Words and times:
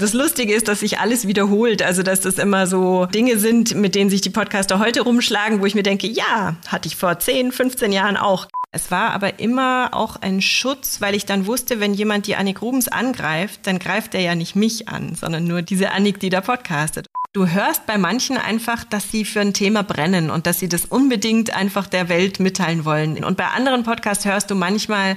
Das 0.00 0.14
Lustige 0.14 0.54
ist, 0.54 0.66
dass 0.66 0.80
sich 0.80 0.98
alles 0.98 1.26
wiederholt. 1.26 1.82
Also, 1.82 2.02
dass 2.02 2.22
das 2.22 2.38
immer 2.38 2.66
so 2.66 3.04
Dinge 3.04 3.38
sind, 3.38 3.74
mit 3.74 3.94
denen 3.94 4.08
sich 4.08 4.22
die 4.22 4.30
Podcaster 4.30 4.78
heute 4.78 5.02
rumschlagen, 5.02 5.60
wo 5.60 5.66
ich 5.66 5.74
mir 5.74 5.82
denke, 5.82 6.06
ja, 6.06 6.56
hatte 6.68 6.88
ich 6.88 6.96
vor 6.96 7.18
10, 7.18 7.52
15 7.52 7.92
Jahren 7.92 8.16
auch. 8.16 8.46
Es 8.72 8.90
war 8.90 9.10
aber 9.10 9.40
immer 9.40 9.90
auch 9.92 10.16
ein 10.16 10.40
Schutz, 10.40 11.02
weil 11.02 11.14
ich 11.14 11.26
dann 11.26 11.44
wusste, 11.44 11.80
wenn 11.80 11.92
jemand 11.92 12.26
die 12.26 12.36
Annik 12.36 12.62
Rubens 12.62 12.88
angreift, 12.88 13.60
dann 13.64 13.78
greift 13.78 14.14
er 14.14 14.22
ja 14.22 14.34
nicht 14.34 14.56
mich 14.56 14.88
an, 14.88 15.16
sondern 15.16 15.44
nur 15.44 15.60
diese 15.60 15.90
Annik, 15.90 16.18
die 16.18 16.30
da 16.30 16.40
podcastet. 16.40 17.06
Du 17.34 17.46
hörst 17.48 17.84
bei 17.84 17.98
manchen 17.98 18.38
einfach, 18.38 18.84
dass 18.84 19.10
sie 19.10 19.26
für 19.26 19.40
ein 19.40 19.52
Thema 19.52 19.82
brennen 19.82 20.30
und 20.30 20.46
dass 20.46 20.60
sie 20.60 20.68
das 20.70 20.86
unbedingt 20.86 21.54
einfach 21.54 21.86
der 21.86 22.08
Welt 22.08 22.40
mitteilen 22.40 22.86
wollen. 22.86 23.22
Und 23.22 23.36
bei 23.36 23.48
anderen 23.48 23.82
Podcasts 23.82 24.24
hörst 24.24 24.50
du 24.50 24.54
manchmal, 24.54 25.16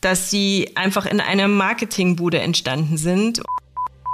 dass 0.00 0.30
sie 0.30 0.70
einfach 0.76 1.06
in 1.06 1.20
einer 1.20 1.48
Marketingbude 1.48 2.40
entstanden 2.40 2.98
sind. 2.98 3.42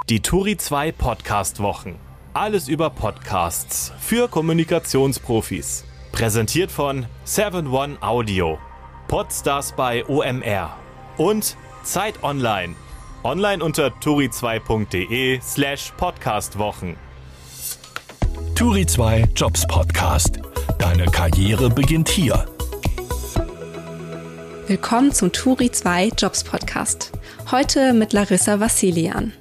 Die 0.09 0.21
Turi 0.21 0.57
2 0.57 0.93
Podcast 0.93 1.61
Wochen. 1.61 1.97
Alles 2.33 2.67
über 2.67 2.89
Podcasts 2.89 3.93
für 4.01 4.27
Kommunikationsprofis. 4.27 5.85
Präsentiert 6.13 6.71
von 6.71 7.05
7-One 7.27 7.99
Audio. 8.01 8.59
Podstars 9.07 9.73
bei 9.77 10.07
OMR. 10.07 10.75
Und 11.19 11.59
Zeit 11.83 12.23
Online. 12.23 12.75
Online 13.23 13.63
unter 13.63 13.89
turi2.de 13.89 15.41
slash 15.43 15.93
podcastwochen. 15.99 16.97
Turi 18.55 18.87
2 18.87 19.29
Jobs 19.37 19.67
Podcast. 19.67 20.41
Deine 20.79 21.05
Karriere 21.05 21.69
beginnt 21.69 22.09
hier. 22.09 22.47
Willkommen 24.69 25.13
zum 25.13 25.33
Turi 25.33 25.71
2 25.71 26.13
Jobs 26.17 26.45
Podcast. 26.45 27.13
Heute 27.51 27.93
mit 27.93 28.15
Larissa 28.15 28.59
Vassilian. 28.59 29.35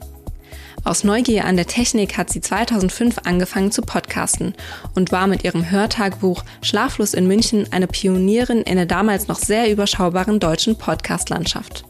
Aus 0.87 1.03
Neugier 1.03 1.43
an 1.43 1.57
der 1.57 1.67
Technik 1.67 2.17
hat 2.17 2.29
sie 2.29 2.39
2005 2.39 3.17
angefangen 3.25 3.73
zu 3.73 3.81
podcasten 3.81 4.53
und 4.95 5.11
war 5.11 5.27
mit 5.27 5.43
ihrem 5.43 5.69
Hörtagebuch 5.69 6.45
Schlaflos 6.61 7.13
in 7.13 7.27
München 7.27 7.67
eine 7.73 7.87
Pionierin 7.87 8.61
in 8.61 8.77
der 8.77 8.85
damals 8.85 9.27
noch 9.27 9.37
sehr 9.37 9.69
überschaubaren 9.69 10.39
deutschen 10.39 10.77
Podcastlandschaft. 10.77 11.83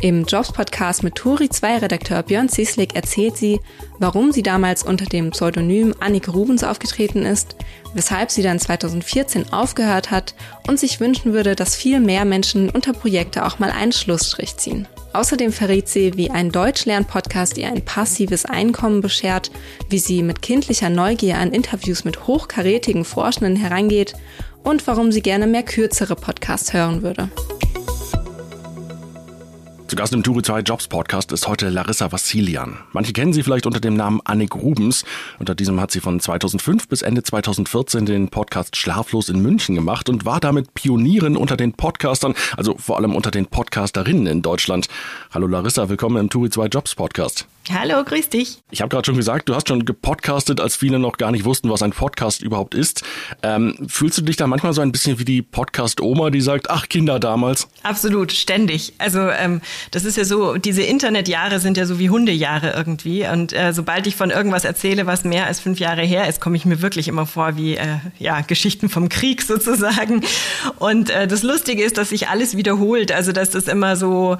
Im 0.00 0.24
Jobs-Podcast 0.24 1.02
mit 1.02 1.16
Turi 1.16 1.48
2 1.48 1.78
Redakteur 1.78 2.22
Björn 2.22 2.48
Zieslik 2.48 2.94
erzählt 2.94 3.36
sie, 3.36 3.60
warum 3.98 4.30
sie 4.30 4.44
damals 4.44 4.84
unter 4.84 5.06
dem 5.06 5.30
Pseudonym 5.32 5.92
Annik 5.98 6.32
Rubens 6.32 6.62
aufgetreten 6.62 7.24
ist, 7.24 7.56
weshalb 7.94 8.30
sie 8.30 8.42
dann 8.42 8.60
2014 8.60 9.52
aufgehört 9.52 10.12
hat 10.12 10.34
und 10.68 10.78
sich 10.78 11.00
wünschen 11.00 11.32
würde, 11.32 11.56
dass 11.56 11.74
viel 11.74 11.98
mehr 11.98 12.24
Menschen 12.24 12.70
unter 12.70 12.92
Projekte 12.92 13.44
auch 13.44 13.58
mal 13.58 13.72
einen 13.72 13.92
Schlussstrich 13.92 14.56
ziehen. 14.56 14.86
Außerdem 15.14 15.52
verrät 15.52 15.88
sie, 15.88 16.16
wie 16.16 16.30
ein 16.30 16.52
Deutschlern-Podcast 16.52 17.58
ihr 17.58 17.66
ein 17.66 17.84
passives 17.84 18.44
Einkommen 18.44 19.00
beschert, 19.00 19.50
wie 19.88 19.98
sie 19.98 20.22
mit 20.22 20.42
kindlicher 20.42 20.90
Neugier 20.90 21.38
an 21.38 21.50
Interviews 21.50 22.04
mit 22.04 22.28
hochkarätigen 22.28 23.04
Forschenden 23.04 23.56
herangeht 23.56 24.14
und 24.62 24.86
warum 24.86 25.10
sie 25.10 25.22
gerne 25.22 25.48
mehr 25.48 25.64
kürzere 25.64 26.14
Podcasts 26.14 26.72
hören 26.72 27.02
würde. 27.02 27.30
Zu 29.88 29.96
Gast 29.96 30.12
im 30.12 30.22
Turi 30.22 30.42
2 30.42 30.60
Jobs 30.60 30.86
Podcast 30.86 31.32
ist 31.32 31.48
heute 31.48 31.70
Larissa 31.70 32.12
Vassilian. 32.12 32.76
Manche 32.92 33.14
kennen 33.14 33.32
sie 33.32 33.42
vielleicht 33.42 33.64
unter 33.64 33.80
dem 33.80 33.94
Namen 33.94 34.20
Annik 34.22 34.54
Rubens. 34.54 35.06
Unter 35.38 35.54
diesem 35.54 35.80
hat 35.80 35.90
sie 35.90 36.00
von 36.00 36.20
2005 36.20 36.88
bis 36.88 37.00
Ende 37.00 37.22
2014 37.22 38.04
den 38.04 38.28
Podcast 38.28 38.76
Schlaflos 38.76 39.30
in 39.30 39.40
München 39.40 39.74
gemacht 39.74 40.10
und 40.10 40.26
war 40.26 40.40
damit 40.40 40.74
Pionierin 40.74 41.38
unter 41.38 41.56
den 41.56 41.72
Podcastern, 41.72 42.34
also 42.58 42.76
vor 42.76 42.98
allem 42.98 43.16
unter 43.16 43.30
den 43.30 43.46
Podcasterinnen 43.46 44.26
in 44.26 44.42
Deutschland. 44.42 44.88
Hallo 45.32 45.46
Larissa, 45.46 45.88
willkommen 45.88 46.18
im 46.18 46.28
Turi 46.28 46.50
2 46.50 46.66
Jobs 46.66 46.94
Podcast. 46.94 47.46
Hallo, 47.70 48.02
grüß 48.02 48.30
dich. 48.30 48.62
Ich 48.70 48.80
habe 48.80 48.88
gerade 48.88 49.04
schon 49.04 49.16
gesagt, 49.16 49.48
du 49.48 49.54
hast 49.54 49.68
schon 49.68 49.84
gepodcastet, 49.84 50.60
als 50.60 50.74
viele 50.74 50.98
noch 50.98 51.18
gar 51.18 51.30
nicht 51.30 51.44
wussten, 51.44 51.68
was 51.68 51.82
ein 51.82 51.90
Podcast 51.90 52.42
überhaupt 52.42 52.74
ist. 52.74 53.02
Ähm, 53.42 53.86
fühlst 53.88 54.16
du 54.16 54.22
dich 54.22 54.36
da 54.36 54.46
manchmal 54.46 54.72
so 54.72 54.80
ein 54.80 54.90
bisschen 54.90 55.18
wie 55.18 55.24
die 55.24 55.42
Podcast-Oma, 55.42 56.30
die 56.30 56.40
sagt, 56.40 56.70
ach 56.70 56.88
Kinder 56.88 57.20
damals? 57.20 57.68
Absolut, 57.82 58.32
ständig. 58.32 58.94
Also 58.98 59.20
ähm, 59.20 59.60
das 59.90 60.04
ist 60.04 60.16
ja 60.16 60.24
so, 60.24 60.56
diese 60.56 60.82
Internetjahre 60.82 61.60
sind 61.60 61.76
ja 61.76 61.84
so 61.84 61.98
wie 61.98 62.08
Hundejahre 62.08 62.72
irgendwie. 62.74 63.26
Und 63.26 63.52
äh, 63.52 63.72
sobald 63.74 64.06
ich 64.06 64.16
von 64.16 64.30
irgendwas 64.30 64.64
erzähle, 64.64 65.06
was 65.06 65.24
mehr 65.24 65.46
als 65.46 65.60
fünf 65.60 65.78
Jahre 65.78 66.02
her 66.02 66.26
ist, 66.28 66.40
komme 66.40 66.56
ich 66.56 66.64
mir 66.64 66.80
wirklich 66.80 67.06
immer 67.06 67.26
vor 67.26 67.56
wie 67.56 67.76
äh, 67.76 67.98
ja, 68.18 68.40
Geschichten 68.40 68.88
vom 68.88 69.10
Krieg 69.10 69.42
sozusagen. 69.46 70.22
Und 70.78 71.10
äh, 71.10 71.26
das 71.26 71.42
Lustige 71.42 71.84
ist, 71.84 71.98
dass 71.98 72.10
sich 72.10 72.28
alles 72.28 72.56
wiederholt. 72.56 73.12
Also 73.12 73.32
dass 73.32 73.50
das 73.50 73.68
immer 73.68 73.96
so 73.96 74.38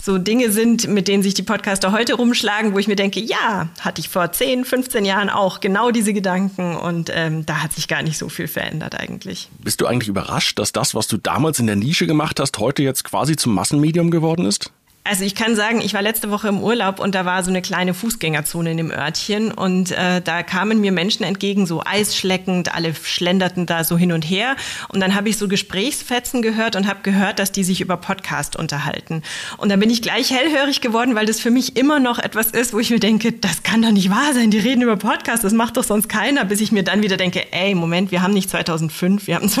so 0.00 0.18
Dinge 0.18 0.50
sind, 0.50 0.88
mit 0.88 1.08
denen 1.08 1.22
sich 1.22 1.34
die 1.34 1.42
Podcaster 1.42 1.92
heute 1.92 2.14
rumschlagen, 2.14 2.74
wo 2.74 2.78
ich 2.78 2.88
mir 2.88 2.96
denke, 2.96 3.20
ja, 3.20 3.68
hatte 3.80 4.00
ich 4.00 4.08
vor 4.08 4.30
10, 4.30 4.64
15 4.64 5.04
Jahren 5.04 5.30
auch 5.30 5.60
genau 5.60 5.90
diese 5.90 6.12
Gedanken 6.12 6.76
und 6.76 7.10
ähm, 7.14 7.44
da 7.46 7.62
hat 7.62 7.72
sich 7.72 7.88
gar 7.88 8.02
nicht 8.02 8.18
so 8.18 8.28
viel 8.28 8.48
verändert 8.48 8.98
eigentlich. 8.98 9.48
Bist 9.58 9.80
du 9.80 9.86
eigentlich 9.86 10.08
überrascht, 10.08 10.58
dass 10.58 10.72
das, 10.72 10.94
was 10.94 11.08
du 11.08 11.16
damals 11.16 11.58
in 11.58 11.66
der 11.66 11.76
Nische 11.76 12.06
gemacht 12.06 12.40
hast, 12.40 12.58
heute 12.58 12.82
jetzt 12.82 13.04
quasi 13.04 13.36
zum 13.36 13.54
Massenmedium 13.54 14.10
geworden 14.10 14.44
ist? 14.44 14.72
Also 15.08 15.24
ich 15.24 15.34
kann 15.34 15.56
sagen, 15.56 15.80
ich 15.80 15.94
war 15.94 16.02
letzte 16.02 16.30
Woche 16.30 16.48
im 16.48 16.60
Urlaub 16.60 17.00
und 17.00 17.14
da 17.14 17.24
war 17.24 17.42
so 17.42 17.48
eine 17.48 17.62
kleine 17.62 17.94
Fußgängerzone 17.94 18.72
in 18.72 18.76
dem 18.76 18.90
Örtchen 18.90 19.52
und 19.52 19.90
äh, 19.90 20.20
da 20.20 20.42
kamen 20.42 20.82
mir 20.82 20.92
Menschen 20.92 21.24
entgegen, 21.24 21.64
so 21.64 21.82
eisschleckend, 21.82 22.74
alle 22.74 22.94
schlenderten 22.94 23.64
da 23.64 23.84
so 23.84 23.96
hin 23.96 24.12
und 24.12 24.20
her 24.20 24.54
und 24.88 25.00
dann 25.00 25.14
habe 25.14 25.30
ich 25.30 25.38
so 25.38 25.48
Gesprächsfetzen 25.48 26.42
gehört 26.42 26.76
und 26.76 26.86
habe 26.86 26.98
gehört, 27.04 27.38
dass 27.38 27.52
die 27.52 27.64
sich 27.64 27.80
über 27.80 27.96
Podcast 27.96 28.54
unterhalten. 28.54 29.22
Und 29.56 29.70
dann 29.70 29.80
bin 29.80 29.88
ich 29.88 30.02
gleich 30.02 30.30
hellhörig 30.30 30.82
geworden, 30.82 31.14
weil 31.14 31.24
das 31.24 31.40
für 31.40 31.50
mich 31.50 31.78
immer 31.78 32.00
noch 32.00 32.18
etwas 32.18 32.50
ist, 32.50 32.74
wo 32.74 32.78
ich 32.78 32.90
mir 32.90 33.00
denke, 33.00 33.32
das 33.32 33.62
kann 33.62 33.80
doch 33.80 33.92
nicht 33.92 34.10
wahr 34.10 34.34
sein, 34.34 34.50
die 34.50 34.58
reden 34.58 34.82
über 34.82 34.98
Podcast, 34.98 35.42
das 35.42 35.54
macht 35.54 35.78
doch 35.78 35.84
sonst 35.84 36.10
keiner, 36.10 36.44
bis 36.44 36.60
ich 36.60 36.70
mir 36.70 36.82
dann 36.82 37.02
wieder 37.02 37.16
denke, 37.16 37.50
ey, 37.50 37.74
Moment, 37.74 38.10
wir 38.10 38.20
haben 38.20 38.34
nicht 38.34 38.50
2005, 38.50 39.26
wir 39.26 39.36
haben 39.36 39.48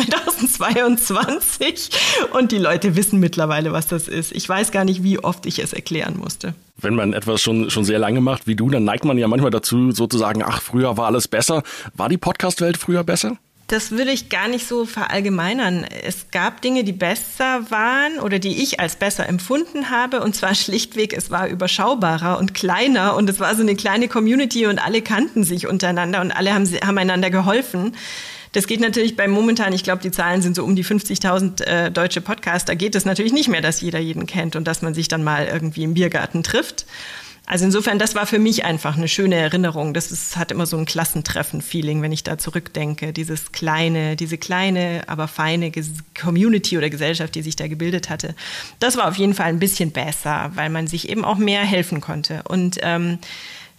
2022 0.48 1.88
und 2.34 2.52
die 2.52 2.58
Leute 2.58 2.96
wissen 2.96 3.18
mittlerweile, 3.18 3.72
was 3.72 3.86
das 3.86 4.08
ist. 4.08 4.32
Ich 4.32 4.46
weiß 4.46 4.72
gar 4.72 4.84
nicht, 4.84 5.02
wie 5.02 5.18
oft 5.18 5.37
oft 5.38 5.46
ich 5.46 5.60
es 5.60 5.72
erklären 5.72 6.16
musste. 6.18 6.54
Wenn 6.76 6.94
man 6.94 7.12
etwas 7.12 7.40
schon, 7.40 7.70
schon 7.70 7.84
sehr 7.84 7.98
lange 8.00 8.20
macht 8.20 8.48
wie 8.48 8.56
du, 8.56 8.70
dann 8.70 8.84
neigt 8.84 9.04
man 9.04 9.18
ja 9.18 9.28
manchmal 9.28 9.52
dazu, 9.52 9.92
sozusagen, 9.92 10.42
ach, 10.42 10.60
früher 10.60 10.96
war 10.96 11.06
alles 11.06 11.28
besser. 11.28 11.62
War 11.94 12.08
die 12.08 12.18
Podcast-Welt 12.18 12.76
früher 12.76 13.04
besser? 13.04 13.36
Das 13.68 13.90
würde 13.90 14.10
ich 14.10 14.30
gar 14.30 14.48
nicht 14.48 14.66
so 14.66 14.84
verallgemeinern. 14.86 15.84
Es 16.02 16.30
gab 16.30 16.62
Dinge, 16.62 16.84
die 16.84 16.92
besser 16.92 17.70
waren 17.70 18.18
oder 18.18 18.38
die 18.38 18.62
ich 18.62 18.80
als 18.80 18.96
besser 18.96 19.28
empfunden 19.28 19.90
habe. 19.90 20.22
Und 20.22 20.34
zwar 20.34 20.54
schlichtweg, 20.54 21.12
es 21.12 21.30
war 21.30 21.46
überschaubarer 21.46 22.38
und 22.38 22.54
kleiner 22.54 23.14
und 23.14 23.28
es 23.30 23.38
war 23.38 23.54
so 23.54 23.62
eine 23.62 23.76
kleine 23.76 24.08
Community 24.08 24.66
und 24.66 24.78
alle 24.78 25.02
kannten 25.02 25.44
sich 25.44 25.68
untereinander 25.68 26.20
und 26.22 26.32
alle 26.32 26.54
haben, 26.54 26.66
haben 26.66 26.98
einander 26.98 27.30
geholfen. 27.30 27.94
Das 28.52 28.66
geht 28.66 28.80
natürlich 28.80 29.16
bei 29.16 29.28
momentan, 29.28 29.72
ich 29.72 29.84
glaube, 29.84 30.02
die 30.02 30.10
Zahlen 30.10 30.42
sind 30.42 30.56
so 30.56 30.64
um 30.64 30.76
die 30.76 30.84
50.000 30.84 31.62
äh, 31.62 31.90
deutsche 31.90 32.20
Podcaster, 32.20 32.76
geht 32.76 32.94
es 32.94 33.04
natürlich 33.04 33.32
nicht 33.32 33.48
mehr, 33.48 33.60
dass 33.60 33.80
jeder 33.80 33.98
jeden 33.98 34.26
kennt 34.26 34.56
und 34.56 34.64
dass 34.64 34.82
man 34.82 34.94
sich 34.94 35.08
dann 35.08 35.24
mal 35.24 35.46
irgendwie 35.46 35.84
im 35.84 35.94
Biergarten 35.94 36.42
trifft. 36.42 36.86
Also 37.50 37.64
insofern, 37.64 37.98
das 37.98 38.14
war 38.14 38.26
für 38.26 38.38
mich 38.38 38.66
einfach 38.66 38.98
eine 38.98 39.08
schöne 39.08 39.36
Erinnerung. 39.36 39.94
Das 39.94 40.12
ist, 40.12 40.36
hat 40.36 40.52
immer 40.52 40.66
so 40.66 40.76
ein 40.76 40.84
Klassentreffen-Feeling, 40.84 42.02
wenn 42.02 42.12
ich 42.12 42.22
da 42.22 42.36
zurückdenke. 42.36 43.14
Dieses 43.14 43.52
kleine, 43.52 44.16
diese 44.16 44.36
kleine, 44.36 45.04
aber 45.06 45.28
feine 45.28 45.72
Community 46.20 46.76
oder 46.76 46.90
Gesellschaft, 46.90 47.34
die 47.34 47.40
sich 47.40 47.56
da 47.56 47.66
gebildet 47.66 48.10
hatte. 48.10 48.34
Das 48.80 48.98
war 48.98 49.08
auf 49.08 49.16
jeden 49.16 49.32
Fall 49.32 49.46
ein 49.46 49.60
bisschen 49.60 49.92
besser, 49.92 50.50
weil 50.56 50.68
man 50.68 50.88
sich 50.88 51.08
eben 51.08 51.24
auch 51.24 51.38
mehr 51.38 51.62
helfen 51.62 52.02
konnte. 52.02 52.42
Und 52.46 52.80
ähm, 52.82 53.18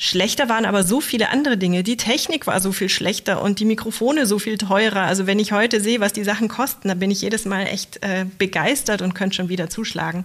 Schlechter 0.02 0.48
waren 0.48 0.64
aber 0.64 0.84
so 0.84 1.02
viele 1.02 1.28
andere 1.28 1.58
Dinge. 1.58 1.84
Die 1.84 1.98
Technik 1.98 2.48
war 2.48 2.62
so 2.62 2.72
viel 2.72 2.88
schlechter 2.88 3.42
und 3.42 3.60
die 3.60 3.66
Mikrofone 3.66 4.26
so 4.26 4.40
viel 4.40 4.58
teurer. 4.58 5.02
Also 5.02 5.28
wenn 5.28 5.40
ich 5.40 5.52
heute 5.52 5.82
sehe, 5.82 6.00
was 6.00 6.14
die 6.14 6.24
Sachen 6.24 6.48
kosten, 6.48 6.88
dann 6.88 7.00
bin 7.00 7.12
ich 7.12 7.22
jedes 7.22 7.44
Mal 7.44 7.64
echt 7.64 8.02
äh, 8.02 8.26
begeistert 8.38 9.02
und 9.02 9.14
könnte 9.14 9.36
schon 9.36 9.50
wieder 9.50 9.70
zuschlagen. 9.70 10.24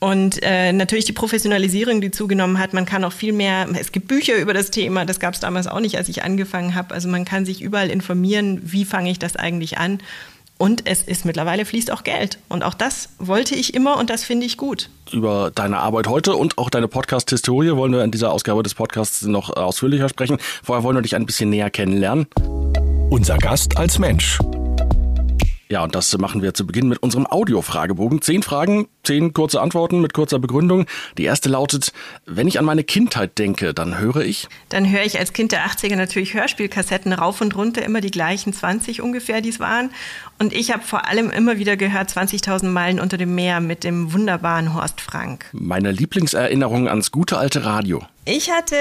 Und 0.00 0.42
äh, 0.42 0.74
natürlich 0.74 1.06
die 1.06 1.14
Professionalisierung, 1.14 2.02
die 2.02 2.10
zugenommen 2.10 2.58
hat. 2.58 2.74
Man 2.74 2.84
kann 2.84 3.02
auch 3.04 3.12
viel 3.14 3.32
mehr, 3.32 3.66
es 3.78 3.90
gibt 3.90 4.06
Bücher 4.06 4.36
über 4.36 4.52
das 4.52 4.70
Thema, 4.70 5.06
das 5.06 5.18
gab 5.18 5.32
es 5.32 5.40
damals 5.40 5.66
auch 5.66 5.80
nicht, 5.80 5.96
als 5.96 6.10
ich 6.10 6.22
angefangen 6.22 6.74
habe. 6.74 6.92
Also 6.92 7.08
man 7.08 7.24
kann 7.24 7.46
sich 7.46 7.62
überall 7.62 7.88
informieren, 7.88 8.60
wie 8.62 8.84
fange 8.84 9.10
ich 9.10 9.18
das 9.18 9.34
eigentlich 9.34 9.78
an. 9.78 9.98
Und 10.60 10.82
es 10.86 11.02
ist 11.02 11.24
mittlerweile 11.24 11.64
fließt 11.64 11.90
auch 11.90 12.04
Geld. 12.04 12.38
Und 12.50 12.64
auch 12.64 12.74
das 12.74 13.08
wollte 13.18 13.54
ich 13.54 13.72
immer 13.72 13.96
und 13.96 14.10
das 14.10 14.24
finde 14.24 14.44
ich 14.44 14.58
gut. 14.58 14.90
Über 15.10 15.50
deine 15.54 15.78
Arbeit 15.78 16.06
heute 16.06 16.36
und 16.36 16.58
auch 16.58 16.68
deine 16.68 16.86
Podcast-Historie 16.86 17.74
wollen 17.76 17.92
wir 17.92 18.04
in 18.04 18.10
dieser 18.10 18.30
Ausgabe 18.30 18.62
des 18.62 18.74
Podcasts 18.74 19.22
noch 19.22 19.56
ausführlicher 19.56 20.10
sprechen. 20.10 20.36
Vorher 20.62 20.84
wollen 20.84 20.98
wir 20.98 21.02
dich 21.02 21.16
ein 21.16 21.24
bisschen 21.24 21.48
näher 21.48 21.70
kennenlernen. 21.70 22.26
Unser 23.08 23.38
Gast 23.38 23.78
als 23.78 23.98
Mensch. 23.98 24.38
Ja, 25.70 25.84
und 25.84 25.94
das 25.94 26.18
machen 26.18 26.42
wir 26.42 26.52
zu 26.52 26.66
Beginn 26.66 26.88
mit 26.88 27.00
unserem 27.00 27.28
Audio-Fragebogen. 27.28 28.20
Zehn 28.22 28.42
Fragen, 28.42 28.88
zehn 29.04 29.32
kurze 29.32 29.60
Antworten 29.60 30.00
mit 30.00 30.12
kurzer 30.14 30.40
Begründung. 30.40 30.86
Die 31.16 31.22
erste 31.22 31.48
lautet, 31.48 31.92
wenn 32.26 32.48
ich 32.48 32.58
an 32.58 32.64
meine 32.64 32.82
Kindheit 32.82 33.38
denke, 33.38 33.72
dann 33.72 33.96
höre 33.96 34.22
ich? 34.22 34.48
Dann 34.68 34.90
höre 34.90 35.04
ich 35.04 35.20
als 35.20 35.32
Kind 35.32 35.52
der 35.52 35.64
80er 35.64 35.94
natürlich 35.94 36.34
Hörspielkassetten 36.34 37.12
rauf 37.12 37.40
und 37.40 37.54
runter, 37.54 37.84
immer 37.84 38.00
die 38.00 38.10
gleichen 38.10 38.52
20 38.52 39.00
ungefähr, 39.00 39.42
die 39.42 39.50
es 39.50 39.60
waren. 39.60 39.90
Und 40.40 40.52
ich 40.52 40.72
habe 40.72 40.82
vor 40.82 41.06
allem 41.06 41.30
immer 41.30 41.58
wieder 41.58 41.76
gehört 41.76 42.10
20.000 42.10 42.66
Meilen 42.66 42.98
unter 42.98 43.16
dem 43.16 43.36
Meer 43.36 43.60
mit 43.60 43.84
dem 43.84 44.12
wunderbaren 44.12 44.74
Horst 44.74 45.00
Frank. 45.00 45.46
Meine 45.52 45.92
Lieblingserinnerung 45.92 46.88
ans 46.88 47.12
gute 47.12 47.38
alte 47.38 47.64
Radio. 47.64 48.02
Ich 48.32 48.48
hatte 48.48 48.76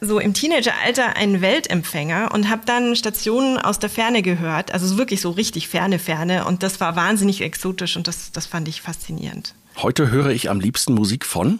so 0.00 0.20
im 0.20 0.32
Teenageralter 0.32 1.16
einen 1.16 1.40
Weltempfänger 1.40 2.30
und 2.32 2.48
habe 2.48 2.62
dann 2.66 2.94
Stationen 2.94 3.58
aus 3.58 3.80
der 3.80 3.90
Ferne 3.90 4.22
gehört, 4.22 4.72
also 4.72 4.96
wirklich 4.96 5.20
so 5.20 5.30
richtig 5.30 5.66
ferne 5.66 5.98
Ferne 5.98 6.44
und 6.44 6.62
das 6.62 6.78
war 6.78 6.94
wahnsinnig 6.94 7.40
exotisch 7.40 7.96
und 7.96 8.06
das, 8.06 8.30
das 8.30 8.46
fand 8.46 8.68
ich 8.68 8.80
faszinierend. 8.80 9.56
Heute 9.78 10.12
höre 10.12 10.28
ich 10.28 10.50
am 10.50 10.60
liebsten 10.60 10.94
Musik 10.94 11.26
von? 11.26 11.58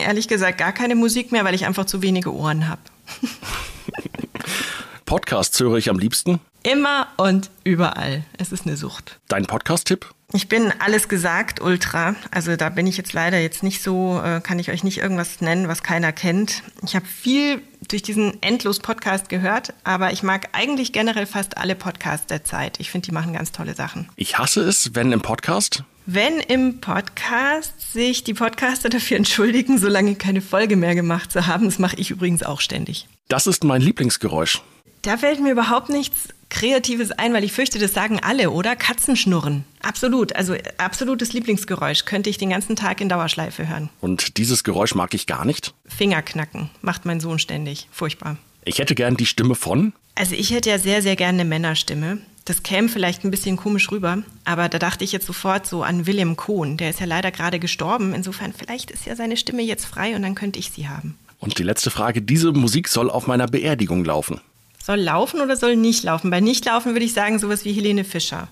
Ehrlich 0.00 0.28
gesagt 0.28 0.56
gar 0.58 0.70
keine 0.70 0.94
Musik 0.94 1.32
mehr, 1.32 1.44
weil 1.44 1.56
ich 1.56 1.66
einfach 1.66 1.84
zu 1.84 2.00
wenige 2.00 2.32
Ohren 2.32 2.68
habe. 2.68 2.80
Podcasts 5.06 5.60
höre 5.60 5.76
ich 5.76 5.90
am 5.90 5.98
liebsten? 5.98 6.40
Immer 6.62 7.08
und 7.18 7.50
überall. 7.62 8.24
Es 8.38 8.52
ist 8.52 8.66
eine 8.66 8.76
Sucht. 8.76 9.18
Dein 9.28 9.44
Podcast-Tipp? 9.44 10.06
Ich 10.32 10.48
bin 10.48 10.72
alles 10.78 11.08
gesagt, 11.08 11.60
Ultra. 11.60 12.16
Also 12.30 12.56
da 12.56 12.70
bin 12.70 12.86
ich 12.86 12.96
jetzt 12.96 13.12
leider 13.12 13.38
jetzt 13.38 13.62
nicht 13.62 13.82
so, 13.82 14.20
äh, 14.24 14.40
kann 14.40 14.58
ich 14.58 14.70
euch 14.70 14.82
nicht 14.82 14.98
irgendwas 14.98 15.40
nennen, 15.42 15.68
was 15.68 15.82
keiner 15.82 16.12
kennt. 16.12 16.62
Ich 16.82 16.96
habe 16.96 17.06
viel 17.06 17.60
durch 17.86 18.02
diesen 18.02 18.42
Endlos-Podcast 18.42 19.28
gehört, 19.28 19.74
aber 19.84 20.12
ich 20.12 20.22
mag 20.22 20.48
eigentlich 20.52 20.92
generell 20.92 21.26
fast 21.26 21.58
alle 21.58 21.74
Podcasts 21.74 22.26
der 22.26 22.42
Zeit. 22.42 22.80
Ich 22.80 22.90
finde, 22.90 23.06
die 23.06 23.12
machen 23.12 23.34
ganz 23.34 23.52
tolle 23.52 23.74
Sachen. 23.74 24.08
Ich 24.16 24.38
hasse 24.38 24.62
es, 24.62 24.94
wenn 24.94 25.12
im 25.12 25.20
Podcast 25.20 25.84
wenn 26.06 26.38
im 26.40 26.80
Podcast 26.80 27.92
sich 27.94 28.24
die 28.24 28.34
Podcaster 28.34 28.90
dafür 28.90 29.16
entschuldigen, 29.16 29.78
so 29.78 29.88
lange 29.88 30.16
keine 30.16 30.42
Folge 30.42 30.76
mehr 30.76 30.94
gemacht 30.94 31.32
zu 31.32 31.46
haben, 31.46 31.64
das 31.64 31.78
mache 31.78 31.96
ich 31.96 32.10
übrigens 32.10 32.42
auch 32.42 32.60
ständig. 32.60 33.08
Das 33.28 33.46
ist 33.46 33.64
mein 33.64 33.80
Lieblingsgeräusch. 33.80 34.60
Da 35.04 35.18
fällt 35.18 35.38
mir 35.40 35.52
überhaupt 35.52 35.90
nichts 35.90 36.28
Kreatives 36.48 37.10
ein, 37.10 37.34
weil 37.34 37.44
ich 37.44 37.52
fürchte, 37.52 37.78
das 37.78 37.92
sagen 37.92 38.20
alle, 38.22 38.50
oder? 38.50 38.74
Katzenschnurren. 38.74 39.64
Absolut. 39.82 40.34
Also 40.34 40.54
absolutes 40.78 41.34
Lieblingsgeräusch. 41.34 42.06
Könnte 42.06 42.30
ich 42.30 42.38
den 42.38 42.50
ganzen 42.50 42.74
Tag 42.74 43.02
in 43.02 43.10
Dauerschleife 43.10 43.68
hören. 43.68 43.90
Und 44.00 44.38
dieses 44.38 44.64
Geräusch 44.64 44.94
mag 44.94 45.12
ich 45.12 45.26
gar 45.26 45.44
nicht? 45.44 45.74
Fingerknacken. 45.86 46.70
Macht 46.80 47.04
mein 47.04 47.20
Sohn 47.20 47.38
ständig. 47.38 47.86
Furchtbar. 47.92 48.38
Ich 48.64 48.78
hätte 48.78 48.94
gern 48.94 49.16
die 49.18 49.26
Stimme 49.26 49.54
von? 49.54 49.92
Also 50.14 50.34
ich 50.34 50.52
hätte 50.52 50.70
ja 50.70 50.78
sehr, 50.78 51.02
sehr 51.02 51.16
gerne 51.16 51.40
eine 51.40 51.48
Männerstimme. 51.48 52.18
Das 52.46 52.62
käme 52.62 52.88
vielleicht 52.88 53.24
ein 53.24 53.30
bisschen 53.30 53.56
komisch 53.56 53.90
rüber, 53.90 54.22
aber 54.44 54.68
da 54.68 54.78
dachte 54.78 55.02
ich 55.04 55.12
jetzt 55.12 55.26
sofort 55.26 55.66
so 55.66 55.82
an 55.82 56.06
William 56.06 56.36
Cohn. 56.36 56.76
Der 56.76 56.90
ist 56.90 57.00
ja 57.00 57.06
leider 57.06 57.30
gerade 57.30 57.58
gestorben. 57.58 58.14
Insofern, 58.14 58.52
vielleicht 58.52 58.90
ist 58.90 59.06
ja 59.06 59.16
seine 59.16 59.36
Stimme 59.36 59.62
jetzt 59.62 59.84
frei 59.84 60.14
und 60.14 60.22
dann 60.22 60.34
könnte 60.34 60.58
ich 60.58 60.70
sie 60.70 60.88
haben. 60.88 61.18
Und 61.40 61.58
die 61.58 61.62
letzte 61.62 61.90
Frage: 61.90 62.22
Diese 62.22 62.52
Musik 62.52 62.88
soll 62.88 63.10
auf 63.10 63.26
meiner 63.26 63.46
Beerdigung 63.46 64.04
laufen. 64.04 64.40
Soll 64.84 65.00
laufen 65.00 65.40
oder 65.40 65.56
soll 65.56 65.76
nicht 65.76 66.04
laufen? 66.04 66.28
Bei 66.28 66.40
nicht 66.40 66.66
laufen 66.66 66.92
würde 66.92 67.06
ich 67.06 67.14
sagen 67.14 67.38
sowas 67.38 67.64
wie 67.64 67.72
Helene 67.72 68.04
Fischer. 68.04 68.48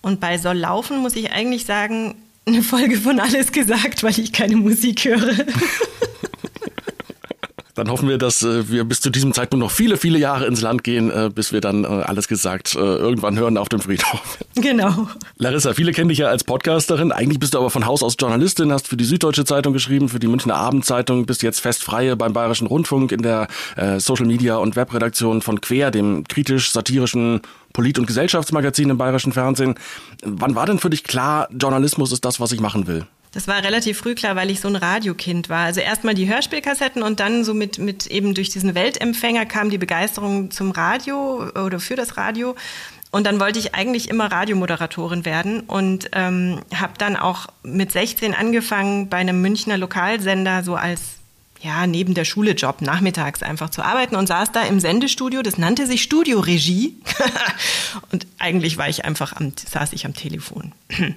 Und 0.00 0.18
bei 0.18 0.38
soll 0.38 0.56
laufen 0.56 0.96
muss 1.00 1.14
ich 1.14 1.30
eigentlich 1.30 1.66
sagen, 1.66 2.14
eine 2.46 2.62
Folge 2.62 2.96
von 2.96 3.20
Alles 3.20 3.52
gesagt, 3.52 4.02
weil 4.02 4.18
ich 4.18 4.32
keine 4.32 4.56
Musik 4.56 5.04
höre. 5.04 5.44
Dann 7.78 7.90
hoffen 7.90 8.08
wir, 8.08 8.18
dass 8.18 8.42
äh, 8.42 8.68
wir 8.68 8.82
bis 8.82 9.00
zu 9.00 9.08
diesem 9.08 9.32
Zeitpunkt 9.32 9.64
noch 9.64 9.70
viele, 9.70 9.96
viele 9.96 10.18
Jahre 10.18 10.46
ins 10.46 10.60
Land 10.62 10.82
gehen, 10.82 11.10
äh, 11.12 11.30
bis 11.32 11.52
wir 11.52 11.60
dann 11.60 11.84
äh, 11.84 11.86
alles 11.86 12.26
gesagt 12.26 12.74
äh, 12.74 12.78
irgendwann 12.78 13.38
hören 13.38 13.56
auf 13.56 13.68
dem 13.68 13.80
Friedhof. 13.80 14.20
Genau. 14.60 15.08
Larissa, 15.36 15.72
viele 15.72 15.92
kennen 15.92 16.08
dich 16.08 16.18
ja 16.18 16.26
als 16.26 16.42
Podcasterin. 16.42 17.12
Eigentlich 17.12 17.38
bist 17.38 17.54
du 17.54 17.58
aber 17.58 17.70
von 17.70 17.86
Haus 17.86 18.02
aus 18.02 18.16
Journalistin, 18.18 18.72
hast 18.72 18.88
für 18.88 18.96
die 18.96 19.04
Süddeutsche 19.04 19.44
Zeitung 19.44 19.72
geschrieben, 19.72 20.08
für 20.08 20.18
die 20.18 20.26
Münchner 20.26 20.56
Abendzeitung, 20.56 21.26
bist 21.26 21.44
jetzt 21.44 21.60
festfreie 21.60 22.16
beim 22.16 22.32
Bayerischen 22.32 22.66
Rundfunk 22.66 23.12
in 23.12 23.22
der 23.22 23.46
äh, 23.76 24.00
Social 24.00 24.26
Media 24.26 24.56
und 24.56 24.74
Webredaktion 24.74 25.42
von 25.42 25.60
Quer, 25.60 25.92
dem 25.92 26.24
kritisch-satirischen 26.26 27.42
Polit- 27.72 28.00
und 28.00 28.06
Gesellschaftsmagazin 28.06 28.90
im 28.90 28.98
bayerischen 28.98 29.32
Fernsehen. 29.32 29.76
Wann 30.24 30.56
war 30.56 30.66
denn 30.66 30.80
für 30.80 30.90
dich 30.90 31.04
klar, 31.04 31.46
Journalismus 31.52 32.10
ist 32.10 32.24
das, 32.24 32.40
was 32.40 32.50
ich 32.50 32.60
machen 32.60 32.88
will? 32.88 33.06
Das 33.32 33.46
war 33.46 33.62
relativ 33.62 33.98
früh 33.98 34.14
klar, 34.14 34.36
weil 34.36 34.50
ich 34.50 34.60
so 34.60 34.68
ein 34.68 34.76
Radiokind 34.76 35.48
war. 35.48 35.66
Also 35.66 35.80
erstmal 35.80 36.14
die 36.14 36.28
Hörspielkassetten 36.28 37.02
und 37.02 37.20
dann 37.20 37.44
so 37.44 37.54
mit, 37.54 37.78
mit 37.78 38.06
eben 38.06 38.34
durch 38.34 38.48
diesen 38.48 38.74
Weltempfänger 38.74 39.46
kam 39.46 39.70
die 39.70 39.78
Begeisterung 39.78 40.50
zum 40.50 40.70
Radio 40.70 41.50
oder 41.54 41.78
für 41.78 41.96
das 41.96 42.16
Radio. 42.16 42.56
Und 43.10 43.26
dann 43.26 43.40
wollte 43.40 43.58
ich 43.58 43.74
eigentlich 43.74 44.08
immer 44.08 44.30
Radiomoderatorin 44.30 45.24
werden 45.24 45.60
und 45.60 46.10
ähm, 46.12 46.60
habe 46.74 46.92
dann 46.98 47.16
auch 47.16 47.46
mit 47.62 47.90
16 47.90 48.34
angefangen 48.34 49.08
bei 49.08 49.16
einem 49.18 49.40
Münchner 49.40 49.78
Lokalsender 49.78 50.62
so 50.62 50.74
als 50.74 51.17
ja, 51.60 51.86
neben 51.86 52.14
der 52.14 52.24
Schule 52.24 52.52
Job 52.52 52.82
nachmittags 52.82 53.42
einfach 53.42 53.70
zu 53.70 53.82
arbeiten 53.82 54.14
und 54.14 54.28
saß 54.28 54.52
da 54.52 54.62
im 54.62 54.78
Sendestudio. 54.78 55.42
Das 55.42 55.58
nannte 55.58 55.86
sich 55.86 56.02
Studioregie. 56.02 56.96
und 58.12 58.26
eigentlich 58.38 58.76
war 58.76 58.88
ich 58.88 59.04
einfach 59.04 59.32
am, 59.34 59.52
saß 59.68 59.92
ich 59.92 60.06
am 60.06 60.14
Telefon. 60.14 60.72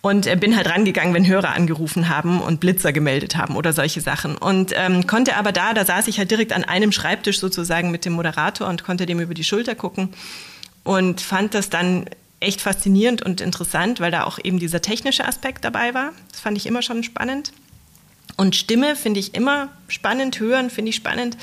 und 0.00 0.26
äh, 0.26 0.36
bin 0.36 0.56
halt 0.56 0.70
rangegangen, 0.70 1.12
wenn 1.12 1.26
Hörer 1.26 1.54
angerufen 1.54 2.08
haben 2.08 2.40
und 2.40 2.60
Blitzer 2.60 2.92
gemeldet 2.92 3.36
haben 3.36 3.54
oder 3.54 3.74
solche 3.74 4.00
Sachen. 4.00 4.38
Und 4.38 4.72
ähm, 4.74 5.06
konnte 5.06 5.36
aber 5.36 5.52
da, 5.52 5.74
da 5.74 5.84
saß 5.84 6.08
ich 6.08 6.18
halt 6.18 6.30
direkt 6.30 6.54
an 6.54 6.64
einem 6.64 6.90
Schreibtisch 6.90 7.38
sozusagen 7.38 7.90
mit 7.90 8.06
dem 8.06 8.14
Moderator 8.14 8.68
und 8.68 8.84
konnte 8.84 9.04
dem 9.04 9.20
über 9.20 9.34
die 9.34 9.44
Schulter 9.44 9.74
gucken 9.74 10.08
und 10.84 11.20
fand 11.20 11.52
das 11.52 11.68
dann 11.68 12.06
echt 12.40 12.60
faszinierend 12.60 13.22
und 13.22 13.40
interessant, 13.40 14.00
weil 14.00 14.10
da 14.10 14.24
auch 14.24 14.38
eben 14.42 14.58
dieser 14.58 14.80
technische 14.80 15.26
Aspekt 15.26 15.64
dabei 15.64 15.94
war. 15.94 16.12
Das 16.30 16.40
fand 16.40 16.56
ich 16.56 16.66
immer 16.66 16.82
schon 16.82 17.02
spannend. 17.02 17.52
Und 18.36 18.56
Stimme 18.56 18.96
finde 18.96 19.20
ich 19.20 19.34
immer 19.34 19.68
spannend, 19.88 20.40
hören 20.40 20.70
finde 20.70 20.90
ich 20.90 20.96
spannend. 20.96 21.36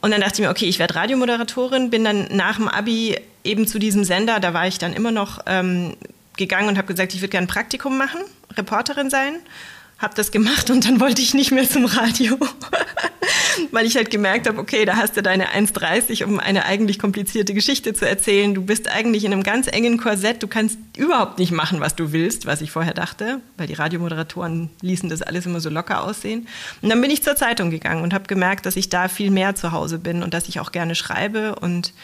Und 0.00 0.10
dann 0.10 0.20
dachte 0.20 0.34
ich 0.34 0.40
mir, 0.40 0.50
okay, 0.50 0.66
ich 0.66 0.78
werde 0.78 0.94
Radiomoderatorin, 0.94 1.90
bin 1.90 2.04
dann 2.04 2.28
nach 2.30 2.56
dem 2.56 2.68
Abi 2.68 3.16
eben 3.44 3.66
zu 3.66 3.78
diesem 3.78 4.04
Sender, 4.04 4.40
da 4.40 4.54
war 4.54 4.66
ich 4.66 4.78
dann 4.78 4.92
immer 4.92 5.10
noch 5.10 5.40
ähm, 5.46 5.96
gegangen 6.36 6.68
und 6.68 6.78
habe 6.78 6.88
gesagt, 6.88 7.14
ich 7.14 7.20
würde 7.20 7.30
gerne 7.30 7.46
ein 7.46 7.48
Praktikum 7.48 7.96
machen, 7.96 8.20
Reporterin 8.56 9.10
sein 9.10 9.36
habe 9.98 10.14
das 10.14 10.30
gemacht 10.30 10.68
und 10.68 10.84
dann 10.84 11.00
wollte 11.00 11.22
ich 11.22 11.32
nicht 11.32 11.52
mehr 11.52 11.68
zum 11.68 11.86
Radio, 11.86 12.38
weil 13.70 13.86
ich 13.86 13.96
halt 13.96 14.10
gemerkt 14.10 14.46
habe, 14.46 14.58
okay, 14.58 14.84
da 14.84 14.96
hast 14.96 15.16
du 15.16 15.22
deine 15.22 15.48
1,30, 15.48 16.24
um 16.24 16.38
eine 16.38 16.66
eigentlich 16.66 16.98
komplizierte 16.98 17.54
Geschichte 17.54 17.94
zu 17.94 18.06
erzählen. 18.06 18.54
Du 18.54 18.62
bist 18.62 18.90
eigentlich 18.90 19.24
in 19.24 19.32
einem 19.32 19.42
ganz 19.42 19.68
engen 19.68 19.96
Korsett, 19.96 20.42
du 20.42 20.48
kannst 20.48 20.78
überhaupt 20.98 21.38
nicht 21.38 21.50
machen, 21.50 21.80
was 21.80 21.96
du 21.96 22.12
willst, 22.12 22.44
was 22.44 22.60
ich 22.60 22.70
vorher 22.70 22.92
dachte, 22.92 23.40
weil 23.56 23.68
die 23.68 23.74
Radiomoderatoren 23.74 24.68
ließen 24.82 25.08
das 25.08 25.22
alles 25.22 25.46
immer 25.46 25.60
so 25.60 25.70
locker 25.70 26.04
aussehen. 26.04 26.46
Und 26.82 26.90
dann 26.90 27.00
bin 27.00 27.10
ich 27.10 27.22
zur 27.22 27.36
Zeitung 27.36 27.70
gegangen 27.70 28.02
und 28.02 28.12
habe 28.12 28.26
gemerkt, 28.26 28.66
dass 28.66 28.76
ich 28.76 28.90
da 28.90 29.08
viel 29.08 29.30
mehr 29.30 29.54
zu 29.54 29.72
Hause 29.72 29.98
bin 29.98 30.22
und 30.22 30.34
dass 30.34 30.48
ich 30.48 30.60
auch 30.60 30.72
gerne 30.72 30.94
schreibe 30.94 31.54
und 31.54 31.94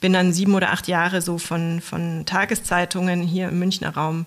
bin 0.00 0.14
dann 0.14 0.32
sieben 0.32 0.54
oder 0.54 0.72
acht 0.72 0.88
Jahre 0.88 1.20
so 1.20 1.36
von, 1.36 1.82
von 1.82 2.24
Tageszeitungen 2.24 3.22
hier 3.22 3.50
im 3.50 3.58
Münchner 3.58 3.94
Raum 3.94 4.24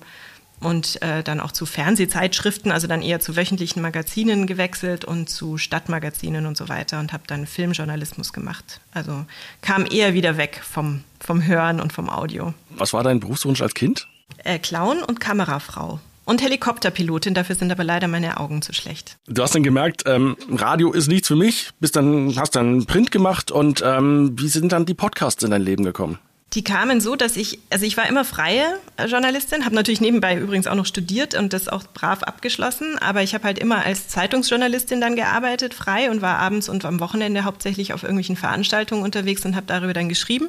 und 0.59 1.01
äh, 1.01 1.23
dann 1.23 1.39
auch 1.39 1.51
zu 1.51 1.65
Fernsehzeitschriften, 1.65 2.71
also 2.71 2.87
dann 2.87 3.01
eher 3.01 3.19
zu 3.19 3.35
wöchentlichen 3.35 3.81
Magazinen 3.81 4.47
gewechselt 4.47 5.05
und 5.05 5.29
zu 5.29 5.57
Stadtmagazinen 5.57 6.45
und 6.45 6.57
so 6.57 6.69
weiter 6.69 6.99
und 6.99 7.13
habe 7.13 7.23
dann 7.27 7.45
Filmjournalismus 7.45 8.33
gemacht. 8.33 8.79
Also 8.93 9.25
kam 9.61 9.85
eher 9.85 10.13
wieder 10.13 10.38
weg 10.38 10.62
vom, 10.63 11.03
vom 11.19 11.45
Hören 11.45 11.79
und 11.79 11.93
vom 11.93 12.09
Audio. 12.09 12.53
Was 12.69 12.93
war 12.93 13.03
dein 13.03 13.19
Berufswunsch 13.19 13.62
als 13.62 13.74
Kind? 13.74 14.07
Äh, 14.43 14.59
Clown 14.59 15.03
und 15.03 15.19
Kamerafrau. 15.19 16.00
Und 16.25 16.41
Helikopterpilotin, 16.41 17.35
dafür 17.35 17.55
sind 17.55 17.71
aber 17.71 17.83
leider 17.83 18.07
meine 18.07 18.39
Augen 18.39 18.63
zu 18.63 18.74
schlecht. 18.74 19.17
Du 19.27 19.43
hast 19.43 19.53
dann 19.53 19.62
gemerkt, 19.62 20.03
ähm, 20.07 20.35
Radio 20.50 20.91
ist 20.91 21.07
nichts 21.07 21.27
für 21.27 21.35
mich, 21.35 21.69
bist 21.79 21.95
dann, 21.95 22.35
hast 22.35 22.55
dann 22.55 22.85
Print 22.88 23.12
gemacht 23.12 23.51
und 23.51 23.83
ähm, 23.85 24.33
wie 24.39 24.47
sind 24.47 24.71
dann 24.71 24.88
die 24.88 24.95
Podcasts 24.95 25.43
in 25.43 25.51
dein 25.51 25.62
Leben 25.62 25.83
gekommen? 25.83 26.17
Die 26.55 26.63
kamen 26.63 27.01
so, 27.01 27.17
dass 27.17 27.35
ich, 27.35 27.59
also 27.69 27.85
ich 27.85 27.97
war 27.97 28.07
immer 28.07 28.24
freie 28.24 28.79
Journalistin, 29.05 29.65
habe 29.65 29.75
natürlich 29.75 30.00
nebenbei 30.00 30.38
übrigens 30.38 30.67
auch 30.67 30.75
noch 30.75 30.85
studiert 30.85 31.35
und 31.35 31.51
das 31.51 31.67
auch 31.67 31.83
brav 31.93 32.24
abgeschlossen, 32.24 32.97
aber 32.97 33.21
ich 33.24 33.33
habe 33.33 33.43
halt 33.43 33.59
immer 33.59 33.85
als 33.85 34.07
Zeitungsjournalistin 34.07 35.01
dann 35.01 35.17
gearbeitet, 35.17 35.74
frei 35.74 36.09
und 36.09 36.21
war 36.21 36.38
abends 36.39 36.69
und 36.69 36.85
am 36.85 37.01
Wochenende 37.01 37.43
hauptsächlich 37.43 37.93
auf 37.93 38.03
irgendwelchen 38.03 38.38
Veranstaltungen 38.38 39.03
unterwegs 39.03 39.45
und 39.45 39.57
habe 39.57 39.65
darüber 39.67 39.91
dann 39.91 40.07
geschrieben. 40.07 40.47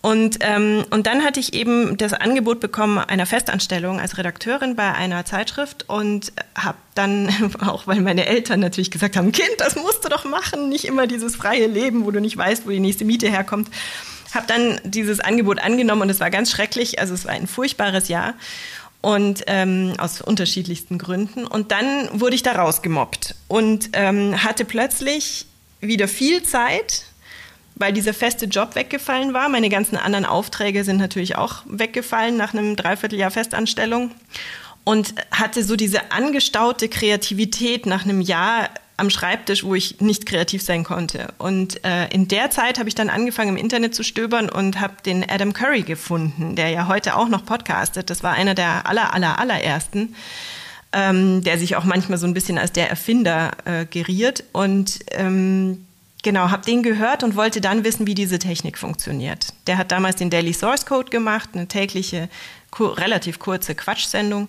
Und, 0.00 0.38
ähm, 0.40 0.84
und 0.90 1.06
dann 1.06 1.24
hatte 1.24 1.38
ich 1.38 1.54
eben 1.54 1.96
das 1.96 2.14
Angebot 2.14 2.58
bekommen 2.58 2.98
einer 2.98 3.26
Festanstellung 3.26 4.00
als 4.00 4.18
Redakteurin 4.18 4.74
bei 4.74 4.92
einer 4.92 5.24
Zeitschrift 5.24 5.88
und 5.88 6.32
habe 6.56 6.78
dann, 6.96 7.52
auch 7.64 7.86
weil 7.86 8.00
meine 8.00 8.26
Eltern 8.26 8.58
natürlich 8.58 8.90
gesagt 8.90 9.16
haben, 9.16 9.30
Kind, 9.30 9.54
das 9.58 9.76
musst 9.76 10.04
du 10.04 10.08
doch 10.08 10.24
machen, 10.24 10.68
nicht 10.68 10.84
immer 10.84 11.06
dieses 11.06 11.36
freie 11.36 11.68
Leben, 11.68 12.04
wo 12.04 12.10
du 12.10 12.20
nicht 12.20 12.36
weißt, 12.36 12.66
wo 12.66 12.70
die 12.70 12.80
nächste 12.80 13.04
Miete 13.04 13.28
herkommt 13.28 13.68
habe 14.34 14.46
dann 14.46 14.80
dieses 14.84 15.20
Angebot 15.20 15.60
angenommen 15.60 16.02
und 16.02 16.10
es 16.10 16.20
war 16.20 16.30
ganz 16.30 16.50
schrecklich. 16.50 16.98
Also 17.00 17.14
es 17.14 17.24
war 17.24 17.32
ein 17.32 17.46
furchtbares 17.46 18.08
Jahr 18.08 18.34
und 19.00 19.44
ähm, 19.46 19.94
aus 19.98 20.20
unterschiedlichsten 20.20 20.98
Gründen. 20.98 21.46
Und 21.46 21.72
dann 21.72 22.08
wurde 22.12 22.34
ich 22.34 22.42
da 22.42 22.52
rausgemobbt 22.52 23.34
und 23.48 23.90
ähm, 23.92 24.42
hatte 24.42 24.64
plötzlich 24.64 25.46
wieder 25.80 26.08
viel 26.08 26.42
Zeit, 26.42 27.04
weil 27.76 27.92
dieser 27.92 28.12
feste 28.12 28.46
Job 28.46 28.74
weggefallen 28.74 29.34
war. 29.34 29.48
Meine 29.48 29.68
ganzen 29.68 29.96
anderen 29.96 30.24
Aufträge 30.24 30.82
sind 30.82 30.96
natürlich 30.96 31.36
auch 31.36 31.62
weggefallen 31.66 32.36
nach 32.36 32.52
einem 32.52 32.74
Dreivierteljahr 32.74 33.30
Festanstellung 33.30 34.10
und 34.82 35.14
hatte 35.30 35.62
so 35.62 35.76
diese 35.76 36.10
angestaute 36.10 36.88
Kreativität 36.88 37.86
nach 37.86 38.04
einem 38.04 38.20
Jahr 38.20 38.68
am 38.98 39.10
Schreibtisch, 39.10 39.64
wo 39.64 39.74
ich 39.74 40.00
nicht 40.00 40.26
kreativ 40.26 40.62
sein 40.62 40.84
konnte. 40.84 41.32
Und 41.38 41.84
äh, 41.84 42.08
in 42.08 42.28
der 42.28 42.50
Zeit 42.50 42.78
habe 42.78 42.88
ich 42.88 42.94
dann 42.94 43.08
angefangen, 43.08 43.50
im 43.50 43.56
Internet 43.56 43.94
zu 43.94 44.02
stöbern 44.02 44.50
und 44.50 44.80
habe 44.80 44.94
den 45.06 45.28
Adam 45.28 45.52
Curry 45.52 45.82
gefunden, 45.82 46.56
der 46.56 46.68
ja 46.68 46.88
heute 46.88 47.16
auch 47.16 47.28
noch 47.28 47.44
podcastet. 47.46 48.10
Das 48.10 48.22
war 48.22 48.32
einer 48.32 48.54
der 48.54 48.86
aller, 48.86 49.14
aller, 49.14 49.38
allerersten, 49.38 50.14
ähm, 50.92 51.42
der 51.44 51.58
sich 51.58 51.76
auch 51.76 51.84
manchmal 51.84 52.18
so 52.18 52.26
ein 52.26 52.34
bisschen 52.34 52.58
als 52.58 52.72
der 52.72 52.90
Erfinder 52.90 53.52
äh, 53.64 53.86
geriert. 53.86 54.44
Und 54.52 54.98
ähm, 55.12 55.84
Genau, 56.24 56.50
habe 56.50 56.64
den 56.64 56.82
gehört 56.82 57.22
und 57.22 57.36
wollte 57.36 57.60
dann 57.60 57.84
wissen, 57.84 58.08
wie 58.08 58.14
diese 58.14 58.40
Technik 58.40 58.76
funktioniert. 58.76 59.54
Der 59.68 59.78
hat 59.78 59.92
damals 59.92 60.16
den 60.16 60.30
Daily 60.30 60.52
Source 60.52 60.84
Code 60.84 61.10
gemacht, 61.10 61.50
eine 61.54 61.68
tägliche, 61.68 62.28
relativ 62.78 63.38
kurze 63.38 63.76
Quatschsendung. 63.76 64.48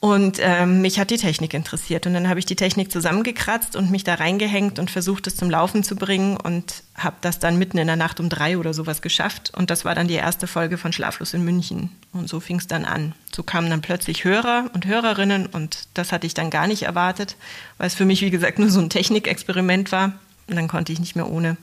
Und 0.00 0.38
ähm, 0.40 0.80
mich 0.80 1.00
hat 1.00 1.10
die 1.10 1.16
Technik 1.16 1.54
interessiert. 1.54 2.06
Und 2.06 2.14
dann 2.14 2.28
habe 2.28 2.38
ich 2.38 2.46
die 2.46 2.54
Technik 2.54 2.92
zusammengekratzt 2.92 3.74
und 3.74 3.90
mich 3.90 4.04
da 4.04 4.14
reingehängt 4.14 4.78
und 4.78 4.92
versucht, 4.92 5.26
es 5.26 5.34
zum 5.34 5.50
Laufen 5.50 5.82
zu 5.82 5.96
bringen 5.96 6.36
und 6.36 6.84
habe 6.94 7.16
das 7.20 7.40
dann 7.40 7.58
mitten 7.58 7.78
in 7.78 7.88
der 7.88 7.96
Nacht 7.96 8.20
um 8.20 8.28
drei 8.28 8.58
oder 8.58 8.72
sowas 8.74 9.02
geschafft. 9.02 9.52
Und 9.56 9.70
das 9.70 9.84
war 9.84 9.96
dann 9.96 10.06
die 10.06 10.14
erste 10.14 10.46
Folge 10.46 10.78
von 10.78 10.92
Schlaflos 10.92 11.34
in 11.34 11.44
München. 11.44 11.90
Und 12.12 12.28
so 12.28 12.38
fing 12.38 12.58
es 12.58 12.68
dann 12.68 12.84
an. 12.84 13.12
So 13.34 13.42
kamen 13.42 13.70
dann 13.70 13.80
plötzlich 13.80 14.22
Hörer 14.22 14.70
und 14.72 14.86
Hörerinnen 14.86 15.46
und 15.46 15.88
das 15.94 16.12
hatte 16.12 16.28
ich 16.28 16.34
dann 16.34 16.50
gar 16.50 16.68
nicht 16.68 16.84
erwartet, 16.84 17.36
weil 17.76 17.88
es 17.88 17.94
für 17.94 18.04
mich, 18.04 18.22
wie 18.22 18.30
gesagt, 18.30 18.60
nur 18.60 18.70
so 18.70 18.80
ein 18.80 18.90
Technikexperiment 18.90 19.90
war. 19.90 20.12
Und 20.46 20.56
dann 20.56 20.68
konnte 20.68 20.92
ich 20.92 21.00
nicht 21.00 21.16
mehr 21.16 21.28
ohne. 21.28 21.56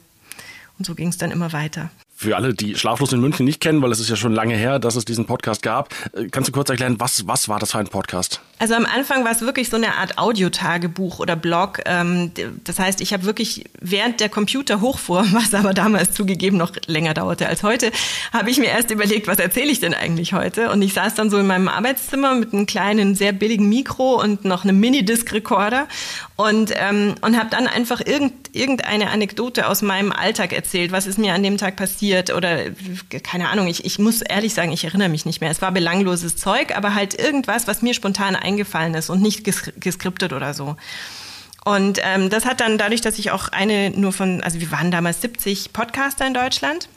Und 0.78 0.86
so 0.86 0.94
ging 0.94 1.08
es 1.08 1.18
dann 1.18 1.32
immer 1.32 1.54
weiter. 1.54 1.90
Für 2.18 2.38
alle, 2.38 2.54
die 2.54 2.76
Schlaflos 2.76 3.12
in 3.12 3.20
München 3.20 3.46
nicht 3.46 3.60
kennen, 3.60 3.82
weil 3.82 3.92
es 3.92 4.00
ist 4.00 4.10
ja 4.10 4.16
schon 4.16 4.34
lange 4.34 4.56
her, 4.56 4.80
dass 4.80 4.96
es 4.96 5.04
diesen 5.04 5.26
Podcast 5.26 5.62
gab, 5.62 5.94
äh, 6.14 6.28
kannst 6.30 6.48
du 6.48 6.54
kurz 6.54 6.70
erklären, 6.70 6.96
was, 6.98 7.28
was 7.28 7.50
war 7.50 7.60
das 7.60 7.74
für 7.74 7.80
ein 7.80 7.90
Podcast? 7.90 8.42
Also 8.58 8.74
am 8.74 8.86
Anfang 8.86 9.26
war 9.26 9.32
es 9.32 9.42
wirklich 9.42 9.70
so 9.70 9.76
eine 9.76 9.96
Art 9.96 10.18
Audiotagebuch 10.18 11.20
oder 11.20 11.36
Blog. 11.36 11.82
Ähm, 11.86 12.32
das 12.64 12.80
heißt, 12.80 13.02
ich 13.02 13.12
habe 13.12 13.26
wirklich 13.26 13.66
während 13.82 14.22
der 14.22 14.30
Computer 14.30 14.80
hochfuhr, 14.80 15.26
was 15.32 15.54
aber 15.54 15.74
damals 15.74 16.14
zugegeben 16.14 16.58
noch 16.58 16.72
länger 16.88 17.14
dauerte 17.14 17.48
als 17.48 17.64
heute, 17.64 17.92
habe 18.32 18.50
ich 18.50 18.58
mir 18.58 18.68
erst 18.68 18.92
überlegt, 18.92 19.28
was 19.28 19.40
erzähle 19.40 19.72
ich 19.72 19.82
denn 19.82 19.94
eigentlich 19.94 20.34
heute? 20.34 20.72
Und 20.72 20.82
ich 20.82 20.94
saß 20.94 21.16
dann 21.16 21.30
so 21.30 21.38
in 21.38 21.48
meinem 21.48 21.68
Arbeitszimmer 21.68 22.34
mit 22.36 22.54
einem 22.54 22.66
kleinen, 22.66 23.16
sehr 23.16 23.34
billigen 23.34 23.68
Mikro 23.68 24.22
und 24.22 24.46
noch 24.46 24.64
einem 24.64 24.80
Minidisc-Recorder 24.80 25.88
und, 26.38 26.72
ähm, 26.76 27.16
und 27.22 27.38
habe 27.38 27.50
dann 27.50 27.68
einfach 27.68 28.02
irgend, 28.06 28.56
irgendeine 28.56 29.10
Anekdote 29.10 29.68
aus 29.68 29.82
meinem 29.82 30.14
Alltag 30.14 30.54
erzählt, 30.54 30.94
was 30.94 31.08
ist 31.08 31.18
mir 31.18 31.34
an 31.34 31.44
dem 31.44 31.58
Tag 31.58 31.76
passiert 31.76 32.34
oder 32.34 32.60
keine 33.24 33.50
Ahnung, 33.50 33.68
ich, 33.68 33.84
ich 33.84 34.00
muss 34.00 34.22
ehrlich 34.22 34.54
sagen, 34.54 34.72
ich 34.72 34.86
erinnere 34.86 35.10
mich 35.10 35.26
nicht 35.26 35.42
mehr. 35.42 35.50
Es 35.50 35.62
war 35.62 35.72
belangloses 35.72 36.38
Zeug, 36.38 36.76
aber 36.76 36.96
halt 36.96 37.20
irgendwas, 37.20 37.68
was 37.68 37.82
mir 37.82 37.94
spontan 37.94 38.36
eingefallen 38.46 38.94
ist 38.94 39.10
und 39.10 39.22
nicht 39.22 39.44
ges 39.44 39.72
geskriptet 39.80 40.32
oder 40.32 40.54
so. 40.54 40.78
Und 41.66 42.00
ähm, 42.04 42.30
das 42.30 42.46
hat 42.46 42.62
dann 42.62 42.78
dadurch, 42.78 43.02
dass 43.02 43.18
ich 43.18 43.32
auch 43.32 43.50
eine 43.50 43.90
nur 43.90 44.14
von, 44.14 44.42
also 44.44 44.60
wir 44.60 44.72
waren 44.72 44.92
damals 44.92 45.22
70 45.22 45.74
Podcaster 45.74 46.26
in 46.28 46.36
Deutschland. 46.36 46.88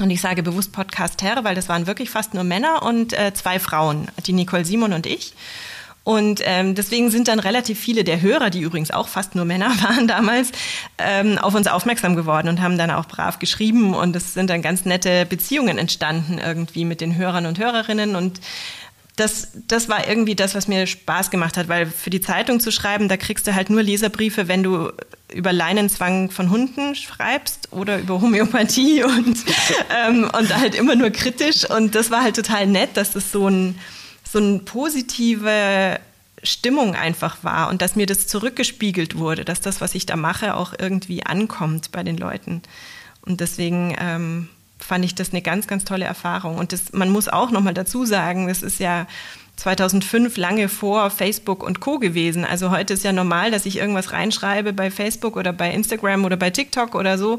Und 0.00 0.10
ich 0.10 0.20
sage 0.20 0.42
bewusst 0.42 0.72
Podcaster, 0.72 1.44
weil 1.44 1.54
das 1.54 1.68
waren 1.68 1.86
wirklich 1.86 2.10
fast 2.10 2.34
nur 2.34 2.44
Männer 2.44 2.82
und 2.82 3.12
äh, 3.12 3.32
zwei 3.34 3.60
Frauen, 3.60 4.08
die 4.26 4.32
Nicole 4.32 4.64
Simon 4.64 4.92
und 4.92 5.06
ich. 5.06 5.34
Und 6.04 6.42
ähm, 6.44 6.74
deswegen 6.74 7.10
sind 7.10 7.28
dann 7.28 7.38
relativ 7.38 7.80
viele 7.80 8.04
der 8.04 8.20
Hörer, 8.20 8.50
die 8.50 8.60
übrigens 8.60 8.90
auch 8.90 9.08
fast 9.08 9.34
nur 9.34 9.46
Männer 9.46 9.70
waren 9.82 10.06
damals, 10.06 10.52
ähm, 10.98 11.38
auf 11.38 11.54
uns 11.54 11.66
aufmerksam 11.66 12.14
geworden 12.14 12.48
und 12.48 12.60
haben 12.60 12.76
dann 12.76 12.90
auch 12.90 13.06
brav 13.06 13.38
geschrieben. 13.38 13.94
Und 13.94 14.14
es 14.14 14.34
sind 14.34 14.50
dann 14.50 14.60
ganz 14.60 14.84
nette 14.84 15.24
Beziehungen 15.26 15.78
entstanden 15.78 16.38
irgendwie 16.38 16.84
mit 16.84 17.00
den 17.00 17.16
Hörern 17.16 17.46
und 17.46 17.58
Hörerinnen. 17.58 18.16
Und 18.16 18.40
das, 19.16 19.48
das 19.68 19.88
war 19.88 20.08
irgendwie 20.08 20.34
das, 20.34 20.54
was 20.54 20.66
mir 20.66 20.86
Spaß 20.86 21.30
gemacht 21.30 21.56
hat, 21.56 21.68
weil 21.68 21.86
für 21.86 22.10
die 22.10 22.20
Zeitung 22.20 22.58
zu 22.58 22.72
schreiben, 22.72 23.08
da 23.08 23.16
kriegst 23.16 23.46
du 23.46 23.54
halt 23.54 23.70
nur 23.70 23.82
Leserbriefe, 23.82 24.48
wenn 24.48 24.62
du 24.62 24.90
über 25.32 25.52
Leinenzwang 25.52 26.30
von 26.30 26.50
Hunden 26.50 26.94
schreibst 26.94 27.72
oder 27.72 27.98
über 27.98 28.20
Homöopathie 28.20 29.04
und, 29.04 29.38
ähm, 30.06 30.30
und 30.36 30.56
halt 30.56 30.74
immer 30.74 30.96
nur 30.96 31.10
kritisch. 31.10 31.68
Und 31.68 31.94
das 31.94 32.10
war 32.10 32.22
halt 32.22 32.36
total 32.36 32.66
nett, 32.66 32.96
dass 32.96 33.12
das 33.12 33.30
so 33.30 33.48
ein 33.48 33.78
so 34.34 34.40
eine 34.40 34.58
positive 34.58 36.00
Stimmung 36.42 36.96
einfach 36.96 37.44
war 37.44 37.70
und 37.70 37.80
dass 37.80 37.94
mir 37.94 38.06
das 38.06 38.26
zurückgespiegelt 38.26 39.16
wurde, 39.16 39.44
dass 39.44 39.60
das, 39.60 39.80
was 39.80 39.94
ich 39.94 40.06
da 40.06 40.16
mache, 40.16 40.56
auch 40.56 40.74
irgendwie 40.76 41.24
ankommt 41.24 41.92
bei 41.92 42.02
den 42.02 42.18
Leuten. 42.18 42.62
Und 43.22 43.40
deswegen 43.40 43.96
ähm, 43.98 44.48
fand 44.84 45.04
ich 45.04 45.14
das 45.14 45.30
eine 45.30 45.42
ganz, 45.42 45.66
ganz 45.66 45.84
tolle 45.84 46.04
Erfahrung. 46.04 46.56
Und 46.58 46.72
das, 46.72 46.92
man 46.92 47.10
muss 47.10 47.28
auch 47.28 47.50
nochmal 47.50 47.74
dazu 47.74 48.04
sagen, 48.04 48.48
das 48.48 48.62
ist 48.62 48.78
ja 48.78 49.06
2005 49.56 50.36
lange 50.36 50.68
vor 50.68 51.10
Facebook 51.10 51.62
und 51.62 51.80
Co 51.80 51.98
gewesen. 51.98 52.44
Also 52.44 52.70
heute 52.70 52.92
ist 52.92 53.04
ja 53.04 53.12
normal, 53.12 53.50
dass 53.50 53.66
ich 53.66 53.78
irgendwas 53.78 54.12
reinschreibe 54.12 54.72
bei 54.72 54.90
Facebook 54.90 55.36
oder 55.36 55.52
bei 55.52 55.70
Instagram 55.70 56.24
oder 56.24 56.36
bei 56.36 56.50
TikTok 56.50 56.94
oder 56.94 57.18
so, 57.18 57.38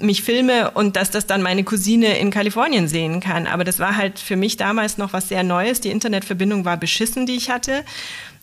mich 0.00 0.22
filme 0.22 0.72
und 0.72 0.96
dass 0.96 1.10
das 1.10 1.26
dann 1.26 1.40
meine 1.40 1.62
Cousine 1.62 2.18
in 2.18 2.30
Kalifornien 2.30 2.88
sehen 2.88 3.20
kann. 3.20 3.46
Aber 3.46 3.64
das 3.64 3.78
war 3.78 3.96
halt 3.96 4.18
für 4.18 4.36
mich 4.36 4.56
damals 4.56 4.98
noch 4.98 5.12
was 5.12 5.28
sehr 5.28 5.44
Neues. 5.44 5.80
Die 5.80 5.90
Internetverbindung 5.90 6.64
war 6.64 6.76
beschissen, 6.76 7.26
die 7.26 7.36
ich 7.36 7.48
hatte. 7.48 7.84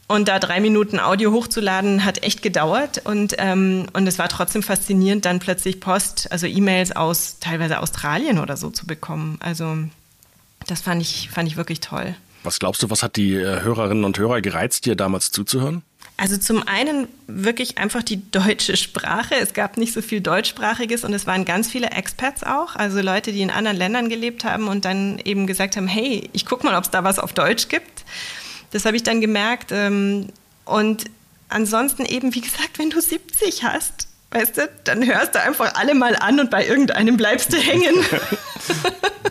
Und 0.10 0.28
da 0.28 0.40
drei 0.40 0.60
Minuten 0.60 1.00
Audio 1.00 1.32
hochzuladen, 1.32 2.04
hat 2.04 2.24
echt 2.24 2.42
gedauert. 2.42 3.04
Und, 3.06 3.36
ähm, 3.38 3.86
und 3.94 4.08
es 4.08 4.18
war 4.18 4.28
trotzdem 4.28 4.64
faszinierend, 4.64 5.24
dann 5.24 5.38
plötzlich 5.38 5.80
Post, 5.80 6.32
also 6.32 6.48
E-Mails 6.48 6.96
aus 6.96 7.38
teilweise 7.40 7.80
Australien 7.80 8.40
oder 8.40 8.58
so 8.58 8.72
zu 8.72 8.88
bekommen. 8.88 9.38
Also 9.40 9.78
das 10.66 10.82
fand 10.82 11.04
ich, 11.04 11.30
fand 11.30 11.48
ich 11.48 11.58
wirklich 11.58 11.80
toll. 11.80 12.16
Was 12.42 12.58
glaubst 12.58 12.82
du, 12.82 12.90
was 12.90 13.04
hat 13.04 13.18
die 13.18 13.36
äh, 13.36 13.62
Hörerinnen 13.62 14.04
und 14.04 14.18
Hörer 14.18 14.42
gereizt, 14.42 14.88
dir 14.88 14.96
damals 14.96 15.30
zuzuhören? 15.30 15.84
Also 16.18 16.38
zum 16.38 16.68
einen 16.68 17.08
wirklich 17.28 17.78
einfach 17.78 18.02
die 18.02 18.32
deutsche 18.32 18.78
Sprache. 18.78 19.36
Es 19.36 19.54
gab 19.54 19.78
nicht 19.78 19.94
so 19.94 20.02
viel 20.02 20.22
deutschsprachiges 20.22 21.04
und 21.04 21.14
es 21.14 21.28
waren 21.28 21.46
ganz 21.46 21.70
viele 21.70 21.92
Expats 21.92 22.44
auch, 22.44 22.76
also 22.76 23.00
Leute, 23.02 23.32
die 23.32 23.42
in 23.42 23.52
anderen 23.52 23.78
Ländern 23.78 24.10
gelebt 24.10 24.44
haben 24.44 24.70
und 24.70 24.86
dann 24.86 25.20
eben 25.24 25.46
gesagt 25.46 25.78
haben, 25.78 25.88
hey, 25.88 26.32
ich 26.34 26.48
guck 26.48 26.64
mal, 26.64 26.76
ob 26.76 26.86
es 26.86 26.90
da 26.90 27.04
was 27.04 27.20
auf 27.20 27.34
Deutsch 27.34 27.68
gibt. 27.68 28.06
Das 28.72 28.86
habe 28.86 28.96
ich 28.96 29.04
dann 29.04 29.22
gemerkt. 29.22 29.72
Ähm, 29.72 30.28
und 30.66 31.06
ansonsten 31.50 32.06
eben, 32.06 32.36
wie 32.36 32.42
gesagt, 32.42 32.78
wenn 32.78 32.90
du 32.90 33.02
70 33.02 33.64
hast, 33.64 34.08
weißt 34.32 34.58
du, 34.58 34.70
dann 34.84 35.06
hörst 35.06 35.36
du 35.36 35.42
einfach 35.42 35.74
alle 35.76 35.96
mal 35.96 36.16
an 36.16 36.40
und 36.40 36.52
bei 36.52 36.66
irgendeinem 36.66 37.18
bleibst 37.18 37.52
du 37.54 37.58
hängen. 37.58 37.96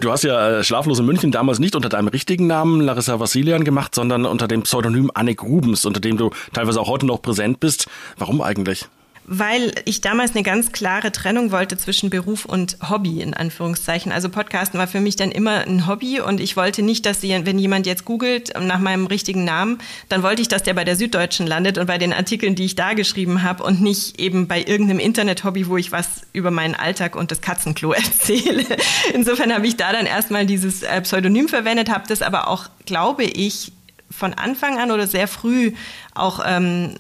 Du 0.01 0.13
hast 0.13 0.23
ja 0.23 0.59
äh, 0.59 0.65
Schlaflos 0.65 1.01
in 1.01 1.07
München 1.07 1.33
damals 1.33 1.59
nicht 1.59 1.75
unter 1.75 1.89
deinem 1.89 2.09
richtigen 2.09 2.47
Namen 2.47 2.81
Larissa 2.81 3.19
Vassilian 3.19 3.65
gemacht, 3.65 3.95
sondern 3.95 4.27
unter 4.27 4.47
dem 4.47 4.63
Pseudonym 4.63 5.11
Annik 5.13 5.43
Rubens, 5.43 5.85
unter 5.85 5.99
dem 5.99 6.17
du 6.17 6.31
teilweise 6.53 6.81
auch 6.81 6.89
heute 6.89 7.07
noch 7.07 7.21
präsent 7.21 7.59
bist. 7.59 7.89
Warum 8.17 8.41
eigentlich? 8.41 8.87
Weil 9.31 9.73
ich 9.85 10.01
damals 10.01 10.35
eine 10.35 10.43
ganz 10.43 10.73
klare 10.73 11.13
Trennung 11.13 11.53
wollte 11.53 11.77
zwischen 11.77 12.09
Beruf 12.09 12.47
und 12.47 12.79
Hobby, 12.89 13.21
in 13.21 13.35
Anführungszeichen. 13.35 14.11
Also 14.11 14.31
Podcasten 14.31 14.81
war 14.81 14.87
für 14.87 15.01
mich 15.01 15.17
dann 15.17 15.31
immer 15.31 15.67
ein 15.67 15.87
Hobby 15.87 16.21
und 16.21 16.41
ich 16.41 16.57
wollte 16.57 16.83
nicht, 16.83 17.05
dass 17.05 17.21
sie, 17.21 17.39
wenn 17.45 17.59
jemand 17.59 17.85
jetzt 17.85 18.07
googelt 18.07 18.55
nach 18.59 18.79
meinem 18.79 19.07
richtigen 19.07 19.45
Namen, 19.45 19.79
dann 20.09 20.23
wollte 20.23 20.41
ich, 20.41 20.49
dass 20.49 20.63
der 20.63 20.73
bei 20.73 20.85
der 20.85 20.97
Süddeutschen 20.97 21.47
landet 21.47 21.77
und 21.77 21.87
bei 21.87 21.99
den 21.99 22.15
Artikeln, 22.15 22.55
die 22.55 22.65
ich 22.65 22.75
da 22.75 22.95
geschrieben 22.95 23.43
habe 23.43 23.65
und 23.65 23.83
nicht 23.83 24.19
eben 24.19 24.49
bei 24.49 24.61
irgendeinem 24.63 24.99
Internet-Hobby, 24.99 25.69
wo 25.69 25.77
ich 25.77 25.93
was 25.93 26.23
über 26.33 26.51
meinen 26.51 26.75
Alltag 26.75 27.15
und 27.15 27.31
das 27.31 27.43
Katzenklo 27.43 27.93
erzähle. 27.93 28.65
Insofern 29.13 29.53
habe 29.53 29.67
ich 29.67 29.77
da 29.77 29.93
dann 29.93 30.07
erstmal 30.07 30.47
dieses 30.47 30.83
äh, 30.83 31.03
Pseudonym 31.03 31.49
verwendet, 31.49 31.91
habe 31.91 32.05
das 32.09 32.23
aber 32.23 32.49
auch, 32.49 32.71
glaube 32.87 33.25
ich, 33.25 33.73
von 34.11 34.33
Anfang 34.33 34.79
an 34.79 34.91
oder 34.91 35.07
sehr 35.07 35.29
früh 35.29 35.73
auch 36.15 36.41
ähm, 36.47 36.95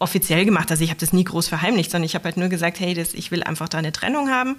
offiziell 0.00 0.44
gemacht. 0.44 0.70
Also 0.70 0.82
ich 0.82 0.90
habe 0.90 0.98
das 0.98 1.12
nie 1.12 1.24
groß 1.24 1.46
verheimlicht, 1.46 1.90
sondern 1.90 2.06
ich 2.06 2.14
habe 2.16 2.24
halt 2.24 2.36
nur 2.36 2.48
gesagt, 2.48 2.80
hey, 2.80 2.94
das, 2.94 3.14
ich 3.14 3.30
will 3.30 3.44
einfach 3.44 3.68
da 3.68 3.78
eine 3.78 3.92
Trennung 3.92 4.30
haben. 4.30 4.56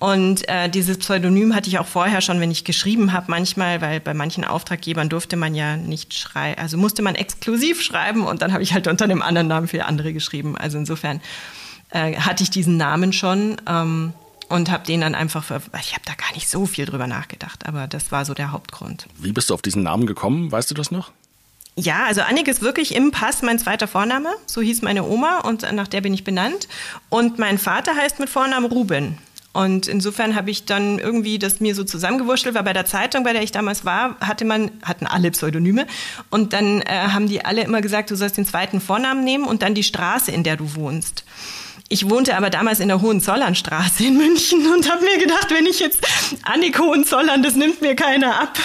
Und 0.00 0.48
äh, 0.48 0.68
dieses 0.68 0.98
Pseudonym 0.98 1.54
hatte 1.54 1.68
ich 1.68 1.78
auch 1.78 1.86
vorher 1.86 2.20
schon, 2.20 2.40
wenn 2.40 2.50
ich 2.50 2.64
geschrieben 2.64 3.12
habe, 3.12 3.26
manchmal, 3.28 3.80
weil 3.80 4.00
bei 4.00 4.12
manchen 4.12 4.44
Auftraggebern 4.44 5.08
durfte 5.08 5.36
man 5.36 5.54
ja 5.54 5.76
nicht 5.76 6.12
schreiben, 6.14 6.60
also 6.60 6.76
musste 6.76 7.00
man 7.00 7.14
exklusiv 7.14 7.80
schreiben 7.80 8.26
und 8.26 8.42
dann 8.42 8.52
habe 8.52 8.62
ich 8.62 8.74
halt 8.74 8.86
unter 8.88 9.04
einem 9.04 9.22
anderen 9.22 9.46
Namen 9.46 9.68
für 9.68 9.84
andere 9.84 10.12
geschrieben. 10.12 10.58
Also 10.58 10.78
insofern 10.78 11.20
äh, 11.90 12.16
hatte 12.16 12.42
ich 12.42 12.50
diesen 12.50 12.76
Namen 12.76 13.12
schon 13.12 13.56
ähm, 13.66 14.12
und 14.48 14.70
habe 14.70 14.84
den 14.84 15.00
dann 15.00 15.14
einfach, 15.14 15.44
für, 15.44 15.62
ich 15.80 15.92
habe 15.92 16.02
da 16.04 16.14
gar 16.14 16.34
nicht 16.34 16.50
so 16.50 16.66
viel 16.66 16.84
drüber 16.86 17.06
nachgedacht, 17.06 17.64
aber 17.66 17.86
das 17.86 18.12
war 18.12 18.24
so 18.24 18.34
der 18.34 18.52
Hauptgrund. 18.52 19.06
Wie 19.18 19.32
bist 19.32 19.48
du 19.48 19.54
auf 19.54 19.62
diesen 19.62 19.84
Namen 19.84 20.06
gekommen? 20.06 20.50
Weißt 20.50 20.70
du 20.70 20.74
das 20.74 20.90
noch? 20.90 21.12
Ja, 21.76 22.04
also 22.06 22.20
Annik 22.20 22.46
ist 22.46 22.62
wirklich 22.62 22.94
im 22.94 23.10
Pass 23.10 23.42
mein 23.42 23.58
zweiter 23.58 23.88
Vorname. 23.88 24.32
So 24.46 24.60
hieß 24.60 24.82
meine 24.82 25.04
Oma 25.04 25.40
und 25.40 25.70
nach 25.72 25.88
der 25.88 26.00
bin 26.00 26.14
ich 26.14 26.22
benannt. 26.22 26.68
Und 27.08 27.38
mein 27.38 27.58
Vater 27.58 27.96
heißt 27.96 28.20
mit 28.20 28.30
Vornamen 28.30 28.70
Ruben. 28.70 29.18
Und 29.52 29.86
insofern 29.86 30.34
habe 30.34 30.50
ich 30.50 30.64
dann 30.64 30.98
irgendwie 30.98 31.38
das 31.38 31.60
mir 31.60 31.76
so 31.76 31.84
zusammengewurschtelt, 31.84 32.56
weil 32.56 32.64
bei 32.64 32.72
der 32.72 32.86
Zeitung, 32.86 33.22
bei 33.22 33.32
der 33.32 33.42
ich 33.42 33.52
damals 33.52 33.84
war, 33.84 34.18
hatte 34.20 34.44
man, 34.44 34.72
hatten 34.82 35.06
alle 35.06 35.30
Pseudonyme. 35.30 35.86
Und 36.28 36.52
dann 36.52 36.82
äh, 36.82 37.08
haben 37.12 37.28
die 37.28 37.44
alle 37.44 37.62
immer 37.62 37.80
gesagt, 37.80 38.10
du 38.10 38.16
sollst 38.16 38.36
den 38.36 38.46
zweiten 38.46 38.80
Vornamen 38.80 39.22
nehmen 39.22 39.44
und 39.44 39.62
dann 39.62 39.74
die 39.74 39.84
Straße, 39.84 40.32
in 40.32 40.42
der 40.42 40.56
du 40.56 40.74
wohnst. 40.74 41.24
Ich 41.88 42.08
wohnte 42.08 42.36
aber 42.36 42.48
damals 42.48 42.80
in 42.80 42.88
der 42.88 43.02
Hohenzollernstraße 43.02 44.04
in 44.04 44.16
München 44.16 44.66
und 44.72 44.90
habe 44.90 45.04
mir 45.04 45.18
gedacht, 45.18 45.48
wenn 45.50 45.66
ich 45.66 45.80
jetzt 45.80 46.00
Annik 46.42 46.78
Hohenzollern, 46.78 47.42
das 47.42 47.56
nimmt 47.56 47.82
mir 47.82 47.94
keiner 47.94 48.40
ab. 48.40 48.58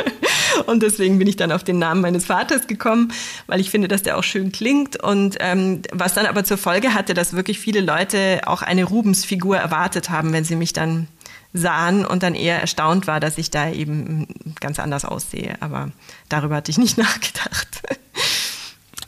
und 0.66 0.82
deswegen 0.82 1.18
bin 1.18 1.28
ich 1.28 1.36
dann 1.36 1.52
auf 1.52 1.62
den 1.62 1.78
Namen 1.78 2.00
meines 2.00 2.24
Vaters 2.24 2.66
gekommen, 2.66 3.12
weil 3.46 3.60
ich 3.60 3.70
finde, 3.70 3.86
dass 3.86 4.02
der 4.02 4.16
auch 4.16 4.24
schön 4.24 4.50
klingt. 4.50 5.02
Und 5.02 5.36
ähm, 5.40 5.82
was 5.92 6.14
dann 6.14 6.24
aber 6.24 6.44
zur 6.44 6.56
Folge 6.56 6.94
hatte, 6.94 7.12
dass 7.12 7.34
wirklich 7.34 7.58
viele 7.58 7.80
Leute 7.80 8.40
auch 8.46 8.62
eine 8.62 8.84
Rubensfigur 8.84 9.58
erwartet 9.58 10.08
haben, 10.08 10.32
wenn 10.32 10.44
sie 10.44 10.56
mich 10.56 10.72
dann 10.72 11.06
sahen 11.52 12.04
und 12.04 12.22
dann 12.22 12.34
eher 12.34 12.60
erstaunt 12.60 13.06
war, 13.06 13.20
dass 13.20 13.38
ich 13.38 13.50
da 13.50 13.70
eben 13.70 14.26
ganz 14.60 14.78
anders 14.78 15.04
aussehe. 15.04 15.54
Aber 15.60 15.90
darüber 16.30 16.56
hatte 16.56 16.70
ich 16.70 16.78
nicht 16.78 16.96
nachgedacht. 16.98 17.68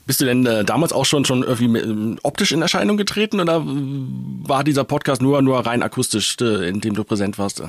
Bist 0.06 0.20
du 0.20 0.25
denn 0.25 0.46
äh, 0.46 0.64
damals 0.64 0.92
auch 0.92 1.04
schon 1.04 1.25
schon 1.25 1.42
irgendwie 1.42 1.80
ähm, 1.80 2.18
optisch 2.22 2.52
in 2.52 2.62
Erscheinung 2.62 2.96
getreten 2.96 3.40
oder 3.40 3.62
war 3.64 4.62
dieser 4.62 4.84
Podcast 4.84 5.20
nur 5.20 5.42
nur 5.42 5.58
rein 5.66 5.82
akustisch, 5.82 6.36
äh, 6.40 6.68
in 6.68 6.80
dem 6.80 6.94
du 6.94 7.02
präsent 7.02 7.38
warst? 7.38 7.62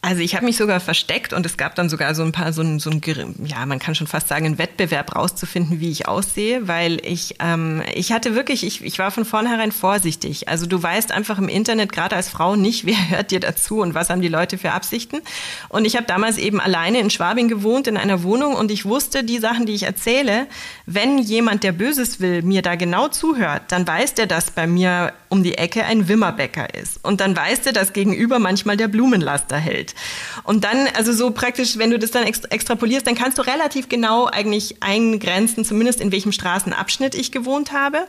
Also 0.00 0.22
ich 0.22 0.36
habe 0.36 0.44
mich 0.44 0.56
sogar 0.56 0.78
versteckt 0.78 1.32
und 1.32 1.44
es 1.44 1.56
gab 1.56 1.74
dann 1.74 1.88
sogar 1.88 2.14
so 2.14 2.22
ein 2.22 2.30
paar, 2.30 2.52
so 2.52 2.62
ein, 2.62 2.78
so 2.78 2.88
ein, 2.88 3.02
ja, 3.44 3.66
man 3.66 3.80
kann 3.80 3.96
schon 3.96 4.06
fast 4.06 4.28
sagen, 4.28 4.46
einen 4.46 4.58
Wettbewerb 4.58 5.16
rauszufinden, 5.16 5.80
wie 5.80 5.90
ich 5.90 6.06
aussehe, 6.06 6.68
weil 6.68 7.04
ich, 7.04 7.34
ähm, 7.40 7.82
ich 7.94 8.12
hatte 8.12 8.36
wirklich, 8.36 8.64
ich, 8.64 8.84
ich 8.84 8.96
war 9.00 9.10
von 9.10 9.24
vornherein 9.24 9.72
vorsichtig. 9.72 10.48
Also 10.48 10.66
du 10.66 10.80
weißt 10.80 11.10
einfach 11.10 11.38
im 11.38 11.48
Internet, 11.48 11.90
gerade 11.90 12.14
als 12.14 12.28
Frau, 12.28 12.54
nicht, 12.54 12.86
wer 12.86 13.10
hört 13.10 13.32
dir 13.32 13.40
dazu 13.40 13.80
und 13.80 13.94
was 13.94 14.08
haben 14.08 14.22
die 14.22 14.28
Leute 14.28 14.56
für 14.56 14.70
Absichten. 14.70 15.20
Und 15.68 15.84
ich 15.84 15.96
habe 15.96 16.06
damals 16.06 16.38
eben 16.38 16.60
alleine 16.60 17.00
in 17.00 17.10
Schwabing 17.10 17.48
gewohnt, 17.48 17.88
in 17.88 17.96
einer 17.96 18.22
Wohnung 18.22 18.54
und 18.54 18.70
ich 18.70 18.84
wusste, 18.84 19.24
die 19.24 19.38
Sachen, 19.38 19.66
die 19.66 19.74
ich 19.74 19.82
erzähle, 19.82 20.46
wenn 20.86 21.18
jemand, 21.18 21.64
der 21.64 21.72
Böses 21.72 22.20
will, 22.20 22.42
mir 22.42 22.62
da 22.62 22.76
genau 22.76 23.08
zuhört, 23.08 23.62
dann 23.68 23.84
weiß 23.84 24.14
der, 24.14 24.26
dass 24.26 24.52
bei 24.52 24.68
mir 24.68 25.12
um 25.28 25.42
die 25.42 25.58
Ecke 25.58 25.84
ein 25.84 26.08
Wimmerbäcker 26.08 26.74
ist. 26.74 27.04
Und 27.04 27.20
dann 27.20 27.36
weiß 27.36 27.62
der, 27.62 27.72
dass 27.72 27.92
gegenüber 27.92 28.38
manchmal 28.38 28.76
der 28.76 28.88
Blumenlaster 28.88 29.56
hält. 29.56 29.87
Welt. 29.88 29.94
Und 30.44 30.64
dann, 30.64 30.88
also 30.94 31.12
so 31.12 31.30
praktisch, 31.30 31.78
wenn 31.78 31.90
du 31.90 31.98
das 31.98 32.10
dann 32.10 32.24
extrapolierst, 32.24 33.06
dann 33.06 33.14
kannst 33.14 33.38
du 33.38 33.42
relativ 33.42 33.88
genau 33.88 34.26
eigentlich 34.26 34.82
eingrenzen, 34.82 35.64
zumindest 35.64 36.00
in 36.00 36.12
welchem 36.12 36.32
Straßenabschnitt 36.32 37.14
ich 37.14 37.32
gewohnt 37.32 37.72
habe. 37.72 38.06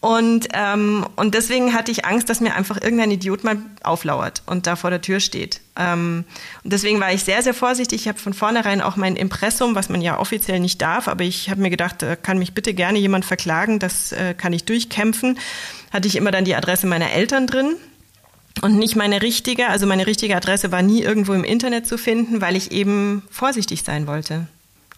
Und, 0.00 0.46
ähm, 0.52 1.04
und 1.16 1.34
deswegen 1.34 1.74
hatte 1.74 1.90
ich 1.90 2.04
Angst, 2.04 2.30
dass 2.30 2.40
mir 2.40 2.54
einfach 2.54 2.80
irgendein 2.80 3.10
Idiot 3.10 3.42
mal 3.42 3.56
auflauert 3.82 4.42
und 4.46 4.68
da 4.68 4.76
vor 4.76 4.90
der 4.90 5.00
Tür 5.00 5.18
steht. 5.18 5.60
Ähm, 5.76 6.24
und 6.62 6.72
deswegen 6.72 7.00
war 7.00 7.12
ich 7.12 7.24
sehr, 7.24 7.42
sehr 7.42 7.54
vorsichtig. 7.54 8.02
Ich 8.02 8.08
habe 8.08 8.16
von 8.16 8.32
vornherein 8.32 8.80
auch 8.80 8.94
mein 8.94 9.16
Impressum, 9.16 9.74
was 9.74 9.88
man 9.88 10.00
ja 10.00 10.20
offiziell 10.20 10.60
nicht 10.60 10.80
darf, 10.80 11.08
aber 11.08 11.24
ich 11.24 11.50
habe 11.50 11.60
mir 11.60 11.70
gedacht, 11.70 12.04
äh, 12.04 12.16
kann 12.16 12.38
mich 12.38 12.54
bitte 12.54 12.74
gerne 12.74 12.98
jemand 12.98 13.24
verklagen, 13.24 13.80
das 13.80 14.12
äh, 14.12 14.34
kann 14.34 14.52
ich 14.52 14.62
durchkämpfen. 14.62 15.36
Hatte 15.92 16.06
ich 16.06 16.14
immer 16.14 16.30
dann 16.30 16.44
die 16.44 16.54
Adresse 16.54 16.86
meiner 16.86 17.10
Eltern 17.10 17.48
drin 17.48 17.74
und 18.62 18.76
nicht 18.76 18.96
meine 18.96 19.22
richtige, 19.22 19.68
also 19.68 19.86
meine 19.86 20.06
richtige 20.06 20.36
Adresse 20.36 20.72
war 20.72 20.82
nie 20.82 21.02
irgendwo 21.02 21.32
im 21.32 21.44
Internet 21.44 21.86
zu 21.86 21.98
finden, 21.98 22.40
weil 22.40 22.56
ich 22.56 22.72
eben 22.72 23.22
vorsichtig 23.30 23.82
sein 23.82 24.06
wollte. 24.06 24.46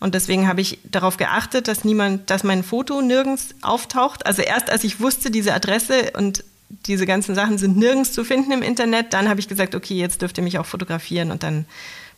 Und 0.00 0.14
deswegen 0.14 0.48
habe 0.48 0.62
ich 0.62 0.78
darauf 0.84 1.18
geachtet, 1.18 1.68
dass 1.68 1.84
niemand, 1.84 2.30
dass 2.30 2.42
mein 2.42 2.64
Foto 2.64 3.02
nirgends 3.02 3.54
auftaucht. 3.60 4.24
Also 4.24 4.40
erst 4.40 4.70
als 4.70 4.82
ich 4.82 5.00
wusste, 5.00 5.30
diese 5.30 5.52
Adresse 5.52 6.12
und 6.16 6.42
diese 6.86 7.04
ganzen 7.04 7.34
Sachen 7.34 7.58
sind 7.58 7.76
nirgends 7.76 8.12
zu 8.12 8.24
finden 8.24 8.52
im 8.52 8.62
Internet, 8.62 9.12
dann 9.12 9.28
habe 9.28 9.40
ich 9.40 9.48
gesagt, 9.48 9.74
okay, 9.74 9.94
jetzt 9.94 10.22
dürft 10.22 10.38
ihr 10.38 10.44
mich 10.44 10.58
auch 10.58 10.66
fotografieren 10.66 11.30
und 11.30 11.42
dann 11.42 11.66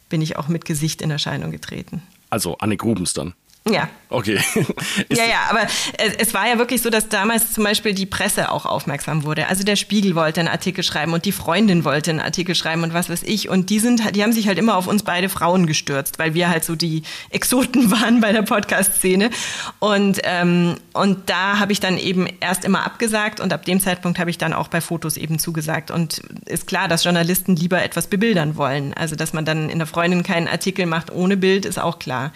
bin 0.09 0.23
ich 0.23 0.37
auch 0.37 0.47
mit 0.49 0.65
Gesicht 0.65 1.03
in 1.03 1.11
Erscheinung 1.11 1.51
getreten. 1.51 2.03
Also 2.31 2.57
Anne 2.59 2.77
Grubens 2.77 3.15
dann. 3.15 3.35
Ja. 3.71 3.89
Okay. 4.09 4.41
ja, 5.09 5.25
ja, 5.25 5.39
aber 5.49 5.63
es, 5.97 6.15
es, 6.19 6.35
war 6.35 6.49
ja 6.49 6.59
wirklich 6.59 6.83
so, 6.83 6.91
dass 6.91 7.09
damals 7.09 7.53
zum 7.53 7.63
Beispiel 7.63 7.95
die 7.95 8.07
Presse 8.07 8.51
auch 8.51 8.67
aufmerksam 8.67 9.23
wurde. 9.23 9.47
Also 9.47 9.63
der 9.63 9.77
Spiegel 9.77 10.17
wollte 10.17 10.41
einen 10.41 10.49
Artikel 10.49 10.83
schreiben 10.83 11.13
und 11.13 11.25
die 11.25 11.33
Freundin 11.33 11.85
wollte 11.85 12.11
einen 12.11 12.21
Artikel 12.21 12.57
schreiben 12.57 12.83
und 12.83 12.93
was 12.93 13.09
weiß 13.09 13.23
ich. 13.23 13.49
Und 13.49 13.71
die 13.71 13.79
sind, 13.79 14.17
die 14.17 14.23
haben 14.23 14.33
sich 14.33 14.49
halt 14.49 14.59
immer 14.59 14.77
auf 14.77 14.89
uns 14.89 15.05
beide 15.05 15.29
Frauen 15.29 15.67
gestürzt, 15.67 16.19
weil 16.19 16.35
wir 16.35 16.51
halt 16.51 16.65
so 16.65 16.75
die 16.75 17.05
Exoten 17.31 17.91
waren 18.03 18.21
bei 18.21 18.33
der 18.33 18.43
Podcast-Szene. 18.43 19.31
Und, 19.79 20.21
ähm, 20.25 20.77
und 20.93 21.31
da 21.31 21.61
habe 21.61 21.71
ich 21.71 21.79
dann 21.79 21.99
eben 21.99 22.27
erst 22.41 22.65
immer 22.65 22.85
abgesagt 22.85 23.39
und 23.39 23.53
ab 23.53 23.65
dem 23.65 23.81
Zeitpunkt 23.81 24.19
habe 24.19 24.31
ich 24.31 24.39
dann 24.39 24.53
auch 24.53 24.69
bei 24.69 24.81
Fotos 24.81 25.17
eben 25.17 25.39
zugesagt. 25.39 25.93
Und 25.93 26.21
ist 26.47 26.67
klar, 26.67 26.89
dass 26.89 27.05
Journalisten 27.05 27.55
lieber 27.55 27.81
etwas 27.81 28.09
bebildern 28.09 28.57
wollen. 28.57 28.93
Also 28.93 29.15
dass 29.15 29.33
man 29.33 29.45
dann 29.45 29.71
in 29.71 29.79
der 29.79 29.87
Freundin 29.87 30.25
keinen 30.25 30.49
Artikel 30.49 30.85
macht 30.87 31.13
ohne 31.13 31.37
Bild, 31.37 31.65
ist 31.65 31.79
auch 31.79 32.01
klar. 32.01 32.33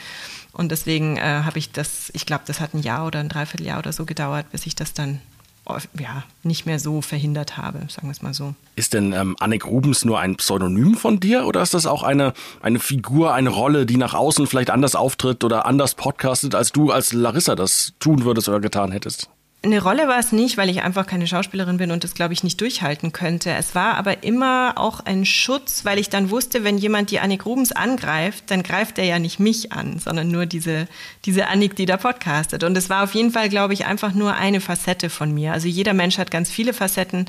Und 0.57 0.73
deswegen 0.73 1.19
äh, 1.19 1.43
habe 1.45 1.59
ich 1.59 1.71
das, 1.71 2.11
ich 2.15 2.25
glaube, 2.25 2.45
das 2.47 2.61
hat 2.61 2.73
ein 2.73 2.81
Jahr 2.81 3.07
oder 3.07 3.21
ein 3.21 3.29
Dreivierteljahr 3.29 3.79
oder 3.79 3.93
so 3.93 4.07
gedauert, 4.07 4.51
bis 4.51 4.65
ich 4.65 4.75
das 4.75 4.95
dann 4.95 5.21
ja, 5.99 6.23
nicht 6.45 6.65
mehr 6.65 6.79
so 6.79 7.03
verhindert 7.03 7.57
habe, 7.57 7.81
sagen 7.89 8.07
wir 8.07 8.13
es 8.13 8.23
mal 8.23 8.33
so. 8.33 8.55
Ist 8.77 8.95
denn 8.95 9.13
ähm, 9.13 9.37
Annik 9.39 9.67
Rubens 9.67 10.05
nur 10.05 10.19
ein 10.19 10.37
Pseudonym 10.37 10.95
von 10.95 11.21
dir 11.21 11.45
oder 11.45 11.61
ist 11.61 11.75
das 11.75 11.87
auch 11.87 12.03
eine, 12.03 12.33
eine 12.62 12.79
Figur, 12.79 13.35
eine 13.35 13.51
Rolle, 13.51 13.85
die 13.85 13.97
nach 13.97 14.14
außen 14.14 14.47
vielleicht 14.47 14.71
anders 14.71 14.95
auftritt 14.95 15.45
oder 15.45 15.66
anders 15.66 15.95
podcastet, 15.95 16.55
als 16.55 16.73
du 16.73 16.90
als 16.90 17.12
Larissa 17.12 17.55
das 17.55 17.92
tun 17.99 18.25
würdest 18.25 18.49
oder 18.49 18.61
getan 18.61 18.92
hättest? 18.92 19.29
Eine 19.66 19.83
Rolle 19.83 20.07
war 20.07 20.20
es 20.20 20.31
nicht, 20.31 20.59
weil 20.59 20.70
ich 20.70 20.83
einfach 20.83 21.09
keine 21.09 21.26
Schauspielerin 21.26 21.79
bin 21.79 21.90
und 21.90 22.05
das, 22.05 22.14
glaube 22.14 22.33
ich, 22.33 22.44
nicht 22.44 22.61
durchhalten 22.61 23.11
könnte. 23.11 23.50
Es 23.50 23.74
war 23.74 23.96
aber 23.96 24.22
immer 24.22 24.74
auch 24.76 25.00
ein 25.00 25.24
Schutz, 25.24 25.85
weil 25.85 25.98
ich 25.98 26.09
dann 26.09 26.31
wusste, 26.31 26.62
wenn 26.62 26.79
jemand 26.79 27.11
die 27.11 27.18
Annik 27.18 27.44
Rubens 27.44 27.72
angreift, 27.72 28.44
dann 28.46 28.62
greift 28.62 28.96
er 28.96 29.07
ja 29.07 29.18
nicht 29.18 29.40
mich 29.40 29.72
an, 29.72 29.98
sondern 29.98 30.31
nur 30.31 30.46
diese, 30.46 30.87
diese 31.24 31.48
Annik, 31.48 31.74
die 31.74 31.85
da 31.85 31.96
podcastet. 31.96 32.62
Und 32.62 32.79
es 32.79 32.88
war 32.90 33.02
auf 33.02 33.14
jeden 33.14 33.33
Fall, 33.33 33.48
glaube 33.48 33.74
ich, 33.74 33.87
einfach 33.87 34.14
nur 34.14 34.35
eine 34.35 34.61
Facette 34.61 35.11
von 35.11 35.35
mir. 35.35 35.52
Also 35.52 35.66
jeder 35.66 35.94
Mensch 35.94 36.16
hat 36.18 36.31
ganz 36.31 36.48
viele 36.48 36.72
Facetten. 36.72 37.26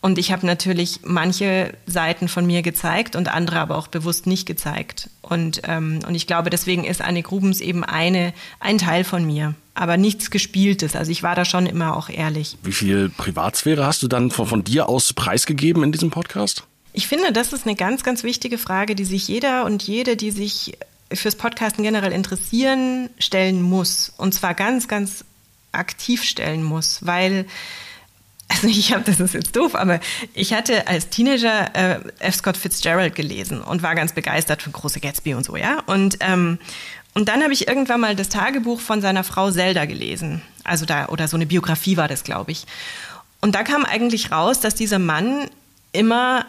Und 0.00 0.18
ich 0.18 0.32
habe 0.32 0.46
natürlich 0.46 1.00
manche 1.04 1.74
Seiten 1.86 2.28
von 2.28 2.46
mir 2.46 2.62
gezeigt 2.62 3.16
und 3.16 3.28
andere 3.28 3.58
aber 3.58 3.76
auch 3.76 3.88
bewusst 3.88 4.26
nicht 4.26 4.46
gezeigt. 4.46 5.10
Und, 5.20 5.62
ähm, 5.64 6.00
und 6.06 6.14
ich 6.14 6.26
glaube, 6.26 6.48
deswegen 6.48 6.84
ist 6.84 7.02
Annik 7.02 7.30
Rubens 7.30 7.60
eben 7.60 7.84
eine, 7.84 8.32
ein 8.60 8.78
Teil 8.78 9.04
von 9.04 9.26
mir 9.26 9.54
aber 9.80 9.96
nichts 9.96 10.30
Gespieltes. 10.30 10.94
Also 10.94 11.10
ich 11.10 11.22
war 11.22 11.34
da 11.34 11.46
schon 11.46 11.64
immer 11.64 11.96
auch 11.96 12.10
ehrlich. 12.10 12.58
Wie 12.62 12.72
viel 12.72 13.08
Privatsphäre 13.08 13.86
hast 13.86 14.02
du 14.02 14.08
dann 14.08 14.30
von, 14.30 14.46
von 14.46 14.62
dir 14.62 14.90
aus 14.90 15.14
preisgegeben 15.14 15.82
in 15.82 15.90
diesem 15.90 16.10
Podcast? 16.10 16.64
Ich 16.92 17.08
finde, 17.08 17.32
das 17.32 17.54
ist 17.54 17.66
eine 17.66 17.76
ganz, 17.76 18.04
ganz 18.04 18.22
wichtige 18.22 18.58
Frage, 18.58 18.94
die 18.94 19.06
sich 19.06 19.26
jeder 19.26 19.64
und 19.64 19.82
jede, 19.82 20.16
die 20.16 20.32
sich 20.32 20.76
fürs 21.10 21.34
Podcasten 21.34 21.82
generell 21.82 22.12
interessieren, 22.12 23.08
stellen 23.18 23.62
muss. 23.62 24.12
Und 24.18 24.34
zwar 24.34 24.52
ganz, 24.52 24.86
ganz 24.86 25.24
aktiv 25.72 26.24
stellen 26.24 26.62
muss, 26.62 27.06
weil 27.06 27.46
also 28.50 28.66
ich 28.66 28.92
habe, 28.92 29.04
das 29.04 29.20
ist 29.20 29.34
jetzt 29.34 29.54
doof, 29.54 29.74
aber 29.74 30.00
ich 30.34 30.52
hatte 30.52 30.88
als 30.88 31.08
Teenager 31.08 31.74
äh, 31.74 32.00
F. 32.18 32.34
Scott 32.34 32.56
Fitzgerald 32.56 33.14
gelesen 33.14 33.62
und 33.62 33.82
war 33.82 33.94
ganz 33.94 34.12
begeistert 34.12 34.62
von 34.62 34.72
Große 34.72 35.00
Gatsby 35.00 35.34
und 35.34 35.44
so, 35.44 35.56
ja. 35.56 35.80
Und, 35.86 36.18
ähm, 36.20 36.58
und 37.14 37.28
dann 37.28 37.42
habe 37.42 37.52
ich 37.52 37.68
irgendwann 37.68 38.00
mal 38.00 38.16
das 38.16 38.28
Tagebuch 38.28 38.80
von 38.80 39.00
seiner 39.00 39.24
Frau 39.24 39.50
Zelda 39.50 39.84
gelesen. 39.84 40.42
Also 40.64 40.84
da, 40.84 41.06
oder 41.08 41.28
so 41.28 41.36
eine 41.36 41.46
Biografie 41.46 41.96
war 41.96 42.08
das, 42.08 42.24
glaube 42.24 42.50
ich. 42.50 42.66
Und 43.40 43.54
da 43.54 43.62
kam 43.62 43.84
eigentlich 43.84 44.32
raus, 44.32 44.60
dass 44.60 44.74
dieser 44.74 44.98
Mann 44.98 45.48
immer 45.92 46.44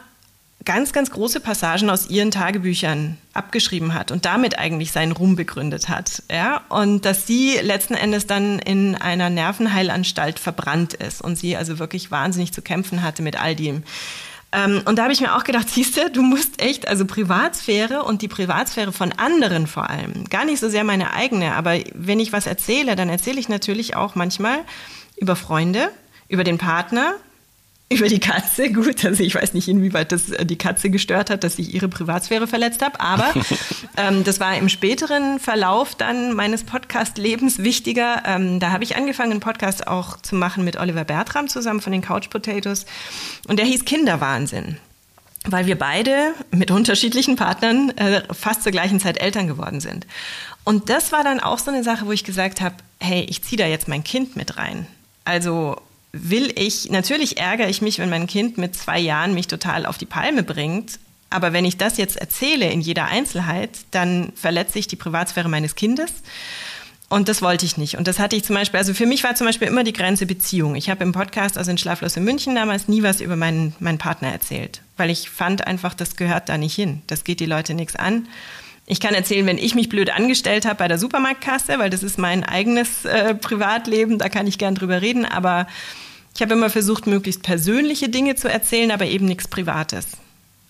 ganz, 0.65 0.93
ganz 0.93 1.11
große 1.11 1.39
Passagen 1.39 1.89
aus 1.89 2.09
ihren 2.09 2.31
Tagebüchern 2.31 3.17
abgeschrieben 3.33 3.93
hat 3.93 4.11
und 4.11 4.25
damit 4.25 4.59
eigentlich 4.59 4.91
seinen 4.91 5.11
Ruhm 5.11 5.35
begründet 5.35 5.89
hat. 5.89 6.23
Ja? 6.31 6.61
Und 6.69 7.05
dass 7.05 7.25
sie 7.25 7.57
letzten 7.61 7.95
Endes 7.95 8.27
dann 8.27 8.59
in 8.59 8.95
einer 8.95 9.29
Nervenheilanstalt 9.29 10.39
verbrannt 10.39 10.93
ist 10.93 11.21
und 11.21 11.37
sie 11.37 11.57
also 11.57 11.79
wirklich 11.79 12.11
wahnsinnig 12.11 12.53
zu 12.53 12.61
kämpfen 12.61 13.01
hatte 13.01 13.23
mit 13.23 13.41
all 13.41 13.55
dem. 13.55 13.83
Ähm, 14.51 14.81
und 14.85 14.97
da 14.97 15.03
habe 15.03 15.13
ich 15.13 15.21
mir 15.21 15.35
auch 15.35 15.43
gedacht, 15.43 15.69
siehst 15.73 15.97
du, 15.97 16.09
du 16.11 16.21
musst 16.21 16.61
echt, 16.61 16.87
also 16.87 17.05
Privatsphäre 17.05 18.03
und 18.03 18.21
die 18.21 18.27
Privatsphäre 18.27 18.91
von 18.91 19.11
anderen 19.13 19.67
vor 19.67 19.89
allem, 19.89 20.25
gar 20.29 20.45
nicht 20.45 20.59
so 20.59 20.69
sehr 20.69 20.83
meine 20.83 21.13
eigene, 21.13 21.55
aber 21.55 21.79
wenn 21.93 22.19
ich 22.19 22.33
was 22.33 22.47
erzähle, 22.47 22.95
dann 22.95 23.09
erzähle 23.09 23.39
ich 23.39 23.49
natürlich 23.49 23.95
auch 23.95 24.15
manchmal 24.15 24.59
über 25.17 25.35
Freunde, 25.35 25.89
über 26.27 26.43
den 26.43 26.57
Partner, 26.57 27.15
über 27.91 28.07
die 28.07 28.19
Katze. 28.19 28.71
Gut, 28.73 29.03
also 29.05 29.23
ich 29.23 29.35
weiß 29.35 29.53
nicht, 29.53 29.67
inwieweit 29.67 30.11
das 30.11 30.29
äh, 30.29 30.45
die 30.45 30.57
Katze 30.57 30.89
gestört 30.89 31.29
hat, 31.29 31.43
dass 31.43 31.59
ich 31.59 31.73
ihre 31.73 31.87
Privatsphäre 31.87 32.47
verletzt 32.47 32.81
habe, 32.81 32.99
aber 32.99 33.33
ähm, 33.97 34.23
das 34.23 34.39
war 34.39 34.57
im 34.57 34.69
späteren 34.69 35.39
Verlauf 35.39 35.95
dann 35.95 36.33
meines 36.33 36.63
Podcast-Lebens 36.63 37.59
wichtiger. 37.59 38.23
Ähm, 38.25 38.59
da 38.59 38.71
habe 38.71 38.83
ich 38.83 38.95
angefangen, 38.95 39.31
einen 39.31 39.39
Podcast 39.39 39.87
auch 39.87 40.17
zu 40.21 40.35
machen 40.35 40.63
mit 40.63 40.77
Oliver 40.77 41.03
Bertram 41.03 41.47
zusammen 41.47 41.81
von 41.81 41.91
den 41.91 42.01
Couch 42.01 42.29
Potatoes 42.29 42.85
und 43.47 43.57
der 43.57 43.65
hieß 43.65 43.85
Kinderwahnsinn 43.85 44.77
weil 45.45 45.65
wir 45.65 45.77
beide 45.77 46.35
mit 46.51 46.69
unterschiedlichen 46.69 47.35
Partnern 47.35 47.89
äh, 47.97 48.21
fast 48.31 48.61
zur 48.61 48.71
gleichen 48.71 48.99
Zeit 48.99 49.19
Eltern 49.19 49.47
geworden 49.47 49.79
sind. 49.79 50.05
Und 50.63 50.89
das 50.89 51.11
war 51.11 51.23
dann 51.23 51.39
auch 51.39 51.57
so 51.57 51.71
eine 51.71 51.83
Sache, 51.83 52.05
wo 52.05 52.11
ich 52.11 52.23
gesagt 52.23 52.61
habe, 52.61 52.75
hey, 52.99 53.25
ich 53.27 53.41
ziehe 53.41 53.57
da 53.57 53.65
jetzt 53.65 53.87
mein 53.87 54.03
Kind 54.03 54.35
mit 54.35 54.57
rein. 54.57 54.85
Also 55.25 55.81
will 56.13 56.51
ich, 56.55 56.89
natürlich 56.89 57.37
ärgere 57.37 57.69
ich 57.69 57.81
mich, 57.81 57.99
wenn 57.99 58.09
mein 58.09 58.27
Kind 58.27 58.57
mit 58.57 58.75
zwei 58.75 58.99
Jahren 58.99 59.33
mich 59.33 59.47
total 59.47 59.85
auf 59.85 59.97
die 59.97 60.05
Palme 60.05 60.43
bringt. 60.43 60.99
Aber 61.29 61.53
wenn 61.53 61.63
ich 61.63 61.77
das 61.77 61.97
jetzt 61.97 62.17
erzähle 62.17 62.69
in 62.69 62.81
jeder 62.81 63.05
Einzelheit, 63.05 63.69
dann 63.91 64.33
verletze 64.35 64.79
ich 64.79 64.87
die 64.87 64.97
Privatsphäre 64.97 65.47
meines 65.47 65.75
Kindes. 65.75 66.11
Und 67.07 67.27
das 67.27 67.41
wollte 67.41 67.65
ich 67.65 67.77
nicht. 67.77 67.97
Und 67.97 68.07
das 68.07 68.19
hatte 68.19 68.35
ich 68.35 68.43
zum 68.43 68.55
Beispiel, 68.55 68.77
also 68.77 68.93
für 68.93 69.05
mich 69.05 69.23
war 69.23 69.35
zum 69.35 69.47
Beispiel 69.47 69.67
immer 69.67 69.83
die 69.83 69.93
Grenze 69.93 70.25
Beziehung. 70.25 70.75
Ich 70.75 70.89
habe 70.89 71.03
im 71.03 71.11
Podcast, 71.11 71.57
also 71.57 71.71
in 71.71 71.77
Schlaflos 71.77 72.15
in 72.15 72.23
München 72.23 72.55
damals, 72.55 72.87
nie 72.87 73.03
was 73.03 73.19
über 73.19 73.35
meinen, 73.35 73.75
meinen 73.79 73.97
Partner 73.97 74.31
erzählt. 74.31 74.81
Weil 74.95 75.09
ich 75.09 75.29
fand 75.29 75.67
einfach, 75.67 75.93
das 75.93 76.15
gehört 76.15 76.47
da 76.47 76.57
nicht 76.57 76.75
hin. 76.75 77.01
Das 77.07 77.25
geht 77.25 77.41
die 77.41 77.45
Leute 77.45 77.73
nichts 77.73 77.97
an. 77.97 78.27
Ich 78.85 78.99
kann 78.99 79.13
erzählen, 79.13 79.45
wenn 79.45 79.57
ich 79.57 79.75
mich 79.75 79.89
blöd 79.89 80.09
angestellt 80.09 80.65
habe 80.65 80.75
bei 80.75 80.87
der 80.87 80.97
Supermarktkasse, 80.97 81.79
weil 81.79 81.89
das 81.89 82.03
ist 82.03 82.17
mein 82.17 82.43
eigenes 82.43 83.05
äh, 83.05 83.35
Privatleben, 83.35 84.17
da 84.17 84.27
kann 84.27 84.47
ich 84.47 84.57
gern 84.57 84.75
drüber 84.75 85.01
reden, 85.01 85.25
aber 85.25 85.67
ich 86.35 86.41
habe 86.41 86.53
immer 86.53 86.69
versucht, 86.69 87.07
möglichst 87.07 87.43
persönliche 87.43 88.09
Dinge 88.09 88.35
zu 88.35 88.49
erzählen, 88.49 88.91
aber 88.91 89.05
eben 89.05 89.25
nichts 89.25 89.47
Privates. 89.47 90.07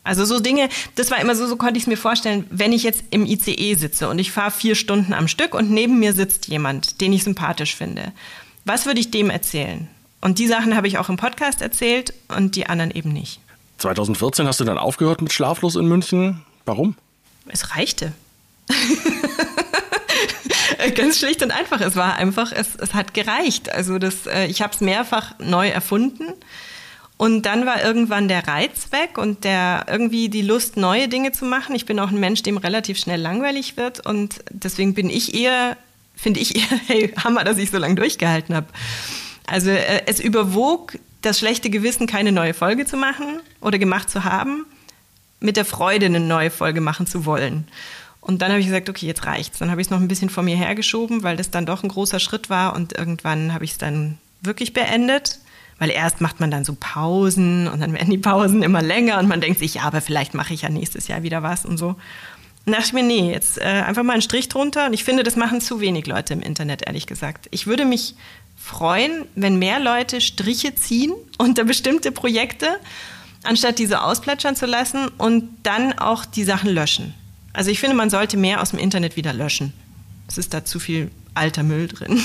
Also 0.04 0.26
so 0.26 0.40
Dinge, 0.40 0.70
das 0.96 1.12
war 1.12 1.20
immer 1.20 1.36
so, 1.36 1.46
so 1.46 1.56
konnte 1.56 1.78
ich 1.78 1.84
es 1.84 1.88
mir 1.88 1.98
vorstellen, 1.98 2.46
wenn 2.50 2.74
ich 2.74 2.84
jetzt 2.84 3.04
im 3.12 3.26
ICE 3.26 3.76
sitze 3.76 4.10
und 4.10 4.18
ich 4.18 4.32
fahre 4.32 4.50
vier 4.50 4.74
Stunden 4.74 5.14
am 5.14 5.28
Stück 5.28 5.54
und 5.54 5.70
neben 5.70 6.00
mir 6.00 6.14
sitzt 6.14 6.48
jemand, 6.48 7.02
den 7.02 7.14
ich 7.14 7.24
sympathisch 7.24 7.76
finde, 7.76 8.12
Was 8.66 8.86
würde 8.86 9.00
ich 9.00 9.10
dem 9.12 9.30
erzählen? 9.30 9.88
Und 10.22 10.38
die 10.38 10.48
Sachen 10.48 10.76
habe 10.76 10.88
ich 10.88 11.00
auch 11.00 11.10
im 11.10 11.18
Podcast 11.18 11.62
erzählt 11.62 12.14
und 12.36 12.56
die 12.56 12.68
anderen 12.68 12.92
eben 12.92 13.12
nicht. 13.12 13.40
2014 13.80 14.48
hast 14.48 14.60
du 14.60 14.64
dann 14.64 14.78
aufgehört 14.78 15.22
mit 15.22 15.34
Schlaflos 15.34 15.76
in 15.76 15.88
München. 15.88 16.42
Warum? 16.66 16.96
Es 17.52 17.76
reichte. 17.76 18.14
Ganz 20.96 21.20
schlicht 21.20 21.44
und 21.44 21.52
einfach. 21.52 21.82
Es 21.82 21.96
war 21.96 22.16
einfach, 22.16 22.52
es, 22.52 22.76
es 22.76 22.94
hat 22.94 23.14
gereicht. 23.14 23.72
Also 23.72 24.00
das, 24.00 24.26
äh, 24.26 24.48
ich 24.48 24.62
habe 24.62 24.74
es 24.74 24.82
mehrfach 24.82 25.38
neu 25.40 25.68
erfunden. 25.68 26.34
Und 27.18 27.46
dann 27.46 27.68
war 27.68 27.84
irgendwann 27.84 28.28
der 28.28 28.48
Reiz 28.48 28.92
weg 28.92 29.20
und 29.20 29.44
der 29.44 29.86
irgendwie 29.88 30.28
die 30.28 30.42
Lust, 30.42 30.76
neue 30.76 31.08
Dinge 31.08 31.32
zu 31.32 31.46
machen. 31.46 31.76
Ich 31.76 31.86
bin 31.86 32.00
auch 32.00 32.10
ein 32.10 32.20
Mensch, 32.20 32.42
dem 32.42 32.58
relativ 32.58 32.98
schnell 32.98 33.22
langweilig 33.22 33.78
wird. 33.78 34.04
Und 34.04 34.44
deswegen 34.50 34.96
bin 34.96 35.08
ich 35.08 35.36
eher, 35.36 35.78
finde 36.16 36.40
ich 36.40 36.56
eher, 36.56 36.80
hey, 36.88 37.14
Hammer, 37.24 37.44
dass 37.44 37.60
ich 37.60 37.70
so 37.70 37.78
lange 37.78 37.96
durchgehalten 37.96 38.56
habe. 38.56 38.68
Also 39.46 39.70
äh, 39.70 40.02
es 40.08 40.20
überwog 40.20 40.98
das 41.22 41.38
schlechte 41.38 41.70
Gewissen, 41.70 42.08
keine 42.08 42.32
neue 42.32 42.56
Folge 42.56 42.86
zu 42.86 42.98
machen 42.98 43.40
oder 43.60 43.78
gemacht 43.78 44.10
zu 44.10 44.24
haben, 44.24 44.66
mit 45.42 45.58
der 45.58 45.66
Freude, 45.66 46.06
eine 46.06 46.22
neue 46.22 46.50
Folge 46.50 46.80
machen 46.80 47.06
zu 47.06 47.26
wollen. 47.26 47.68
Und 48.22 48.42
dann 48.42 48.52
habe 48.52 48.60
ich 48.60 48.68
gesagt, 48.68 48.88
okay, 48.88 49.08
jetzt 49.08 49.26
reicht's. 49.26 49.58
Dann 49.58 49.72
habe 49.72 49.82
ich 49.82 49.88
es 49.88 49.92
noch 49.92 50.00
ein 50.00 50.08
bisschen 50.08 50.30
vor 50.30 50.44
mir 50.44 50.56
hergeschoben, 50.56 51.24
weil 51.24 51.36
das 51.36 51.50
dann 51.50 51.66
doch 51.66 51.84
ein 51.84 51.90
großer 51.90 52.20
Schritt 52.20 52.50
war 52.50 52.76
und 52.76 52.98
irgendwann 52.98 53.54
habe 53.54 53.66
ich 53.66 53.72
es 53.72 53.78
dann 53.78 54.20
wirklich 54.42 54.74
beendet. 54.74 55.40
Weil 55.80 55.90
erst 55.90 56.22
macht 56.22 56.40
man 56.40 56.52
dann 56.52 56.64
so 56.64 56.78
Pausen 56.80 57.68
und 57.68 57.80
dann 57.80 57.94
werden 57.94 58.12
die 58.12 58.20
Pausen 58.20 58.62
immer 58.62 58.84
länger 58.84 59.18
und 59.18 59.28
man 59.28 59.42
denkt 59.42 59.58
sich, 59.58 59.74
ja, 59.74 59.82
aber 59.82 60.00
vielleicht 60.00 60.36
mache 60.36 60.54
ich 60.54 60.62
ja 60.62 60.70
nächstes 60.70 61.08
Jahr 61.08 61.24
wieder 61.24 61.42
was 61.42 61.66
und 61.66 61.78
so. 61.78 61.96
Und 62.68 62.74
dachte 62.74 62.86
ich 62.86 62.94
mir, 62.94 63.02
nee, 63.02 63.32
jetzt 63.32 63.60
äh, 63.60 63.64
einfach 63.64 64.04
mal 64.04 64.14
einen 64.14 64.22
Strich 64.22 64.48
drunter. 64.48 64.86
Und 64.86 64.94
ich 64.94 65.04
finde, 65.04 65.24
das 65.24 65.36
machen 65.36 65.60
zu 65.60 65.82
wenig 65.82 66.06
Leute 66.06 66.34
im 66.34 66.42
Internet, 66.42 66.86
ehrlich 66.86 67.08
gesagt. 67.08 67.48
Ich 67.50 67.66
würde 67.66 67.86
mich 67.86 68.14
freuen, 68.56 69.26
wenn 69.34 69.58
mehr 69.58 69.80
Leute 69.80 70.22
Striche 70.22 70.76
ziehen 70.76 71.14
unter 71.40 71.64
bestimmte 71.64 72.12
Projekte, 72.12 72.68
anstatt 73.44 73.80
diese 73.80 74.02
ausplätschern 74.04 74.56
zu 74.56 74.66
lassen 74.66 75.08
und 75.18 75.50
dann 75.64 75.98
auch 75.98 76.26
die 76.26 76.44
Sachen 76.44 76.70
löschen. 76.70 77.14
Also 77.54 77.72
ich 77.72 77.80
finde, 77.80 77.96
man 77.96 78.10
sollte 78.10 78.38
mehr 78.38 78.62
aus 78.62 78.72
dem 78.72 78.80
Internet 78.80 79.16
wieder 79.16 79.34
löschen. 79.34 79.74
Es 80.28 80.38
ist 80.38 80.54
da 80.54 80.64
zu 80.64 80.80
viel 80.80 81.12
alter 81.34 81.64
Müll 81.64 81.88
drin. 81.88 82.22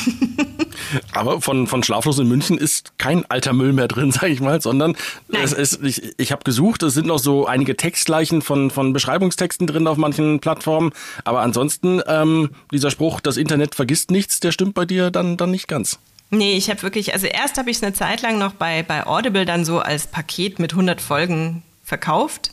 Aber 1.12 1.40
von, 1.40 1.66
von 1.66 1.82
Schlaflos 1.82 2.18
in 2.18 2.28
München 2.28 2.58
ist 2.58 2.98
kein 2.98 3.24
alter 3.30 3.52
Müll 3.52 3.72
mehr 3.72 3.88
drin, 3.88 4.12
sage 4.12 4.32
ich 4.32 4.40
mal, 4.40 4.60
sondern 4.60 4.96
es 5.28 5.52
ist, 5.52 5.82
ich, 5.82 6.14
ich 6.16 6.32
habe 6.32 6.44
gesucht, 6.44 6.82
es 6.82 6.94
sind 6.94 7.06
noch 7.06 7.18
so 7.18 7.46
einige 7.46 7.76
Textgleichen 7.76 8.42
von, 8.42 8.70
von 8.70 8.92
Beschreibungstexten 8.92 9.66
drin 9.66 9.86
auf 9.86 9.96
manchen 9.96 10.40
Plattformen. 10.40 10.92
Aber 11.24 11.40
ansonsten, 11.40 12.00
ähm, 12.06 12.50
dieser 12.72 12.90
Spruch, 12.90 13.20
das 13.20 13.36
Internet 13.36 13.74
vergisst 13.74 14.10
nichts, 14.10 14.40
der 14.40 14.52
stimmt 14.52 14.74
bei 14.74 14.84
dir 14.84 15.10
dann, 15.10 15.36
dann 15.36 15.50
nicht 15.50 15.68
ganz. 15.68 15.98
Nee, 16.30 16.56
ich 16.56 16.70
habe 16.70 16.82
wirklich, 16.82 17.12
also 17.14 17.26
erst 17.26 17.56
habe 17.56 17.70
ich 17.70 17.76
es 17.76 17.82
eine 17.82 17.92
Zeit 17.92 18.22
lang 18.22 18.38
noch 18.38 18.54
bei, 18.54 18.82
bei 18.82 19.06
Audible 19.06 19.44
dann 19.44 19.64
so 19.64 19.78
als 19.78 20.08
Paket 20.08 20.58
mit 20.58 20.72
100 20.72 21.00
Folgen 21.00 21.62
verkauft, 21.84 22.50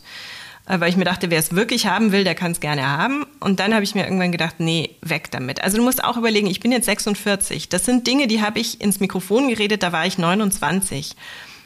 äh, 0.68 0.80
weil 0.80 0.90
ich 0.90 0.98
mir 0.98 1.06
dachte, 1.06 1.32
wer 1.32 1.40
es 1.40 1.56
wirklich 1.56 1.88
haben 1.88 2.12
will, 2.12 2.24
der 2.24 2.36
kann 2.36 2.52
es 2.52 2.60
gerne 2.60 2.88
haben. 2.88 3.26
Und 3.40 3.60
dann 3.60 3.74
habe 3.74 3.84
ich 3.84 3.96
mir 3.96 4.04
irgendwann 4.04 4.32
gedacht, 4.32 4.56
nee, 4.60 4.92
weg 5.02 5.32
damit. 5.32 5.64
Also 5.64 5.78
du 5.78 5.84
musst 5.84 6.04
auch 6.04 6.18
überlegen, 6.18 6.48
ich 6.48 6.60
bin 6.60 6.72
jetzt 6.72 6.86
46. 6.86 7.70
Das 7.70 7.86
sind 7.86 8.06
Dinge, 8.06 8.28
die 8.28 8.42
habe 8.42 8.60
ich 8.60 8.80
ins 8.80 9.00
Mikrofon 9.00 9.50
geredet, 9.50 9.82
da 9.82 9.92
war 9.92 10.06
ich 10.06 10.20
29. 10.20 11.16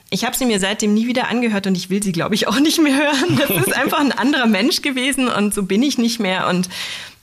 Ich 0.10 0.24
habe 0.24 0.38
sie 0.38 0.46
mir 0.46 0.62
seitdem 0.62 0.93
nie 0.93 1.08
wieder 1.08 1.28
angehört 1.28 1.67
und 1.67 1.76
ich 1.76 1.89
will 1.89 2.02
sie, 2.02 2.13
glaube 2.13 2.36
ich, 2.36 2.48
auch 2.48 2.60
nicht 2.62 2.82
mehr 2.82 2.96
hören. 2.96 3.38
Das 3.38 3.50
ist 3.50 3.74
einfach 3.76 4.00
ein 4.00 4.13
anderer 4.13 4.48
Mensch 4.48 4.82
gewesen 4.82 5.28
und 5.28 5.54
so 5.54 5.63
bin 5.63 5.84
ich 5.84 5.98
nicht 5.98 6.20
mehr. 6.20 6.48
Und 6.48 6.70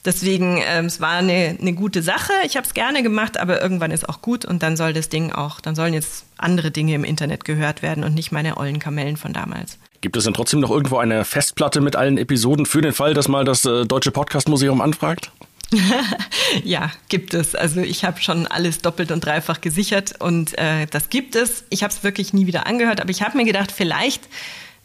Deswegen, 0.05 0.63
ähm, 0.67 0.87
es 0.87 1.01
war 1.01 1.13
eine, 1.13 1.57
eine 1.59 1.73
gute 1.73 2.03
Sache. 2.03 2.33
Ich 2.45 2.57
habe 2.57 2.67
es 2.67 2.75
gerne 2.75 3.03
gemacht, 3.03 3.39
aber 3.39 3.63
irgendwann 3.63 3.91
ist 3.91 4.09
auch 4.09 4.21
gut 4.21 4.45
und 4.45 4.63
dann 4.63 4.77
soll 4.77 4.93
das 4.93 5.09
Ding 5.09 5.33
auch, 5.33 5.61
dann 5.61 5.75
sollen 5.75 5.95
jetzt 5.95 6.27
andere 6.37 6.71
Dinge 6.71 6.95
im 6.95 7.05
Internet 7.05 7.45
gehört 7.45 7.83
werden 7.83 8.05
und 8.05 8.15
nicht 8.15 8.31
meine 8.31 8.59
ollen 8.59 8.79
Kamellen 8.79 9.17
von 9.17 9.33
damals. 9.33 9.79
Gibt 10.03 10.17
es 10.17 10.25
denn 10.25 10.35
trotzdem 10.35 10.61
noch 10.61 10.71
irgendwo 10.71 10.99
eine 10.99 11.25
Festplatte 11.25 11.81
mit 11.81 11.97
allen 11.97 12.19
Episoden 12.19 12.67
für 12.67 12.83
den 12.83 12.93
Fall, 12.93 13.15
dass 13.15 13.29
mal 13.29 13.45
das 13.45 13.65
äh, 13.65 13.87
Deutsche 13.87 14.11
Podcast 14.11 14.49
Museum 14.51 14.83
anfragt? 14.83 15.33
ja, 16.65 16.91
gibt 17.09 17.33
es. 17.33 17.55
Also 17.55 17.81
ich 17.81 18.05
habe 18.05 18.21
schon 18.21 18.47
alles 18.47 18.81
doppelt 18.81 19.11
und 19.11 19.25
dreifach 19.25 19.63
gesichert 19.63 20.21
und 20.21 20.57
äh, 20.59 20.87
das 20.91 21.09
gibt 21.09 21.37
es. 21.37 21.65
Ich 21.71 21.83
habe 21.83 21.93
es 21.93 22.05
wirklich 22.05 22.35
nie 22.35 22.47
wieder 22.47 22.67
angehört, 22.67 23.01
aber 23.01 23.11
ich 23.11 23.23
habe 23.23 23.39
mir 23.39 23.45
gedacht, 23.45 23.73
vielleicht 23.73 24.29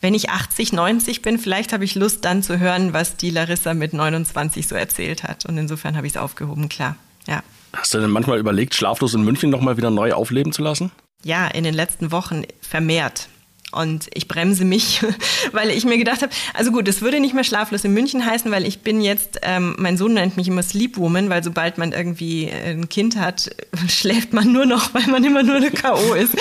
wenn 0.02 0.14
ich 0.14 0.30
80, 0.30 0.74
90 0.74 1.22
bin, 1.22 1.38
vielleicht 1.40 1.74
habe 1.74 1.84
ich 1.84 1.96
Lust 1.96 2.26
dann 2.26 2.44
zu 2.44 2.60
hören, 2.60 2.94
was 2.94 3.18
die 3.18 3.30
Larissa 3.30 3.74
mit 3.74 3.94
29 3.94 4.68
so 4.68 4.76
erzählt 4.76 5.24
hat. 5.24 5.46
Und 5.46 5.58
insofern 5.58 5.98
habe 5.98 6.08
ich 6.08 6.14
es 6.14 6.18
aufgehoben, 6.18 6.70
klar. 6.70 6.96
Ja. 7.28 7.44
Hast 7.74 7.94
du 7.94 8.00
denn 8.00 8.10
manchmal 8.10 8.40
überlegt, 8.40 8.74
schlaflos 8.76 9.14
in 9.14 9.24
München 9.24 9.50
nochmal 9.50 9.78
wieder 9.78 9.92
neu 9.92 10.14
aufleben 10.14 10.54
zu 10.54 10.62
lassen? 10.62 10.92
Ja, 11.24 11.48
in 11.48 11.64
den 11.64 11.74
letzten 11.74 12.12
Wochen 12.12 12.44
vermehrt. 12.62 13.28
Und 13.72 14.08
ich 14.16 14.28
bremse 14.28 14.66
mich, 14.66 15.02
weil 15.52 15.70
ich 15.70 15.86
mir 15.86 15.98
gedacht 15.98 16.24
habe, 16.24 16.32
also 16.54 16.72
gut, 16.72 16.88
es 16.88 17.02
würde 17.02 17.20
nicht 17.20 17.36
mehr 17.36 17.44
schlaflos 17.44 17.84
in 17.84 17.94
München 17.94 18.26
heißen, 18.26 18.50
weil 18.52 18.66
ich 18.66 18.80
bin 18.80 19.02
jetzt, 19.02 19.40
ähm, 19.44 19.76
mein 19.78 19.98
Sohn 19.98 20.14
nennt 20.14 20.38
mich 20.38 20.48
immer 20.48 20.64
Sleepwoman, 20.64 21.30
weil 21.30 21.44
sobald 21.44 21.78
man 21.78 21.92
irgendwie 21.92 22.50
ein 22.50 22.90
Kind 22.90 23.18
hat, 23.18 23.50
schläft 23.88 24.34
man 24.34 24.52
nur 24.52 24.66
noch, 24.66 24.94
weil 24.94 25.06
man 25.08 25.24
immer 25.24 25.44
nur 25.44 25.58
eine 25.58 25.70
K.O. 25.70 26.14
ist. 26.14 26.36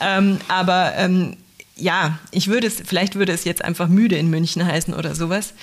ähm, 0.00 0.38
aber 0.48 0.94
ähm, 0.96 1.36
ja, 1.76 2.18
ich 2.30 2.48
würde 2.48 2.66
es, 2.66 2.82
vielleicht 2.84 3.14
würde 3.14 3.32
es 3.32 3.44
jetzt 3.44 3.64
einfach 3.64 3.88
müde 3.88 4.16
in 4.16 4.30
München 4.30 4.64
heißen 4.64 4.94
oder 4.94 5.14
sowas. 5.14 5.54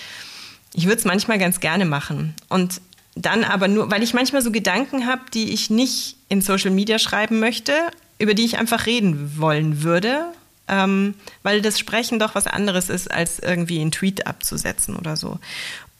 Ich 0.73 0.85
würde 0.85 0.97
es 0.97 1.05
manchmal 1.05 1.39
ganz 1.39 1.59
gerne 1.59 1.85
machen. 1.85 2.33
Und 2.47 2.81
dann 3.15 3.43
aber 3.43 3.67
nur, 3.67 3.91
weil 3.91 4.03
ich 4.03 4.13
manchmal 4.13 4.41
so 4.41 4.51
Gedanken 4.51 5.05
habe, 5.05 5.21
die 5.33 5.51
ich 5.51 5.69
nicht 5.69 6.15
in 6.29 6.41
Social 6.41 6.71
Media 6.71 6.99
schreiben 6.99 7.39
möchte, 7.39 7.73
über 8.17 8.33
die 8.33 8.45
ich 8.45 8.57
einfach 8.57 8.85
reden 8.85 9.37
wollen 9.37 9.83
würde, 9.83 10.25
ähm, 10.67 11.15
weil 11.43 11.61
das 11.61 11.79
Sprechen 11.79 12.19
doch 12.19 12.35
was 12.35 12.47
anderes 12.47 12.89
ist, 12.89 13.11
als 13.11 13.39
irgendwie 13.39 13.81
einen 13.81 13.91
Tweet 13.91 14.27
abzusetzen 14.27 14.95
oder 14.95 15.15
so. 15.15 15.39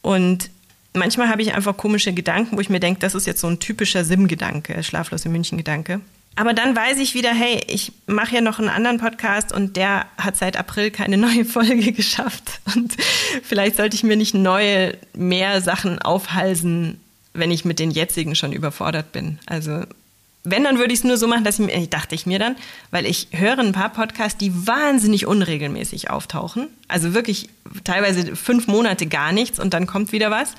Und 0.01 0.49
manchmal 0.93 1.29
habe 1.29 1.41
ich 1.41 1.53
einfach 1.53 1.75
komische 1.75 2.13
Gedanken, 2.13 2.57
wo 2.57 2.61
ich 2.61 2.69
mir 2.69 2.79
denke, 2.79 2.99
das 2.99 3.15
ist 3.15 3.25
jetzt 3.25 3.41
so 3.41 3.47
ein 3.47 3.59
typischer 3.59 4.05
Sim-Gedanke, 4.05 4.83
schlaflose 4.83 5.29
München-Gedanke. 5.29 6.01
Aber 6.35 6.53
dann 6.53 6.75
weiß 6.75 6.99
ich 6.99 7.15
wieder, 7.15 7.31
hey, 7.31 7.61
ich 7.67 7.91
mache 8.07 8.35
ja 8.35 8.41
noch 8.41 8.59
einen 8.59 8.69
anderen 8.69 8.97
Podcast 8.97 9.51
und 9.51 9.75
der 9.75 10.05
hat 10.17 10.37
seit 10.37 10.57
April 10.57 10.89
keine 10.91 11.17
neue 11.17 11.45
Folge 11.45 11.91
geschafft. 11.91 12.61
Und 12.75 12.95
vielleicht 13.43 13.77
sollte 13.77 13.95
ich 13.95 14.03
mir 14.03 14.15
nicht 14.15 14.33
neue, 14.33 14.97
mehr 15.13 15.61
Sachen 15.61 15.99
aufhalsen, 15.99 16.99
wenn 17.33 17.51
ich 17.51 17.65
mit 17.65 17.79
den 17.79 17.91
jetzigen 17.91 18.35
schon 18.35 18.53
überfordert 18.53 19.11
bin. 19.11 19.39
Also 19.45 19.83
wenn, 20.45 20.63
dann 20.63 20.77
würde 20.77 20.93
ich 20.93 20.99
es 20.99 21.03
nur 21.03 21.17
so 21.17 21.27
machen, 21.27 21.43
dass 21.43 21.59
ich 21.59 21.65
mir, 21.65 21.87
dachte 21.87 22.15
ich 22.15 22.25
mir 22.25 22.39
dann, 22.39 22.55
weil 22.91 23.05
ich 23.05 23.27
höre 23.31 23.59
ein 23.59 23.73
paar 23.73 23.89
Podcasts, 23.89 24.37
die 24.37 24.67
wahnsinnig 24.67 25.25
unregelmäßig 25.25 26.09
auftauchen. 26.09 26.67
Also 26.87 27.13
wirklich 27.13 27.49
teilweise 27.83 28.35
fünf 28.35 28.67
Monate 28.67 29.05
gar 29.05 29.33
nichts 29.33 29.59
und 29.59 29.73
dann 29.73 29.85
kommt 29.85 30.11
wieder 30.13 30.31
was. 30.31 30.53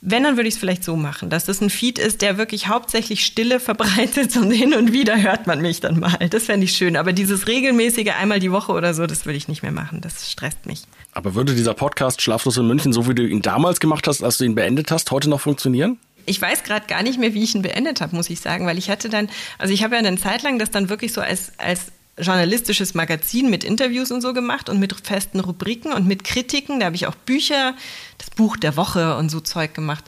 Wenn, 0.00 0.22
dann 0.22 0.36
würde 0.36 0.48
ich 0.48 0.54
es 0.54 0.60
vielleicht 0.60 0.84
so 0.84 0.94
machen, 0.94 1.28
dass 1.28 1.44
das 1.44 1.60
ein 1.60 1.70
Feed 1.70 1.98
ist, 1.98 2.22
der 2.22 2.38
wirklich 2.38 2.68
hauptsächlich 2.68 3.24
Stille 3.24 3.58
verbreitet 3.58 4.36
und 4.40 4.50
hin 4.50 4.74
und 4.74 4.92
wieder 4.92 5.20
hört 5.20 5.46
man 5.46 5.60
mich 5.60 5.80
dann 5.80 5.98
mal. 5.98 6.28
Das 6.30 6.44
fände 6.44 6.64
ich 6.64 6.72
schön. 6.72 6.96
Aber 6.96 7.12
dieses 7.12 7.48
regelmäßige 7.48 8.12
einmal 8.18 8.38
die 8.38 8.52
Woche 8.52 8.72
oder 8.72 8.94
so, 8.94 9.06
das 9.06 9.26
würde 9.26 9.36
ich 9.36 9.48
nicht 9.48 9.62
mehr 9.62 9.72
machen. 9.72 10.00
Das 10.00 10.30
stresst 10.30 10.66
mich. 10.66 10.82
Aber 11.12 11.34
würde 11.34 11.54
dieser 11.54 11.74
Podcast 11.74 12.22
Schlaflos 12.22 12.56
in 12.58 12.68
München, 12.68 12.92
so 12.92 13.08
wie 13.08 13.14
du 13.14 13.26
ihn 13.26 13.42
damals 13.42 13.80
gemacht 13.80 14.06
hast, 14.06 14.22
als 14.22 14.38
du 14.38 14.44
ihn 14.44 14.54
beendet 14.54 14.90
hast, 14.92 15.10
heute 15.10 15.28
noch 15.28 15.40
funktionieren? 15.40 15.98
ich 16.28 16.40
weiß 16.40 16.62
gerade 16.62 16.86
gar 16.86 17.02
nicht 17.02 17.18
mehr, 17.18 17.34
wie 17.34 17.42
ich 17.42 17.54
ihn 17.54 17.62
beendet 17.62 18.00
habe, 18.00 18.14
muss 18.14 18.30
ich 18.30 18.40
sagen, 18.40 18.66
weil 18.66 18.78
ich 18.78 18.90
hatte 18.90 19.08
dann, 19.08 19.28
also 19.56 19.72
ich 19.72 19.82
habe 19.82 19.94
ja 19.94 20.00
eine 20.00 20.18
Zeit 20.18 20.42
lang 20.42 20.58
das 20.58 20.70
dann 20.70 20.88
wirklich 20.88 21.12
so 21.12 21.20
als, 21.20 21.52
als 21.58 21.86
journalistisches 22.20 22.94
Magazin 22.94 23.50
mit 23.50 23.64
Interviews 23.64 24.10
und 24.10 24.20
so 24.20 24.32
gemacht 24.32 24.68
und 24.68 24.78
mit 24.78 24.94
festen 24.94 25.40
Rubriken 25.40 25.92
und 25.92 26.06
mit 26.06 26.24
Kritiken. 26.24 26.80
Da 26.80 26.86
habe 26.86 26.96
ich 26.96 27.06
auch 27.06 27.14
Bücher, 27.14 27.74
das 28.18 28.30
Buch 28.30 28.56
der 28.56 28.76
Woche 28.76 29.16
und 29.16 29.30
so 29.30 29.40
Zeug 29.40 29.74
gemacht. 29.74 30.04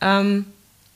Ähm, 0.00 0.46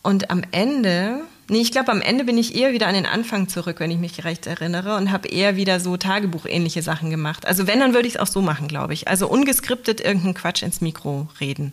und 0.02 0.30
am 0.30 0.42
Ende, 0.52 1.22
nee, 1.48 1.60
ich 1.60 1.72
glaube, 1.72 1.90
am 1.90 2.00
Ende 2.00 2.24
bin 2.24 2.38
ich 2.38 2.54
eher 2.54 2.72
wieder 2.72 2.86
an 2.86 2.94
den 2.94 3.06
Anfang 3.06 3.48
zurück, 3.48 3.80
wenn 3.80 3.90
ich 3.90 3.98
mich 3.98 4.24
recht 4.24 4.46
erinnere, 4.46 4.96
und 4.96 5.10
habe 5.10 5.28
eher 5.28 5.56
wieder 5.56 5.80
so 5.80 5.96
Tagebuchähnliche 5.96 6.82
Sachen 6.82 7.10
gemacht. 7.10 7.46
Also 7.46 7.66
wenn, 7.66 7.80
dann 7.80 7.92
würde 7.92 8.06
ich 8.06 8.14
es 8.14 8.20
auch 8.20 8.26
so 8.26 8.40
machen, 8.40 8.68
glaube 8.68 8.94
ich. 8.94 9.08
Also 9.08 9.28
ungeskriptet 9.28 10.00
irgendeinen 10.00 10.34
Quatsch 10.34 10.62
ins 10.62 10.80
Mikro 10.80 11.28
reden. 11.40 11.72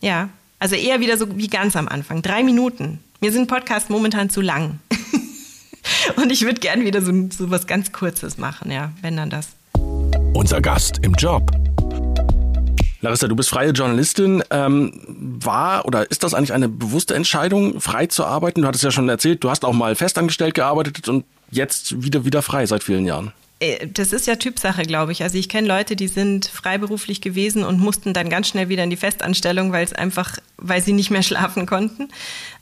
Ja, 0.00 0.28
also 0.58 0.76
eher 0.76 1.00
wieder 1.00 1.16
so 1.16 1.36
wie 1.36 1.48
ganz 1.48 1.74
am 1.74 1.88
Anfang. 1.88 2.22
Drei 2.22 2.42
Minuten. 2.42 3.00
Mir 3.20 3.32
sind 3.32 3.48
Podcasts 3.48 3.88
momentan 3.88 4.30
zu 4.30 4.40
lang. 4.40 4.78
Und 6.16 6.30
ich 6.30 6.42
würde 6.42 6.60
gern 6.60 6.84
wieder 6.84 7.02
so, 7.02 7.12
so 7.36 7.50
was 7.50 7.66
ganz 7.66 7.92
Kurzes 7.92 8.38
machen, 8.38 8.70
ja, 8.70 8.92
wenn 9.02 9.16
dann 9.16 9.30
das. 9.30 9.48
Unser 10.34 10.60
Gast 10.60 10.98
im 11.02 11.14
Job. 11.14 11.50
Larissa, 13.00 13.26
du 13.26 13.34
bist 13.34 13.50
freie 13.50 13.70
Journalistin. 13.70 14.44
Ähm, 14.50 14.92
war 15.42 15.84
oder 15.86 16.08
ist 16.10 16.22
das 16.22 16.34
eigentlich 16.34 16.52
eine 16.52 16.68
bewusste 16.68 17.14
Entscheidung, 17.14 17.80
frei 17.80 18.06
zu 18.06 18.24
arbeiten? 18.24 18.62
Du 18.62 18.68
hattest 18.68 18.84
ja 18.84 18.92
schon 18.92 19.08
erzählt, 19.08 19.42
du 19.42 19.50
hast 19.50 19.64
auch 19.64 19.72
mal 19.72 19.96
festangestellt 19.96 20.54
gearbeitet 20.54 21.08
und 21.08 21.24
jetzt 21.50 22.02
wieder 22.02 22.24
wieder 22.24 22.42
frei 22.42 22.64
seit 22.66 22.84
vielen 22.84 23.04
Jahren. 23.04 23.32
Äh, 23.62 23.86
das 23.86 24.12
ist 24.12 24.26
ja 24.26 24.36
Typsache, 24.36 24.82
glaube 24.82 25.12
ich. 25.12 25.22
Also 25.22 25.38
ich 25.38 25.48
kenne 25.48 25.68
Leute, 25.68 25.96
die 25.96 26.08
sind 26.08 26.46
freiberuflich 26.46 27.20
gewesen 27.20 27.64
und 27.64 27.78
mussten 27.78 28.12
dann 28.12 28.28
ganz 28.28 28.48
schnell 28.48 28.68
wieder 28.68 28.84
in 28.84 28.90
die 28.90 28.96
Festanstellung, 28.96 29.72
weil 29.72 29.84
es 29.84 29.92
einfach, 29.92 30.38
weil 30.56 30.82
sie 30.82 30.92
nicht 30.92 31.10
mehr 31.10 31.22
schlafen 31.22 31.66
konnten. 31.66 32.08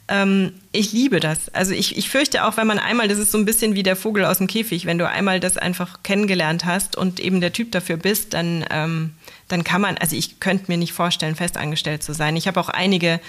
Ähm, 0.09 0.53
ich 0.73 0.93
liebe 0.93 1.21
das. 1.21 1.49
Also 1.55 1.73
ich, 1.73 1.97
ich 1.97 2.11
fürchte 2.11 2.45
auch, 2.45 2.57
wenn 2.57 2.67
man 2.67 2.79
einmal, 2.79 3.09
das 3.09 3.19
ist 3.19 3.33
so 3.33 3.39
ein 3.39 3.45
bisschen 3.45 3.75
wie 3.75 3.83
der 3.83 3.97
Vogel 3.97 4.25
aus 4.25 4.39
dem 4.39 4.47
Käfig, 4.47 4.85
wenn 4.85 4.99
du 4.99 5.09
einmal 5.09 5.41
das 5.41 5.57
einfach 5.57 6.03
kennengelernt 6.03 6.65
hast 6.67 6.97
und 6.97 7.19
eben 7.19 7.41
der 7.41 7.53
Typ 7.53 7.73
dafür 7.73 7.97
bist, 7.97 8.35
dann, 8.35 8.65
ähm, 8.71 9.15
dann 9.49 9.65
kann 9.65 9.81
man, 9.81 9.97
also 9.99 10.17
ich 10.17 10.39
könnte 10.41 10.65
mir 10.69 10.77
nicht 10.77 10.93
vorstellen, 10.93 11.37
festangestellt 11.37 12.03
zu 12.03 12.13
sein. 12.13 12.37
Ich 12.37 12.47
habe 12.47 12.61
auch 12.61 12.69
einige 12.69 13.21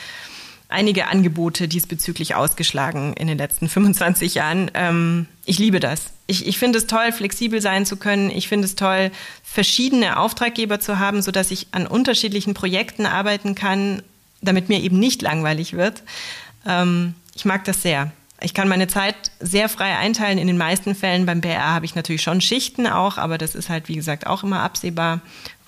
einige 0.71 1.07
Angebote 1.07 1.67
diesbezüglich 1.67 2.35
ausgeschlagen 2.35 3.13
in 3.13 3.27
den 3.27 3.37
letzten 3.37 3.69
25 3.69 4.35
Jahren. 4.35 4.71
Ähm, 4.73 5.27
ich 5.45 5.59
liebe 5.59 5.79
das. 5.79 6.05
Ich, 6.27 6.47
ich 6.47 6.57
finde 6.57 6.79
es 6.79 6.87
toll, 6.87 7.11
flexibel 7.11 7.61
sein 7.61 7.85
zu 7.85 7.97
können. 7.97 8.29
Ich 8.29 8.47
finde 8.47 8.65
es 8.65 8.75
toll, 8.75 9.11
verschiedene 9.43 10.17
Auftraggeber 10.17 10.79
zu 10.79 10.99
haben, 10.99 11.21
sodass 11.21 11.51
ich 11.51 11.67
an 11.71 11.87
unterschiedlichen 11.87 12.53
Projekten 12.53 13.05
arbeiten 13.05 13.55
kann, 13.55 14.01
damit 14.41 14.69
mir 14.69 14.79
eben 14.79 14.99
nicht 14.99 15.21
langweilig 15.21 15.73
wird. 15.73 16.03
Ähm, 16.65 17.15
ich 17.35 17.45
mag 17.45 17.65
das 17.65 17.81
sehr. 17.81 18.11
Ich 18.43 18.55
kann 18.55 18.67
meine 18.67 18.87
Zeit 18.87 19.15
sehr 19.39 19.69
frei 19.69 19.97
einteilen. 19.97 20.39
In 20.39 20.47
den 20.47 20.57
meisten 20.57 20.95
Fällen 20.95 21.27
beim 21.27 21.41
BR 21.41 21.73
habe 21.73 21.85
ich 21.85 21.93
natürlich 21.93 22.23
schon 22.23 22.41
Schichten 22.41 22.87
auch, 22.87 23.17
aber 23.17 23.37
das 23.37 23.53
ist 23.53 23.69
halt, 23.69 23.87
wie 23.87 23.95
gesagt, 23.95 24.25
auch 24.25 24.43
immer 24.43 24.61
absehbar 24.61 25.21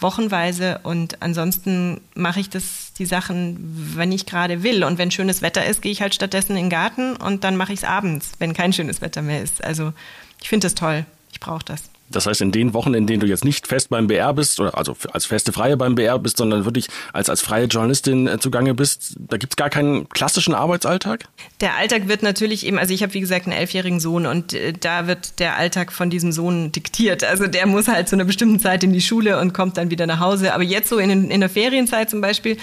wochenweise 0.04 0.82
und 0.84 1.22
ansonsten 1.22 2.02
mache 2.14 2.40
ich 2.40 2.50
das 2.50 2.94
die 2.98 3.06
Sachen, 3.06 3.58
wenn 3.96 4.12
ich 4.12 4.26
gerade 4.26 4.62
will 4.62 4.84
und 4.84 4.98
wenn 4.98 5.10
schönes 5.10 5.42
Wetter 5.42 5.66
ist, 5.66 5.82
gehe 5.82 5.92
ich 5.92 6.02
halt 6.02 6.14
stattdessen 6.14 6.52
in 6.52 6.66
den 6.66 6.70
Garten 6.70 7.16
und 7.16 7.44
dann 7.44 7.56
mache 7.56 7.74
ich 7.74 7.80
es 7.80 7.86
abends, 7.86 8.34
wenn 8.38 8.54
kein 8.54 8.74
schönes 8.74 9.02
Wetter 9.02 9.22
mehr 9.22 9.42
ist. 9.42 9.64
Also 9.64 9.94
ich 10.42 10.50
finde 10.50 10.66
das 10.66 10.76
toll. 10.76 11.06
Ich 11.32 11.40
brauche 11.40 11.66
das. 11.66 11.93
Das 12.16 12.26
heißt, 12.26 12.42
in 12.42 12.52
den 12.52 12.74
Wochen, 12.74 12.94
in 12.94 13.08
denen 13.08 13.20
du 13.20 13.28
jetzt 13.28 13.44
nicht 13.44 13.68
fest 13.68 13.90
beim 13.90 14.08
BR 14.08 14.34
bist, 14.34 14.60
oder 14.60 14.78
also 14.78 14.96
als 15.12 15.26
feste 15.26 15.52
Freie 15.52 15.78
beim 15.78 15.96
BR 15.96 16.20
bist, 16.20 16.38
sondern 16.38 16.66
wirklich 16.66 16.88
als, 17.12 17.30
als 17.30 17.42
freie 17.42 17.66
Journalistin 17.66 18.28
äh, 18.28 18.40
zugange 18.40 18.74
bist, 18.74 19.16
da 19.18 19.38
gibt 19.38 19.54
es 19.54 19.58
gar 19.58 19.70
keinen 19.70 20.08
klassischen 20.10 20.54
Arbeitsalltag? 20.54 21.26
Der 21.62 21.76
Alltag 21.76 22.08
wird 22.08 22.24
natürlich 22.24 22.66
eben, 22.66 22.78
also 22.78 22.94
ich 22.94 23.04
habe 23.04 23.14
wie 23.14 23.20
gesagt 23.20 23.48
einen 23.48 23.58
elfjährigen 23.58 24.00
Sohn 24.00 24.26
und 24.26 24.54
äh, 24.54 24.74
da 24.74 25.08
wird 25.08 25.40
der 25.40 25.58
Alltag 25.58 25.92
von 25.92 26.10
diesem 26.10 26.32
Sohn 26.32 26.72
diktiert. 26.72 27.24
Also 27.24 27.48
der 27.48 27.68
muss 27.68 27.88
halt 27.88 28.08
zu 28.08 28.16
einer 28.16 28.26
bestimmten 28.26 28.60
Zeit 28.60 28.84
in 28.84 28.94
die 28.94 29.02
Schule 29.02 29.40
und 29.40 29.54
kommt 29.54 29.78
dann 29.78 29.92
wieder 29.92 30.08
nach 30.08 30.20
Hause. 30.20 30.54
Aber 30.54 30.64
jetzt 30.64 30.90
so 30.90 30.98
in, 30.98 31.30
in 31.30 31.40
der 31.40 31.50
Ferienzeit 31.50 32.10
zum 32.10 32.22
Beispiel, 32.22 32.58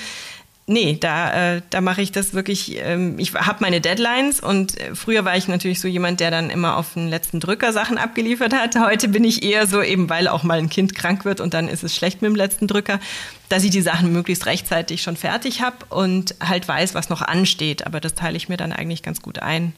nee, 0.71 0.97
da, 0.99 1.57
äh, 1.57 1.63
da 1.71 1.81
mache 1.81 2.01
ich 2.01 2.13
das 2.13 2.33
wirklich, 2.33 2.79
ähm, 2.79 3.19
ich 3.19 3.35
habe 3.35 3.59
meine 3.61 3.81
Deadlines 3.81 4.39
und 4.39 4.81
äh, 4.81 4.95
früher 4.95 5.25
war 5.25 5.37
ich 5.37 5.49
natürlich 5.49 5.81
so 5.81 5.89
jemand, 5.89 6.21
der 6.21 6.31
dann 6.31 6.49
immer 6.49 6.77
auf 6.77 6.95
den 6.95 7.09
letzten 7.09 7.41
Drücker 7.41 7.73
Sachen 7.73 7.99
abgeliefert 7.99 8.55
hat. 8.55 8.77
Heute 8.79 9.09
bin 9.09 9.25
ich 9.25 9.43
eher 9.43 9.67
so, 9.67 9.83
eben 9.83 10.09
weil 10.09 10.29
auch 10.29 10.45
mal 10.45 10.59
ein 10.59 10.71
Kind 10.71 10.95
krank 10.95 11.25
wird 11.25 11.41
und 11.41 11.55
dann 11.55 11.69
ist 11.69 11.83
es 11.83 11.97
schlecht 11.97 12.23
mit 12.23 12.31
dem 12.31 12.37
letzten 12.37 12.69
Drücker, 12.69 13.01
dass 13.49 13.65
ich 13.65 13.71
die 13.71 13.83
Sachen 13.83 14.13
möglichst 14.13 14.47
rechtzeitig 14.47 15.03
schon 15.03 15.17
fertig 15.17 15.61
habe 15.61 15.77
und 15.89 16.37
halt 16.41 16.69
weiß, 16.69 16.95
was 16.95 17.09
noch 17.09 17.23
ansteht. 17.23 17.85
Aber 17.85 17.99
das 17.99 18.15
teile 18.15 18.37
ich 18.37 18.49
mir 18.49 18.57
dann 18.57 18.73
eigentlich 18.73 19.03
ganz 19.03 19.21
gut 19.23 19.41
ein. 19.41 19.73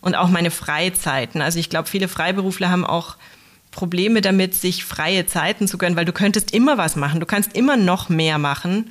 Und 0.00 0.14
auch 0.14 0.30
meine 0.30 0.50
Freizeiten. 0.50 1.42
Also 1.42 1.58
ich 1.58 1.68
glaube, 1.68 1.86
viele 1.86 2.08
Freiberufler 2.08 2.70
haben 2.70 2.86
auch 2.86 3.18
Probleme 3.70 4.22
damit, 4.22 4.54
sich 4.54 4.86
freie 4.86 5.26
Zeiten 5.26 5.68
zu 5.68 5.76
gönnen, 5.76 5.96
weil 5.96 6.06
du 6.06 6.14
könntest 6.14 6.54
immer 6.54 6.78
was 6.78 6.96
machen. 6.96 7.20
Du 7.20 7.26
kannst 7.26 7.54
immer 7.54 7.76
noch 7.76 8.08
mehr 8.08 8.38
machen. 8.38 8.90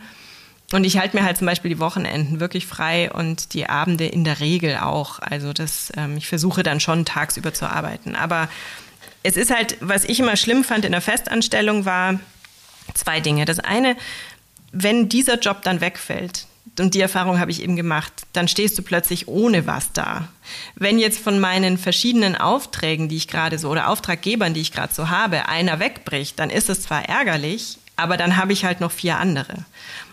Und 0.72 0.84
ich 0.84 0.98
halte 0.98 1.18
mir 1.18 1.24
halt 1.24 1.38
zum 1.38 1.48
Beispiel 1.48 1.70
die 1.70 1.80
Wochenenden 1.80 2.40
wirklich 2.40 2.68
frei 2.68 3.12
und 3.12 3.54
die 3.54 3.68
Abende 3.68 4.06
in 4.06 4.24
der 4.24 4.40
Regel 4.40 4.78
auch. 4.78 5.20
Also 5.20 5.52
das, 5.52 5.92
ähm, 5.98 6.18
ich 6.18 6.28
versuche 6.28 6.62
dann 6.62 6.80
schon 6.80 7.06
tagsüber 7.06 7.54
zu 7.54 7.68
arbeiten. 7.68 8.16
Aber 8.16 8.50
es 9.24 9.36
ist 9.36 9.54
halt, 9.54 9.78
was 9.82 10.06
ich 10.06 10.20
immer 10.20 10.38
schlimm 10.38 10.64
fand 10.64 10.86
in 10.86 10.92
der 10.92 11.02
Festanstellung, 11.02 11.86
war 11.86 12.20
zwei 12.94 13.20
Dinge. 13.20 13.46
Das 13.46 13.60
eine, 13.60 13.96
wenn 14.72 15.10
dieser 15.10 15.40
Job 15.40 15.64
dann 15.64 15.82
wegfällt, 15.82 16.46
und 16.80 16.94
die 16.94 17.02
Erfahrung 17.02 17.40
habe 17.40 17.52
ich 17.52 17.62
eben 17.62 17.76
gemacht, 17.76 18.14
dann 18.34 18.48
stehst 18.48 18.78
du 18.78 18.84
plötzlich 18.84 19.28
ohne 19.28 19.68
was 19.68 19.92
da. 19.92 20.30
Wenn 20.76 21.00
jetzt 21.00 21.20
von 21.20 21.40
meinen 21.40 21.78
verschiedenen 21.78 22.36
Aufträgen, 22.36 23.10
die 23.10 23.18
ich 23.18 23.28
gerade 23.28 23.58
so, 23.58 23.70
oder 23.70 23.90
Auftraggebern, 23.90 24.54
die 24.54 24.62
ich 24.62 24.72
gerade 24.72 24.94
so 24.94 25.10
habe, 25.10 25.50
einer 25.50 25.80
wegbricht, 25.80 26.40
dann 26.40 26.50
ist 26.50 26.70
es 26.70 26.84
zwar 26.84 27.06
ärgerlich, 27.06 27.80
aber 28.00 28.18
dann 28.18 28.38
habe 28.38 28.54
ich 28.54 28.66
halt 28.66 28.82
noch 28.82 28.92
vier 28.92 29.18
andere. 29.18 29.66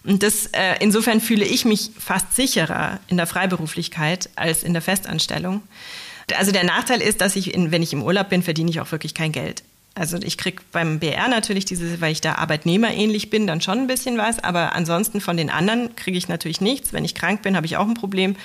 Und 0.05 0.23
das, 0.23 0.47
äh, 0.47 0.77
insofern 0.81 1.21
fühle 1.21 1.45
ich 1.45 1.65
mich 1.65 1.91
fast 1.99 2.35
sicherer 2.35 3.01
in 3.09 3.17
der 3.17 3.27
Freiberuflichkeit 3.27 4.31
als 4.37 4.63
in 4.63 4.73
der 4.73 4.83
Festanstellung. 4.83 5.63
Also 6.37 6.53
der 6.53 6.65
Nachteil 6.65 7.01
ist, 7.01 7.21
dass 7.21 7.37
ich, 7.37 7.55
in, 7.55 7.71
wenn 7.71 7.83
ich 7.83 7.93
im 7.93 8.03
Urlaub 8.03 8.29
bin, 8.29 8.43
verdiene 8.43 8.71
ich 8.71 8.81
auch 8.81 8.91
wirklich 8.93 9.15
kein 9.15 9.33
Geld. 9.33 9.63
Also 9.95 10.19
ich 10.19 10.37
kriege 10.37 10.63
beim 10.73 10.99
BR 10.99 11.29
natürlich 11.29 11.65
diese, 11.65 12.01
weil 12.01 12.13
ich 12.13 12.21
da 12.21 12.35
arbeitnehmerähnlich 12.35 13.31
bin, 13.31 13.47
dann 13.47 13.63
schon 13.63 13.79
ein 13.79 13.87
bisschen 13.87 14.19
was, 14.19 14.43
aber 14.45 14.75
ansonsten 14.75 15.21
von 15.21 15.39
den 15.39 15.49
anderen 15.49 15.97
kriege 15.97 16.19
ich 16.19 16.29
natürlich 16.29 16.61
nichts. 16.61 16.93
Wenn 16.93 17.05
ich 17.05 17.15
krank 17.15 17.43
bin, 17.43 17.57
habe 17.57 17.67
ich 17.67 17.77
auch 17.77 17.89
ein 17.89 17.95
Problem. 17.95 18.37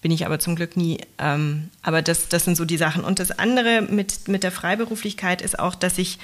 Bin 0.00 0.10
ich 0.10 0.24
aber 0.24 0.38
zum 0.38 0.56
Glück 0.56 0.76
nie. 0.76 0.98
Ähm, 1.18 1.70
aber 1.82 2.00
das, 2.00 2.28
das 2.28 2.44
sind 2.44 2.56
so 2.56 2.64
die 2.64 2.78
Sachen. 2.78 3.04
Und 3.04 3.18
das 3.18 3.30
andere 3.30 3.82
mit, 3.82 4.28
mit 4.28 4.42
der 4.42 4.52
Freiberuflichkeit 4.52 5.42
ist 5.42 5.58
auch, 5.58 5.74
dass 5.74 5.98
ich 5.98 6.18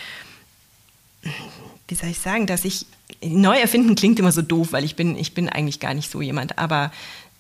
wie 1.93 1.97
soll 1.97 2.09
ich 2.09 2.21
sagen, 2.21 2.47
dass 2.47 2.65
ich 2.65 2.87
neu 3.23 3.59
erfinden 3.59 3.95
klingt 3.97 4.19
immer 4.19 4.33
so 4.33 4.41
doof, 4.41 4.69
weil 4.71 4.83
ich 4.83 4.97
bin, 4.97 5.15
ich 5.15 5.35
bin 5.35 5.51
eigentlich 5.51 5.79
gar 5.79 5.93
nicht 5.93 6.11
so 6.11 6.23
jemand, 6.23 6.59
aber 6.59 6.91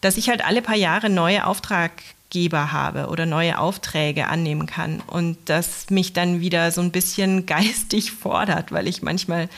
dass 0.02 0.18
ich 0.18 0.28
halt 0.28 0.44
alle 0.44 0.60
paar 0.60 0.76
Jahre 0.76 1.08
neue 1.08 1.46
Auftraggeber 1.46 2.70
habe 2.70 3.06
oder 3.06 3.24
neue 3.24 3.58
Aufträge 3.58 4.26
annehmen 4.26 4.66
kann 4.66 5.00
und 5.06 5.38
das 5.46 5.88
mich 5.88 6.12
dann 6.12 6.40
wieder 6.40 6.70
so 6.70 6.82
ein 6.82 6.90
bisschen 6.90 7.46
geistig 7.46 8.12
fordert, 8.12 8.72
weil 8.72 8.88
ich 8.88 9.00
manchmal 9.00 9.48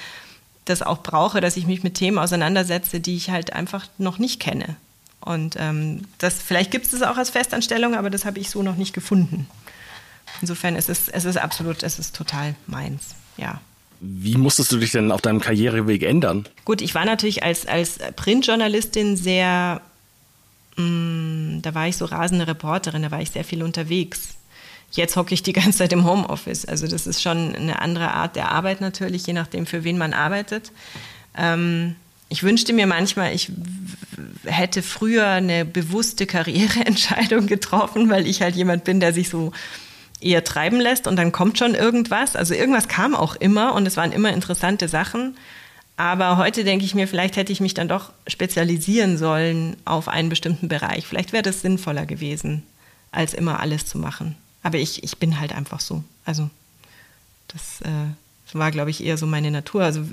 das 0.64 0.82
auch 0.82 1.02
brauche, 1.02 1.40
dass 1.40 1.56
ich 1.56 1.66
mich 1.66 1.82
mit 1.82 1.96
Themen 1.96 2.18
auseinandersetze, 2.18 3.00
die 3.00 3.16
ich 3.16 3.30
halt 3.30 3.52
einfach 3.52 3.88
noch 3.98 4.20
nicht 4.20 4.38
kenne. 4.38 4.76
Und 5.20 5.56
ähm, 5.58 6.02
das, 6.18 6.34
vielleicht 6.34 6.70
gibt 6.70 6.86
es 6.86 6.92
es 6.92 7.02
auch 7.02 7.16
als 7.16 7.30
Festanstellung, 7.30 7.96
aber 7.96 8.10
das 8.10 8.24
habe 8.24 8.38
ich 8.38 8.48
so 8.48 8.62
noch 8.62 8.76
nicht 8.76 8.94
gefunden. 8.94 9.48
Insofern 10.40 10.76
ist 10.76 10.88
es, 10.88 11.08
es 11.08 11.24
ist 11.24 11.36
absolut, 11.36 11.82
es 11.82 11.98
ist 11.98 12.14
total 12.14 12.54
meins, 12.68 13.16
ja. 13.36 13.60
Wie 14.06 14.36
musstest 14.36 14.70
du 14.70 14.76
dich 14.76 14.90
denn 14.90 15.10
auf 15.10 15.22
deinem 15.22 15.40
Karriereweg 15.40 16.02
ändern? 16.02 16.44
Gut, 16.66 16.82
ich 16.82 16.94
war 16.94 17.06
natürlich 17.06 17.42
als, 17.42 17.66
als 17.66 17.98
Printjournalistin 18.16 19.16
sehr, 19.16 19.80
mh, 20.76 20.84
mm, 20.84 21.62
da 21.62 21.74
war 21.74 21.88
ich 21.88 21.96
so 21.96 22.04
rasende 22.04 22.46
Reporterin, 22.46 23.02
da 23.02 23.10
war 23.10 23.22
ich 23.22 23.30
sehr 23.30 23.44
viel 23.44 23.62
unterwegs. 23.62 24.34
Jetzt 24.92 25.16
hocke 25.16 25.32
ich 25.32 25.42
die 25.42 25.52
ganze 25.54 25.78
Zeit 25.78 25.92
im 25.94 26.04
Homeoffice. 26.04 26.66
Also 26.66 26.86
das 26.86 27.06
ist 27.06 27.22
schon 27.22 27.54
eine 27.54 27.80
andere 27.80 28.12
Art 28.12 28.36
der 28.36 28.52
Arbeit 28.52 28.82
natürlich, 28.82 29.26
je 29.26 29.32
nachdem, 29.32 29.64
für 29.64 29.84
wen 29.84 29.96
man 29.96 30.12
arbeitet. 30.12 30.70
Ähm, 31.34 31.96
ich 32.28 32.42
wünschte 32.42 32.74
mir 32.74 32.86
manchmal, 32.86 33.34
ich 33.34 33.52
hätte 34.44 34.82
früher 34.82 35.28
eine 35.28 35.64
bewusste 35.64 36.26
Karriereentscheidung 36.26 37.46
getroffen, 37.46 38.10
weil 38.10 38.26
ich 38.26 38.42
halt 38.42 38.54
jemand 38.54 38.84
bin, 38.84 39.00
der 39.00 39.14
sich 39.14 39.30
so 39.30 39.52
eher 40.24 40.44
treiben 40.44 40.80
lässt 40.80 41.06
und 41.06 41.16
dann 41.16 41.32
kommt 41.32 41.58
schon 41.58 41.74
irgendwas. 41.74 42.36
Also 42.36 42.54
irgendwas 42.54 42.88
kam 42.88 43.14
auch 43.14 43.36
immer 43.36 43.74
und 43.74 43.86
es 43.86 43.96
waren 43.96 44.12
immer 44.12 44.32
interessante 44.32 44.88
Sachen. 44.88 45.36
Aber 45.96 46.36
heute 46.36 46.64
denke 46.64 46.84
ich 46.84 46.94
mir, 46.94 47.06
vielleicht 47.06 47.36
hätte 47.36 47.52
ich 47.52 47.60
mich 47.60 47.74
dann 47.74 47.88
doch 47.88 48.12
spezialisieren 48.26 49.16
sollen 49.16 49.76
auf 49.84 50.08
einen 50.08 50.28
bestimmten 50.28 50.68
Bereich. 50.68 51.06
Vielleicht 51.06 51.32
wäre 51.32 51.42
das 51.42 51.60
sinnvoller 51.60 52.06
gewesen, 52.06 52.64
als 53.12 53.34
immer 53.34 53.60
alles 53.60 53.86
zu 53.86 53.98
machen. 53.98 54.34
Aber 54.62 54.78
ich, 54.78 55.04
ich 55.04 55.18
bin 55.18 55.38
halt 55.38 55.52
einfach 55.52 55.80
so. 55.80 56.02
Also 56.24 56.50
das, 57.48 57.80
äh, 57.82 58.10
war, 58.54 58.70
glaube 58.70 58.90
ich, 58.90 59.04
eher 59.04 59.18
so 59.18 59.26
meine 59.26 59.50
Natur. 59.50 59.82
Also 59.82 60.04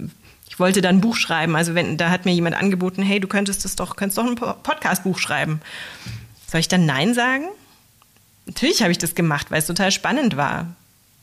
ich 0.49 0.59
wollte 0.59 0.81
dann 0.81 0.97
ein 0.97 1.01
Buch 1.01 1.15
schreiben. 1.15 1.55
Also 1.55 1.75
wenn 1.75 1.97
da 1.97 2.09
hat 2.09 2.25
mir 2.25 2.33
jemand 2.33 2.55
angeboten, 2.55 3.03
hey, 3.03 3.19
du 3.19 3.27
könntest 3.27 3.63
das 3.65 3.75
doch, 3.75 3.95
könntest 3.95 4.17
doch 4.17 4.25
ein 4.25 4.35
Podcast-Buch 4.35 5.19
schreiben. 5.19 5.61
Soll 6.47 6.59
ich 6.59 6.67
dann 6.67 6.85
Nein 6.85 7.13
sagen? 7.13 7.45
Natürlich 8.45 8.81
habe 8.81 8.91
ich 8.91 8.97
das 8.97 9.15
gemacht, 9.15 9.51
weil 9.51 9.59
es 9.59 9.67
total 9.67 9.91
spannend 9.91 10.37
war. 10.37 10.75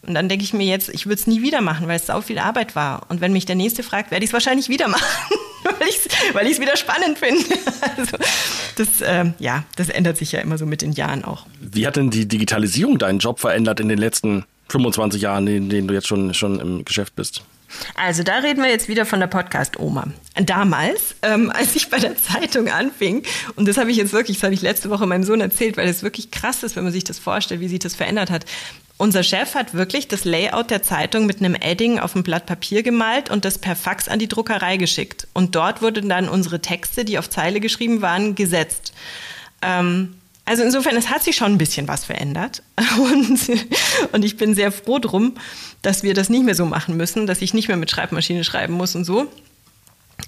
Und 0.03 0.15
dann 0.15 0.29
denke 0.29 0.45
ich 0.45 0.53
mir 0.53 0.67
jetzt, 0.67 0.89
ich 0.91 1.07
würde 1.07 1.21
es 1.21 1.27
nie 1.27 1.43
wieder 1.43 1.61
machen, 1.61 1.89
weil 1.89 1.97
es 1.97 2.07
sau 2.07 2.21
viel 2.21 2.39
Arbeit 2.39 2.77
war. 2.77 3.07
Und 3.09 3.21
wenn 3.21 3.33
mich 3.33 3.47
der 3.47 3.57
Nächste 3.57 3.83
fragt, 3.83 4.11
werde 4.11 4.25
ich 4.25 4.31
es 4.31 4.33
wahrscheinlich 4.33 4.69
wieder 4.69 4.89
machen, 4.89 5.05
weil 6.33 6.47
ich 6.47 6.53
es 6.53 6.61
wieder 6.61 6.77
spannend 6.77 7.19
finde. 7.19 7.45
Also 7.97 8.17
das, 8.77 9.01
äh, 9.01 9.25
ja, 9.39 9.65
das 9.77 9.89
ändert 9.89 10.17
sich 10.17 10.33
ja 10.33 10.41
immer 10.41 10.59
so 10.59 10.67
mit 10.67 10.83
den 10.83 10.93
Jahren 10.93 11.25
auch. 11.25 11.47
Wie 11.61 11.87
hat 11.87 11.97
denn 11.97 12.11
die 12.11 12.27
Digitalisierung 12.27 12.99
deinen 12.99 13.19
Job 13.19 13.41
verändert 13.41 13.81
in 13.81 13.89
den 13.89 13.99
letzten 13.99 14.45
25 14.69 15.23
Jahren, 15.23 15.47
in 15.47 15.69
denen 15.69 15.89
du 15.89 15.95
jetzt 15.95 16.07
schon, 16.07 16.35
schon 16.35 16.61
im 16.61 16.85
Geschäft 16.85 17.17
bist? 17.17 17.43
Also 17.95 18.23
da 18.23 18.39
reden 18.39 18.63
wir 18.63 18.71
jetzt 18.71 18.89
wieder 18.89 19.07
von 19.07 19.21
der 19.21 19.27
Podcast-Oma. 19.27 20.09
Damals, 20.43 21.15
ähm, 21.23 21.51
als 21.55 21.77
ich 21.77 21.91
bei 21.91 21.99
der 21.99 22.17
Zeitung 22.17 22.69
anfing, 22.69 23.23
und 23.57 23.69
das 23.69 23.77
habe 23.77 23.91
ich 23.91 23.97
jetzt 23.97 24.13
wirklich, 24.13 24.39
das 24.39 24.45
habe 24.45 24.55
ich 24.55 24.63
letzte 24.63 24.91
Woche 24.91 25.07
meinem 25.07 25.25
Sohn 25.25 25.41
erzählt, 25.41 25.77
weil 25.77 25.89
es 25.89 26.03
wirklich 26.03 26.31
krass 26.31 26.63
ist, 26.63 26.77
wenn 26.77 26.85
man 26.85 26.93
sich 26.93 27.05
das 27.05 27.19
vorstellt, 27.19 27.61
wie 27.61 27.69
sich 27.69 27.81
das 27.81 27.95
verändert 27.95 28.31
hat. 28.31 28.45
Unser 28.97 29.23
Chef 29.23 29.55
hat 29.55 29.75
wirklich 29.75 30.09
das 30.09 30.25
Layout 30.25 30.71
der 30.71 30.83
Zeitung 30.83 31.27
mit 31.27 31.39
einem 31.39 31.55
Edding 31.55 32.01
auf 32.01 32.17
ein 32.17 32.25
Blatt 32.25 32.47
Papier 32.47 32.83
gemalt 32.83 33.31
und 33.31 33.45
das 33.45 33.59
per 33.59 33.77
Fax 33.77 34.09
an 34.09 34.19
die 34.19 34.27
Druckerei 34.27 34.77
geschickt. 34.77 35.29
Und 35.35 35.55
dort 35.55 35.83
wurden 35.83 36.09
dann 36.09 36.29
unsere 36.29 36.61
Texte, 36.61 37.05
die 37.05 37.17
auf 37.17 37.31
Zeile 37.31 37.61
geschrieben 37.61 38.03
waren, 38.03 38.35
gesetzt. 38.35 38.93
Ähm, 39.63 40.18
Also 40.49 40.63
insofern, 40.63 40.97
es 40.97 41.11
hat 41.11 41.23
sich 41.23 41.37
schon 41.37 41.53
ein 41.53 41.59
bisschen 41.59 41.89
was 41.89 42.07
verändert. 42.07 42.63
Und, 42.99 43.39
und 44.13 44.25
ich 44.25 44.37
bin 44.39 44.55
sehr 44.55 44.73
froh 44.73 44.99
drum, 44.99 45.35
dass 45.83 46.03
wir 46.03 46.15
das 46.15 46.31
nicht 46.31 46.45
mehr 46.45 46.55
so 46.55 46.65
machen 46.65 46.97
müssen, 46.97 47.27
dass 47.27 47.43
ich 47.43 47.53
nicht 47.53 47.69
mehr 47.69 47.77
mit 47.77 47.91
Schreibmaschine 47.91 48.45
schreiben 48.45 48.75
muss 48.75 48.95
und 48.95 49.05
so. 49.05 49.27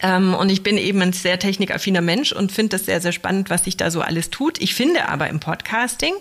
Ähm, 0.02 0.34
und 0.34 0.50
ich 0.50 0.62
bin 0.62 0.76
eben 0.76 1.00
ein 1.00 1.12
sehr 1.12 1.38
technikaffiner 1.38 2.02
Mensch 2.02 2.32
und 2.32 2.52
finde 2.52 2.76
das 2.76 2.86
sehr, 2.86 3.00
sehr 3.00 3.12
spannend, 3.12 3.50
was 3.50 3.64
sich 3.64 3.76
da 3.76 3.90
so 3.90 4.02
alles 4.02 4.30
tut. 4.30 4.60
Ich 4.60 4.74
finde 4.74 5.08
aber 5.08 5.28
im 5.28 5.40
Podcasting, 5.40 6.14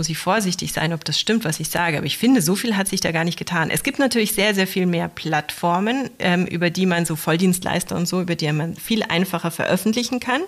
muss 0.00 0.08
ich 0.08 0.16
vorsichtig 0.16 0.72
sein, 0.72 0.94
ob 0.94 1.04
das 1.04 1.20
stimmt, 1.20 1.44
was 1.44 1.60
ich 1.60 1.68
sage, 1.68 1.98
aber 1.98 2.06
ich 2.06 2.16
finde, 2.16 2.40
so 2.40 2.56
viel 2.56 2.74
hat 2.74 2.88
sich 2.88 3.02
da 3.02 3.12
gar 3.12 3.24
nicht 3.24 3.38
getan. 3.38 3.68
Es 3.68 3.82
gibt 3.82 3.98
natürlich 3.98 4.32
sehr, 4.32 4.54
sehr 4.54 4.66
viel 4.66 4.86
mehr 4.86 5.08
Plattformen, 5.08 6.08
ähm, 6.18 6.46
über 6.46 6.70
die 6.70 6.86
man 6.86 7.04
so 7.04 7.16
Volldienstleister 7.16 7.94
und 7.96 8.08
so, 8.08 8.22
über 8.22 8.34
die 8.34 8.50
man 8.50 8.76
viel 8.76 9.02
einfacher 9.02 9.50
veröffentlichen 9.50 10.18
kann. 10.18 10.40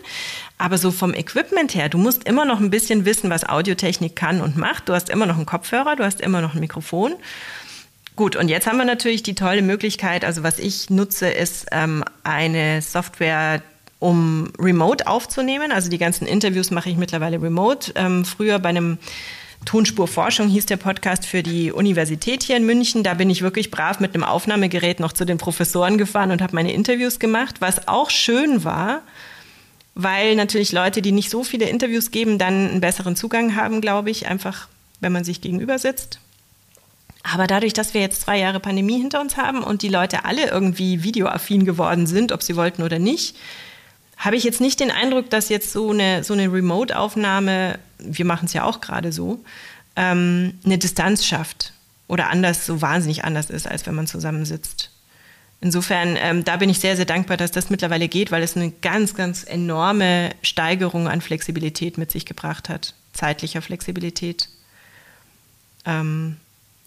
Aber 0.56 0.78
so 0.78 0.90
vom 0.90 1.12
Equipment 1.12 1.74
her, 1.74 1.90
du 1.90 1.98
musst 1.98 2.24
immer 2.24 2.46
noch 2.46 2.60
ein 2.60 2.70
bisschen 2.70 3.04
wissen, 3.04 3.28
was 3.28 3.46
Audiotechnik 3.46 4.16
kann 4.16 4.40
und 4.40 4.56
macht. 4.56 4.88
Du 4.88 4.94
hast 4.94 5.10
immer 5.10 5.26
noch 5.26 5.36
einen 5.36 5.44
Kopfhörer, 5.44 5.96
du 5.96 6.04
hast 6.04 6.22
immer 6.22 6.40
noch 6.40 6.54
ein 6.54 6.60
Mikrofon. 6.60 7.12
Gut, 8.16 8.34
und 8.34 8.48
jetzt 8.48 8.66
haben 8.66 8.78
wir 8.78 8.86
natürlich 8.86 9.22
die 9.22 9.34
tolle 9.34 9.60
Möglichkeit, 9.60 10.24
also 10.24 10.42
was 10.42 10.58
ich 10.58 10.88
nutze, 10.88 11.28
ist 11.28 11.66
ähm, 11.72 12.04
eine 12.24 12.80
Software, 12.80 13.60
um 13.98 14.50
remote 14.58 15.06
aufzunehmen. 15.06 15.72
Also 15.72 15.88
die 15.88 15.98
ganzen 15.98 16.26
Interviews 16.26 16.70
mache 16.70 16.88
ich 16.90 16.96
mittlerweile 16.96 17.40
remote. 17.40 17.92
Ähm, 17.94 18.24
früher 18.24 18.58
bei 18.58 18.70
einem 18.70 18.98
Tonspurforschung 19.64 20.48
hieß 20.48 20.66
der 20.66 20.76
Podcast 20.76 21.26
für 21.26 21.42
die 21.42 21.72
Universität 21.72 22.42
hier 22.42 22.56
in 22.56 22.66
München. 22.66 23.02
Da 23.02 23.14
bin 23.14 23.30
ich 23.30 23.42
wirklich 23.42 23.70
brav 23.70 24.00
mit 24.00 24.14
einem 24.14 24.24
Aufnahmegerät 24.24 25.00
noch 25.00 25.12
zu 25.12 25.24
den 25.24 25.38
Professoren 25.38 25.98
gefahren 25.98 26.30
und 26.30 26.42
habe 26.42 26.54
meine 26.54 26.72
Interviews 26.72 27.18
gemacht, 27.18 27.56
was 27.60 27.88
auch 27.88 28.10
schön 28.10 28.64
war, 28.64 29.02
weil 29.94 30.36
natürlich 30.36 30.72
Leute, 30.72 31.02
die 31.02 31.12
nicht 31.12 31.30
so 31.30 31.44
viele 31.44 31.68
Interviews 31.68 32.10
geben, 32.10 32.38
dann 32.38 32.70
einen 32.70 32.80
besseren 32.80 33.16
Zugang 33.16 33.56
haben, 33.56 33.80
glaube 33.80 34.10
ich, 34.10 34.26
einfach 34.26 34.68
wenn 35.02 35.12
man 35.12 35.24
sich 35.24 35.42
gegenüber 35.42 35.78
sitzt. 35.78 36.20
Aber 37.22 37.46
dadurch, 37.46 37.72
dass 37.72 37.92
wir 37.92 38.00
jetzt 38.00 38.22
zwei 38.22 38.38
Jahre 38.38 38.60
Pandemie 38.60 38.98
hinter 38.98 39.20
uns 39.20 39.36
haben 39.36 39.62
und 39.62 39.82
die 39.82 39.88
Leute 39.88 40.24
alle 40.24 40.48
irgendwie 40.48 41.02
videoaffin 41.02 41.64
geworden 41.64 42.06
sind, 42.06 42.32
ob 42.32 42.42
sie 42.42 42.56
wollten 42.56 42.82
oder 42.82 42.98
nicht, 42.98 43.36
habe 44.22 44.36
ich 44.36 44.44
jetzt 44.44 44.60
nicht 44.60 44.78
den 44.78 44.92
Eindruck, 44.92 45.30
dass 45.30 45.48
jetzt 45.48 45.72
so 45.72 45.90
eine, 45.90 46.22
so 46.22 46.32
eine 46.32 46.50
Remote-Aufnahme, 46.52 47.80
wir 47.98 48.24
machen 48.24 48.46
es 48.46 48.52
ja 48.52 48.62
auch 48.62 48.80
gerade 48.80 49.10
so, 49.10 49.44
ähm, 49.96 50.54
eine 50.64 50.78
Distanz 50.78 51.26
schafft 51.26 51.72
oder 52.06 52.30
anders, 52.30 52.64
so 52.64 52.80
wahnsinnig 52.80 53.24
anders 53.24 53.50
ist, 53.50 53.66
als 53.66 53.84
wenn 53.84 53.96
man 53.96 54.06
zusammensitzt. 54.06 54.90
Insofern, 55.60 56.16
ähm, 56.20 56.44
da 56.44 56.56
bin 56.56 56.70
ich 56.70 56.78
sehr, 56.78 56.94
sehr 56.94 57.04
dankbar, 57.04 57.36
dass 57.36 57.50
das 57.50 57.68
mittlerweile 57.68 58.06
geht, 58.06 58.30
weil 58.30 58.44
es 58.44 58.56
eine 58.56 58.70
ganz, 58.70 59.14
ganz 59.14 59.42
enorme 59.42 60.30
Steigerung 60.42 61.08
an 61.08 61.20
Flexibilität 61.20 61.98
mit 61.98 62.12
sich 62.12 62.24
gebracht 62.24 62.68
hat, 62.68 62.94
zeitlicher 63.12 63.60
Flexibilität. 63.60 64.48
Ähm, 65.84 66.36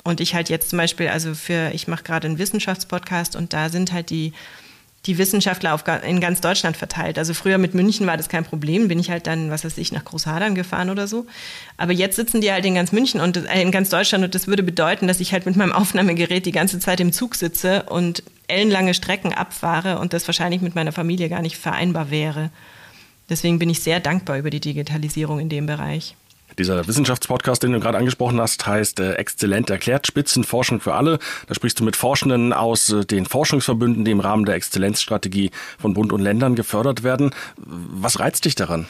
und 0.06 0.21
ich 0.21 0.36
halt 0.36 0.48
jetzt 0.48 0.69
zum 0.69 0.78
Beispiel, 0.78 1.10
also 1.10 1.36
für, 1.36 1.71
ich 1.74 1.89
mache 1.89 2.04
gerade 2.04 2.28
einen 2.28 2.38
Wissenschaftspodcast 2.38 3.36
und 3.36 3.52
da 3.52 3.67
sind 3.67 3.91
halt 3.91 4.10
die 4.10 4.32
die 5.06 5.18
Wissenschaftler 5.18 6.04
in 6.04 6.20
ganz 6.20 6.41
Deutschland 6.41 6.78
verteilt. 6.78 7.20
Also 7.20 7.34
früher 7.34 7.58
mit 7.58 7.74
München 7.74 8.08
war 8.08 8.18
das 8.18 8.30
kein 8.30 8.44
Problem, 8.44 8.88
bin 8.88 9.00
ich 9.00 9.12
halt 9.12 9.28
dann, 9.28 9.52
was 9.52 9.63
weiß 9.63 9.78
ich, 9.78 9.91
nach 9.91 10.04
Großhadern 10.04 10.56
gefahren 10.56 10.89
oder 10.89 11.08
so. 11.08 11.26
Aber 11.78 11.91
jetzt 11.91 12.15
sitzen 12.15 12.41
die 12.41 12.52
halt 12.52 12.65
in 12.65 12.76
ganz 12.76 12.91
München 12.91 13.22
und 13.22 13.38
äh, 13.38 13.62
in 13.62 13.72
ganz 13.72 13.89
Deutschland 13.89 14.24
und 14.24 14.34
das 14.34 14.48
würde 14.48 14.63
bedeuten, 14.63 15.08
dass 15.08 15.20
ich 15.20 15.32
halt 15.32 15.46
mit 15.46 15.56
meinem 15.56 15.74
Aufnahmegerät 15.74 16.46
die 16.46 16.52
ganze 16.52 16.80
Zeit 16.80 17.00
im 17.00 17.12
Zug 17.12 17.36
sitze 17.36 17.84
und 17.84 18.24
ellenlange 18.48 18.94
Strecken 18.94 19.34
abfahre 19.34 20.00
und 20.00 20.13
das 20.13 20.28
wahrscheinlich 20.28 20.62
mit 20.62 20.76
meiner 20.76 20.91
Familie 20.91 21.30
gar 21.30 21.41
nicht 21.41 21.58
vereinbar 21.58 22.10
wäre. 22.10 22.50
Deswegen 23.30 23.60
bin 23.60 23.70
ich 23.70 23.82
sehr 23.82 24.00
dankbar 24.00 24.38
über 24.38 24.50
die 24.50 24.60
Digitalisierung 24.60 25.39
in 25.39 25.50
dem 25.50 25.65
Bereich. 25.65 26.15
Dieser 26.58 26.88
Wissenschaftspodcast, 26.88 27.63
den 27.63 27.73
du 27.73 27.79
gerade 27.79 27.97
angesprochen 27.97 28.39
hast, 28.39 28.65
heißt 28.65 28.99
äh, 28.99 29.13
Exzellent 29.13 29.69
erklärt, 29.69 30.08
Spitzenforschung 30.08 30.79
für 30.79 30.93
alle. 30.93 31.19
Da 31.47 31.55
sprichst 31.55 31.79
du 31.79 31.84
mit 31.84 31.95
Forschenden 31.95 32.53
aus 32.53 32.89
äh, 32.89 33.03
den 33.03 33.25
Forschungsverbünden, 33.25 34.05
die 34.05 34.12
im 34.12 34.21
Rahmen 34.21 34.45
der 34.45 34.55
Exzellenzstrategie 34.55 35.51
von 35.77 35.93
Bund 35.93 36.13
und 36.13 36.21
Ländern 36.21 36.55
gefördert 36.55 37.03
werden. 37.03 37.31
Was 37.58 38.19
reizt 38.19 38.45
dich 38.45 38.55
daran? 38.55 38.88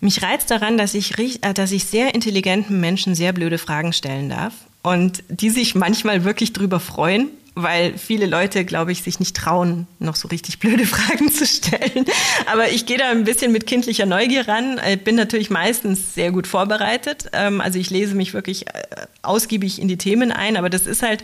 Mich 0.00 0.22
reizt 0.22 0.50
daran, 0.50 0.76
dass 0.76 0.94
ich, 0.94 1.16
äh, 1.18 1.54
dass 1.54 1.70
ich 1.70 1.84
sehr 1.84 2.14
intelligenten 2.14 2.80
Menschen 2.80 3.14
sehr 3.14 3.32
blöde 3.32 3.58
Fragen 3.58 3.92
stellen 3.92 4.28
darf 4.28 4.54
und 4.82 5.22
die 5.28 5.50
sich 5.50 5.74
manchmal 5.74 6.24
wirklich 6.24 6.52
drüber 6.52 6.80
freuen 6.80 7.28
weil 7.54 7.96
viele 7.98 8.26
Leute, 8.26 8.64
glaube 8.64 8.92
ich, 8.92 9.02
sich 9.02 9.20
nicht 9.20 9.36
trauen, 9.36 9.86
noch 9.98 10.16
so 10.16 10.28
richtig 10.28 10.58
blöde 10.58 10.86
Fragen 10.86 11.30
zu 11.30 11.46
stellen. 11.46 12.04
Aber 12.50 12.70
ich 12.70 12.86
gehe 12.86 12.98
da 12.98 13.10
ein 13.10 13.24
bisschen 13.24 13.52
mit 13.52 13.66
kindlicher 13.66 14.06
Neugier 14.06 14.48
ran. 14.48 14.80
Bin 15.04 15.14
natürlich 15.14 15.50
meistens 15.50 16.14
sehr 16.14 16.32
gut 16.32 16.46
vorbereitet. 16.46 17.30
Ähm, 17.32 17.60
also 17.60 17.78
ich 17.78 17.90
lese 17.90 18.14
mich 18.14 18.34
wirklich 18.34 18.66
äh, 18.68 18.82
ausgiebig 19.22 19.80
in 19.80 19.88
die 19.88 19.98
Themen 19.98 20.32
ein, 20.32 20.56
aber 20.56 20.70
das 20.70 20.86
ist 20.86 21.02
halt 21.02 21.22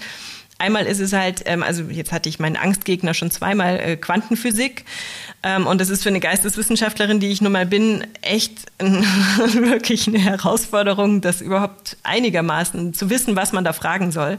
Einmal 0.61 0.85
ist 0.85 1.01
es 1.01 1.15
halt, 1.15 1.45
ähm, 1.47 1.63
also 1.63 1.85
jetzt 1.85 2.13
hatte 2.13 2.29
ich 2.29 2.39
meinen 2.39 2.57
Angstgegner 2.57 3.15
schon 3.15 3.31
zweimal 3.31 3.81
äh, 3.81 3.97
Quantenphysik. 3.97 4.85
Ähm, 5.43 5.67
und 5.67 5.81
das 5.81 5.89
ist 5.89 6.03
für 6.03 6.11
eine 6.11 6.21
Geisteswissenschaftlerin, 6.21 7.19
die 7.19 7.29
ich 7.29 7.41
nun 7.41 7.53
mal 7.53 7.65
bin, 7.65 8.07
echt 8.21 8.67
wirklich 8.79 10.07
eine 10.07 10.19
Herausforderung, 10.19 11.23
das 11.23 11.41
überhaupt 11.41 11.97
einigermaßen 12.03 12.93
zu 12.93 13.09
wissen, 13.09 13.37
was 13.37 13.53
man 13.53 13.65
da 13.65 13.73
fragen 13.73 14.13
soll. 14.13 14.39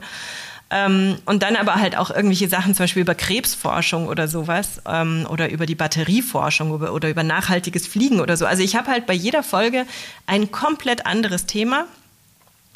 Ähm, 0.74 1.18
und 1.26 1.44
dann 1.44 1.58
aber 1.58 1.76
halt 1.76 1.98
auch 1.98 2.10
irgendwelche 2.10 2.48
Sachen, 2.48 2.74
zum 2.74 2.84
Beispiel 2.84 3.02
über 3.02 3.14
Krebsforschung 3.14 4.08
oder 4.08 4.30
sowas 4.30 4.82
ähm, 4.88 5.28
oder 5.30 5.52
über 5.52 5.66
die 5.66 5.76
Batterieforschung 5.76 6.72
oder, 6.72 6.94
oder 6.94 7.10
über 7.10 7.24
nachhaltiges 7.24 7.88
Fliegen 7.88 8.22
oder 8.22 8.38
so. 8.38 8.46
Also 8.46 8.64
ich 8.64 8.76
habe 8.78 8.90
halt 8.90 9.06
bei 9.06 9.14
jeder 9.14 9.44
Folge 9.44 9.86
ein 10.28 10.52
komplett 10.52 11.06
anderes 11.06 11.46
Thema 11.46 11.86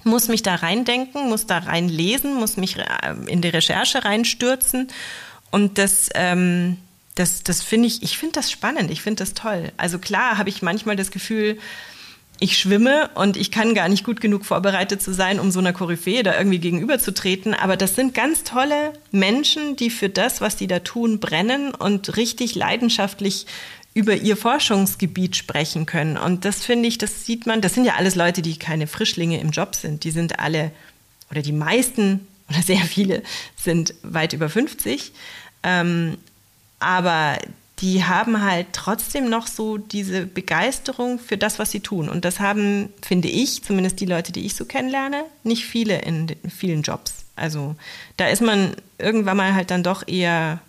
muss 0.06 0.28
mich 0.28 0.44
da 0.44 0.56
reindenken, 0.56 1.30
muss 1.30 1.48
da 1.48 1.58
reinlesen, 1.58 2.36
muss 2.36 2.58
mich 2.58 2.78
äh, 2.78 2.84
in 3.26 3.42
die 3.42 3.50
Recherche 3.50 4.06
reinstürzen. 4.06 4.88
Und 5.52 5.78
das, 5.78 6.10
ähm, 6.14 6.78
das, 7.16 7.44
das 7.44 7.64
finde 7.64 7.88
ich, 7.88 8.04
ich 8.04 8.18
finde 8.18 8.34
das 8.34 8.52
spannend, 8.52 8.92
ich 8.92 9.02
finde 9.02 9.24
das 9.24 9.34
toll. 9.34 9.72
Also 9.78 10.00
klar 10.00 10.38
habe 10.38 10.50
ich 10.50 10.62
manchmal 10.62 10.96
das 10.96 11.12
Gefühl, 11.12 11.58
ich 12.40 12.58
schwimme 12.58 13.10
und 13.16 13.38
ich 13.38 13.50
kann 13.50 13.74
gar 13.74 13.88
nicht 13.88 14.04
gut 14.04 14.20
genug 14.20 14.46
vorbereitet 14.46 15.02
zu 15.02 15.14
sein, 15.14 15.40
um 15.40 15.52
so 15.52 15.60
einer 15.60 15.74
Koryphäe 15.74 16.24
da 16.24 16.38
irgendwie 16.38 16.60
gegenüberzutreten. 16.60 17.54
Aber 17.54 17.78
das 17.78 17.96
sind 17.96 18.14
ganz 18.14 18.44
tolle 18.44 18.94
Menschen, 19.12 19.76
die 19.76 19.90
für 19.90 20.10
das, 20.10 20.42
was 20.42 20.58
sie 20.58 20.68
da 20.68 20.80
tun, 20.80 21.20
brennen 21.20 21.74
und 21.74 22.18
richtig 22.18 22.56
leidenschaftlich 22.56 23.46
über 23.94 24.14
ihr 24.14 24.36
Forschungsgebiet 24.36 25.38
sprechen 25.38 25.86
können. 25.86 26.18
Und 26.18 26.44
das 26.44 26.66
finde 26.66 26.90
ich, 26.90 26.98
das 26.98 27.26
sieht 27.26 27.46
man, 27.46 27.62
das 27.62 27.74
sind 27.74 27.86
ja 27.86 27.96
alles 27.96 28.16
Leute, 28.16 28.42
die 28.42 28.60
keine 28.60 28.88
Frischlinge 28.88 29.40
im 29.40 29.52
Job 29.52 29.74
sind. 29.74 30.04
Die 30.04 30.12
sind 30.12 30.40
alle, 30.40 30.72
oder 31.32 31.42
die 31.42 31.54
meisten, 31.54 32.28
oder 32.50 32.62
sehr 32.62 32.82
viele, 32.82 33.24
sind 33.56 33.96
weit 34.04 34.34
über 34.34 34.50
50. 34.50 35.14
Ähm, 35.64 36.18
aber 36.80 37.38
die 37.80 38.06
haben 38.06 38.42
halt 38.42 38.68
trotzdem 38.72 39.30
noch 39.30 39.48
so 39.48 39.78
diese 39.78 40.26
Begeisterung 40.26 41.20
für 41.20 41.38
das, 41.38 41.60
was 41.60 41.72
sie 41.72 41.82
tun. 41.82 42.08
Und 42.08 42.24
das 42.24 42.40
haben, 42.40 42.90
finde 43.02 43.28
ich, 43.28 43.64
zumindest 43.64 44.00
die 44.00 44.06
Leute, 44.06 44.32
die 44.32 44.46
ich 44.46 44.56
so 44.56 44.66
kennenlerne, 44.66 45.26
nicht 45.44 45.66
viele 45.66 46.00
in, 46.00 46.36
vielen 46.50 46.84
Jobs. 46.84 47.26
Also 47.36 47.76
da 48.16 48.28
ist 48.28 48.42
man 48.42 48.76
irgendwann 48.98 49.38
mal 49.38 49.54
halt 49.54 49.72
dann 49.72 49.84
doch 49.84 50.08
eher 50.08 50.62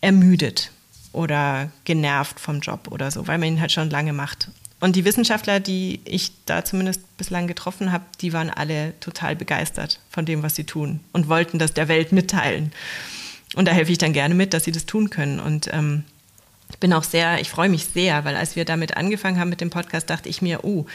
ermüdet 0.00 0.72
oder 1.12 1.70
genervt 1.84 2.40
vom 2.40 2.60
Job 2.60 2.88
oder 2.90 3.10
so, 3.10 3.26
weil 3.28 3.38
man 3.38 3.48
ihn 3.48 3.60
halt 3.60 3.72
schon 3.72 3.90
lange 3.90 4.12
macht. 4.12 4.48
Und 4.80 4.94
die 4.94 5.04
Wissenschaftler, 5.04 5.58
die 5.60 6.00
ich 6.04 6.32
da 6.46 6.64
zumindest 6.64 7.16
bislang 7.16 7.46
getroffen 7.48 7.90
habe, 7.90 8.04
die 8.20 8.32
waren 8.32 8.50
alle 8.50 8.98
total 9.00 9.34
begeistert 9.34 10.00
von 10.08 10.24
dem, 10.24 10.42
was 10.42 10.54
sie 10.54 10.64
tun 10.64 11.00
und 11.12 11.28
wollten 11.28 11.58
das 11.58 11.74
der 11.74 11.88
Welt 11.88 12.12
mitteilen. 12.12 12.72
Und 13.58 13.66
da 13.66 13.72
helfe 13.72 13.90
ich 13.90 13.98
dann 13.98 14.12
gerne 14.12 14.36
mit, 14.36 14.54
dass 14.54 14.62
sie 14.62 14.70
das 14.70 14.86
tun 14.86 15.10
können. 15.10 15.40
Und 15.40 15.68
ähm, 15.72 16.04
ich 16.70 16.78
bin 16.78 16.92
auch 16.92 17.02
sehr, 17.02 17.40
ich 17.40 17.50
freue 17.50 17.68
mich 17.68 17.86
sehr, 17.86 18.24
weil 18.24 18.36
als 18.36 18.54
wir 18.54 18.64
damit 18.64 18.96
angefangen 18.96 19.40
haben 19.40 19.48
mit 19.48 19.60
dem 19.60 19.70
Podcast, 19.70 20.08
dachte 20.10 20.28
ich 20.28 20.40
mir, 20.40 20.62
oh, 20.62 20.86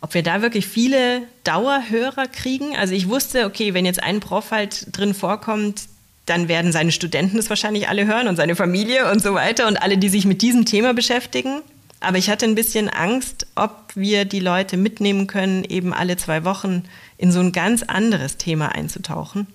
ob 0.00 0.14
wir 0.14 0.22
da 0.22 0.40
wirklich 0.40 0.66
viele 0.66 1.20
Dauerhörer 1.44 2.26
kriegen. 2.26 2.74
Also 2.78 2.94
ich 2.94 3.10
wusste, 3.10 3.44
okay, 3.44 3.74
wenn 3.74 3.84
jetzt 3.84 4.02
ein 4.02 4.20
Prof 4.20 4.52
halt 4.52 4.86
drin 4.96 5.12
vorkommt, 5.12 5.82
dann 6.24 6.48
werden 6.48 6.72
seine 6.72 6.92
Studenten 6.92 7.36
das 7.36 7.50
wahrscheinlich 7.50 7.90
alle 7.90 8.06
hören 8.06 8.26
und 8.26 8.36
seine 8.36 8.56
Familie 8.56 9.12
und 9.12 9.20
so 9.20 9.34
weiter 9.34 9.68
und 9.68 9.76
alle, 9.76 9.98
die 9.98 10.08
sich 10.08 10.24
mit 10.24 10.40
diesem 10.40 10.64
Thema 10.64 10.94
beschäftigen. 10.94 11.60
Aber 12.00 12.16
ich 12.16 12.30
hatte 12.30 12.46
ein 12.46 12.54
bisschen 12.54 12.88
Angst, 12.88 13.46
ob 13.54 13.70
wir 13.94 14.24
die 14.24 14.40
Leute 14.40 14.78
mitnehmen 14.78 15.26
können, 15.26 15.62
eben 15.62 15.92
alle 15.92 16.16
zwei 16.16 16.46
Wochen 16.46 16.84
in 17.18 17.32
so 17.32 17.40
ein 17.40 17.52
ganz 17.52 17.82
anderes 17.82 18.38
Thema 18.38 18.74
einzutauchen. 18.74 19.46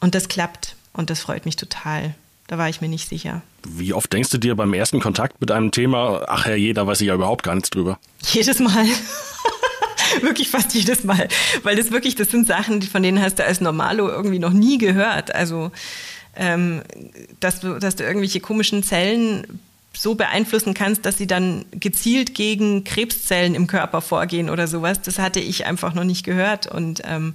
Und 0.00 0.14
das 0.14 0.28
klappt. 0.28 0.76
Und 0.92 1.10
das 1.10 1.20
freut 1.20 1.44
mich 1.46 1.56
total. 1.56 2.14
Da 2.46 2.58
war 2.58 2.68
ich 2.68 2.80
mir 2.80 2.88
nicht 2.88 3.08
sicher. 3.08 3.42
Wie 3.68 3.92
oft 3.92 4.12
denkst 4.12 4.30
du 4.30 4.38
dir 4.38 4.56
beim 4.56 4.74
ersten 4.74 5.00
Kontakt 5.00 5.40
mit 5.40 5.50
einem 5.52 5.70
Thema, 5.70 6.24
ach 6.26 6.46
Herr 6.46 6.58
da 6.74 6.86
weiß 6.86 7.00
ich 7.00 7.08
ja 7.08 7.14
überhaupt 7.14 7.44
gar 7.44 7.54
nichts 7.54 7.70
drüber? 7.70 7.98
Jedes 8.22 8.58
Mal. 8.58 8.86
wirklich 10.20 10.48
fast 10.48 10.74
jedes 10.74 11.04
Mal. 11.04 11.28
Weil 11.62 11.76
das 11.76 11.92
wirklich, 11.92 12.16
das 12.16 12.30
sind 12.30 12.46
Sachen, 12.46 12.82
von 12.82 13.02
denen 13.02 13.22
hast 13.22 13.38
du 13.38 13.44
als 13.44 13.60
Normalo 13.60 14.08
irgendwie 14.08 14.38
noch 14.38 14.52
nie 14.52 14.78
gehört. 14.78 15.34
Also, 15.34 15.70
ähm, 16.36 16.82
dass, 17.38 17.60
du, 17.60 17.78
dass 17.78 17.96
du 17.96 18.04
irgendwelche 18.04 18.40
komischen 18.40 18.82
Zellen 18.82 19.46
so 19.92 20.14
beeinflussen 20.14 20.74
kannst, 20.74 21.04
dass 21.04 21.18
sie 21.18 21.26
dann 21.26 21.64
gezielt 21.72 22.34
gegen 22.34 22.84
Krebszellen 22.84 23.54
im 23.54 23.66
Körper 23.66 24.00
vorgehen 24.00 24.48
oder 24.48 24.66
sowas. 24.66 25.02
Das 25.02 25.18
hatte 25.18 25.40
ich 25.40 25.66
einfach 25.66 25.94
noch 25.94 26.04
nicht 26.04 26.24
gehört 26.24 26.66
und 26.66 27.02
ähm, 27.04 27.34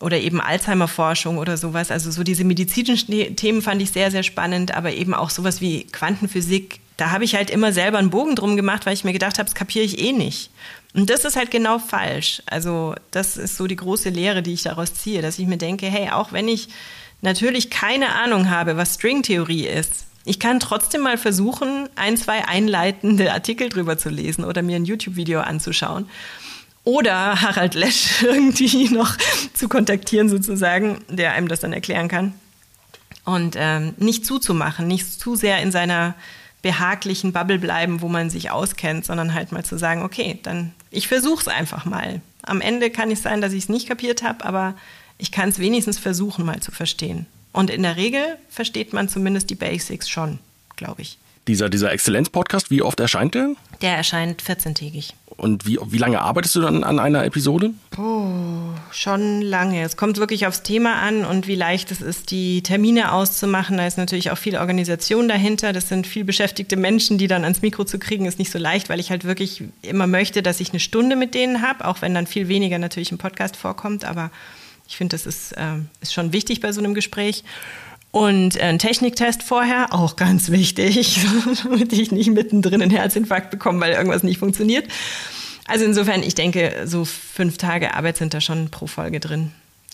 oder 0.00 0.18
eben 0.18 0.40
Alzheimer-Forschung 0.40 1.38
oder 1.38 1.56
sowas. 1.56 1.90
Also 1.90 2.10
so 2.10 2.24
diese 2.24 2.44
medizinischen 2.44 3.36
Themen 3.36 3.62
fand 3.62 3.80
ich 3.80 3.92
sehr, 3.92 4.10
sehr 4.10 4.22
spannend, 4.22 4.74
aber 4.74 4.92
eben 4.92 5.14
auch 5.14 5.30
sowas 5.30 5.60
wie 5.60 5.84
Quantenphysik. 5.84 6.80
Da 6.96 7.10
habe 7.10 7.24
ich 7.24 7.34
halt 7.34 7.50
immer 7.50 7.72
selber 7.72 7.98
einen 7.98 8.10
Bogen 8.10 8.36
drum 8.36 8.56
gemacht, 8.56 8.86
weil 8.86 8.94
ich 8.94 9.04
mir 9.04 9.12
gedacht 9.12 9.38
habe, 9.38 9.46
das 9.46 9.54
kapiere 9.54 9.84
ich 9.84 9.98
eh 9.98 10.12
nicht. 10.12 10.50
Und 10.94 11.10
das 11.10 11.24
ist 11.24 11.36
halt 11.36 11.50
genau 11.50 11.78
falsch. 11.78 12.42
Also 12.46 12.94
das 13.10 13.36
ist 13.36 13.56
so 13.56 13.66
die 13.66 13.76
große 13.76 14.10
Lehre, 14.10 14.42
die 14.42 14.52
ich 14.52 14.62
daraus 14.62 14.94
ziehe, 14.94 15.22
dass 15.22 15.38
ich 15.38 15.46
mir 15.46 15.58
denke, 15.58 15.86
hey, 15.86 16.10
auch 16.10 16.32
wenn 16.32 16.48
ich 16.48 16.68
natürlich 17.20 17.70
keine 17.70 18.10
Ahnung 18.10 18.50
habe, 18.50 18.76
was 18.76 18.94
Stringtheorie 18.94 19.66
ist, 19.66 20.06
ich 20.26 20.38
kann 20.38 20.58
trotzdem 20.58 21.02
mal 21.02 21.18
versuchen, 21.18 21.88
ein, 21.96 22.16
zwei 22.16 22.46
einleitende 22.46 23.32
Artikel 23.32 23.68
drüber 23.68 23.98
zu 23.98 24.08
lesen 24.08 24.44
oder 24.44 24.62
mir 24.62 24.76
ein 24.76 24.86
YouTube-Video 24.86 25.40
anzuschauen. 25.40 26.08
Oder 26.84 27.40
Harald 27.40 27.74
Lesch 27.74 28.22
irgendwie 28.22 28.88
noch 28.90 29.16
zu 29.54 29.68
kontaktieren 29.68 30.28
sozusagen, 30.28 30.98
der 31.08 31.32
einem 31.32 31.48
das 31.48 31.60
dann 31.60 31.72
erklären 31.72 32.08
kann. 32.08 32.34
Und 33.24 33.56
ähm, 33.58 33.94
nicht 33.96 34.26
zuzumachen, 34.26 34.86
nicht 34.86 35.10
zu 35.10 35.34
sehr 35.34 35.62
in 35.62 35.72
seiner 35.72 36.14
behaglichen 36.60 37.32
Bubble 37.32 37.58
bleiben, 37.58 38.00
wo 38.00 38.08
man 38.08 38.30
sich 38.30 38.50
auskennt, 38.50 39.04
sondern 39.04 39.34
halt 39.34 39.52
mal 39.52 39.64
zu 39.64 39.78
sagen, 39.78 40.02
okay, 40.02 40.38
dann 40.42 40.72
ich 40.90 41.08
versuche 41.08 41.42
es 41.42 41.48
einfach 41.48 41.84
mal. 41.84 42.20
Am 42.42 42.60
Ende 42.60 42.90
kann 42.90 43.10
es 43.10 43.22
sein, 43.22 43.40
dass 43.40 43.52
ich 43.52 43.64
es 43.64 43.68
nicht 43.68 43.88
kapiert 43.88 44.22
habe, 44.22 44.44
aber 44.44 44.74
ich 45.18 45.30
kann 45.32 45.48
es 45.48 45.58
wenigstens 45.58 45.98
versuchen 45.98 46.44
mal 46.44 46.60
zu 46.60 46.70
verstehen. 46.70 47.26
Und 47.52 47.70
in 47.70 47.82
der 47.82 47.96
Regel 47.96 48.38
versteht 48.48 48.92
man 48.92 49.08
zumindest 49.08 49.50
die 49.50 49.54
Basics 49.54 50.08
schon, 50.08 50.38
glaube 50.76 51.02
ich. 51.02 51.18
Dieser, 51.46 51.68
dieser 51.68 51.92
Exzellenz-Podcast, 51.92 52.70
wie 52.70 52.80
oft 52.80 52.98
erscheint 52.98 53.34
der? 53.34 53.50
Der 53.82 53.96
erscheint 53.96 54.42
14-tägig. 54.42 55.10
Und 55.36 55.66
wie, 55.66 55.78
wie 55.86 55.98
lange 55.98 56.20
arbeitest 56.20 56.54
du 56.54 56.60
dann 56.60 56.84
an 56.84 56.98
einer 56.98 57.24
Episode? 57.24 57.72
Oh, 57.98 58.70
schon 58.92 59.42
lange. 59.42 59.82
Es 59.82 59.96
kommt 59.96 60.18
wirklich 60.18 60.46
aufs 60.46 60.62
Thema 60.62 61.02
an 61.02 61.24
und 61.24 61.48
wie 61.48 61.56
leicht 61.56 61.90
es 61.90 62.00
ist, 62.00 62.30
die 62.30 62.62
Termine 62.62 63.12
auszumachen. 63.12 63.76
Da 63.76 63.86
ist 63.86 63.98
natürlich 63.98 64.30
auch 64.30 64.38
viel 64.38 64.56
Organisation 64.56 65.26
dahinter. 65.26 65.72
Das 65.72 65.88
sind 65.88 66.06
viel 66.06 66.24
beschäftigte 66.24 66.76
Menschen, 66.76 67.18
die 67.18 67.26
dann 67.26 67.42
ans 67.42 67.62
Mikro 67.62 67.84
zu 67.84 67.98
kriegen, 67.98 68.26
ist 68.26 68.38
nicht 68.38 68.52
so 68.52 68.58
leicht, 68.58 68.88
weil 68.88 69.00
ich 69.00 69.10
halt 69.10 69.24
wirklich 69.24 69.64
immer 69.82 70.06
möchte, 70.06 70.42
dass 70.42 70.60
ich 70.60 70.70
eine 70.70 70.80
Stunde 70.80 71.16
mit 71.16 71.34
denen 71.34 71.62
habe, 71.62 71.84
auch 71.84 72.00
wenn 72.00 72.14
dann 72.14 72.28
viel 72.28 72.46
weniger 72.46 72.78
natürlich 72.78 73.10
im 73.10 73.18
Podcast 73.18 73.56
vorkommt. 73.56 74.04
Aber 74.04 74.30
ich 74.86 74.96
finde, 74.96 75.16
das 75.16 75.26
ist, 75.26 75.52
äh, 75.52 75.78
ist 76.00 76.14
schon 76.14 76.32
wichtig 76.32 76.60
bei 76.60 76.70
so 76.70 76.80
einem 76.80 76.94
Gespräch. 76.94 77.42
Und 78.14 78.60
ein 78.60 78.78
Techniktest 78.78 79.42
vorher, 79.42 79.92
auch 79.92 80.14
ganz 80.14 80.52
wichtig, 80.52 81.18
damit 81.64 81.92
ich 81.92 82.12
nicht 82.12 82.30
mittendrin 82.30 82.80
einen 82.80 82.92
Herzinfarkt 82.92 83.50
bekomme, 83.50 83.80
weil 83.80 83.92
irgendwas 83.92 84.22
nicht 84.22 84.38
funktioniert. 84.38 84.86
Also 85.66 85.84
insofern, 85.84 86.22
ich 86.22 86.36
denke, 86.36 86.84
so 86.84 87.04
fünf 87.04 87.58
Tage 87.58 87.92
Arbeit 87.92 88.16
sind 88.16 88.32
da 88.32 88.40
schon 88.40 88.68
pro 88.70 88.86
Folge 88.86 89.18
drin. 89.18 89.50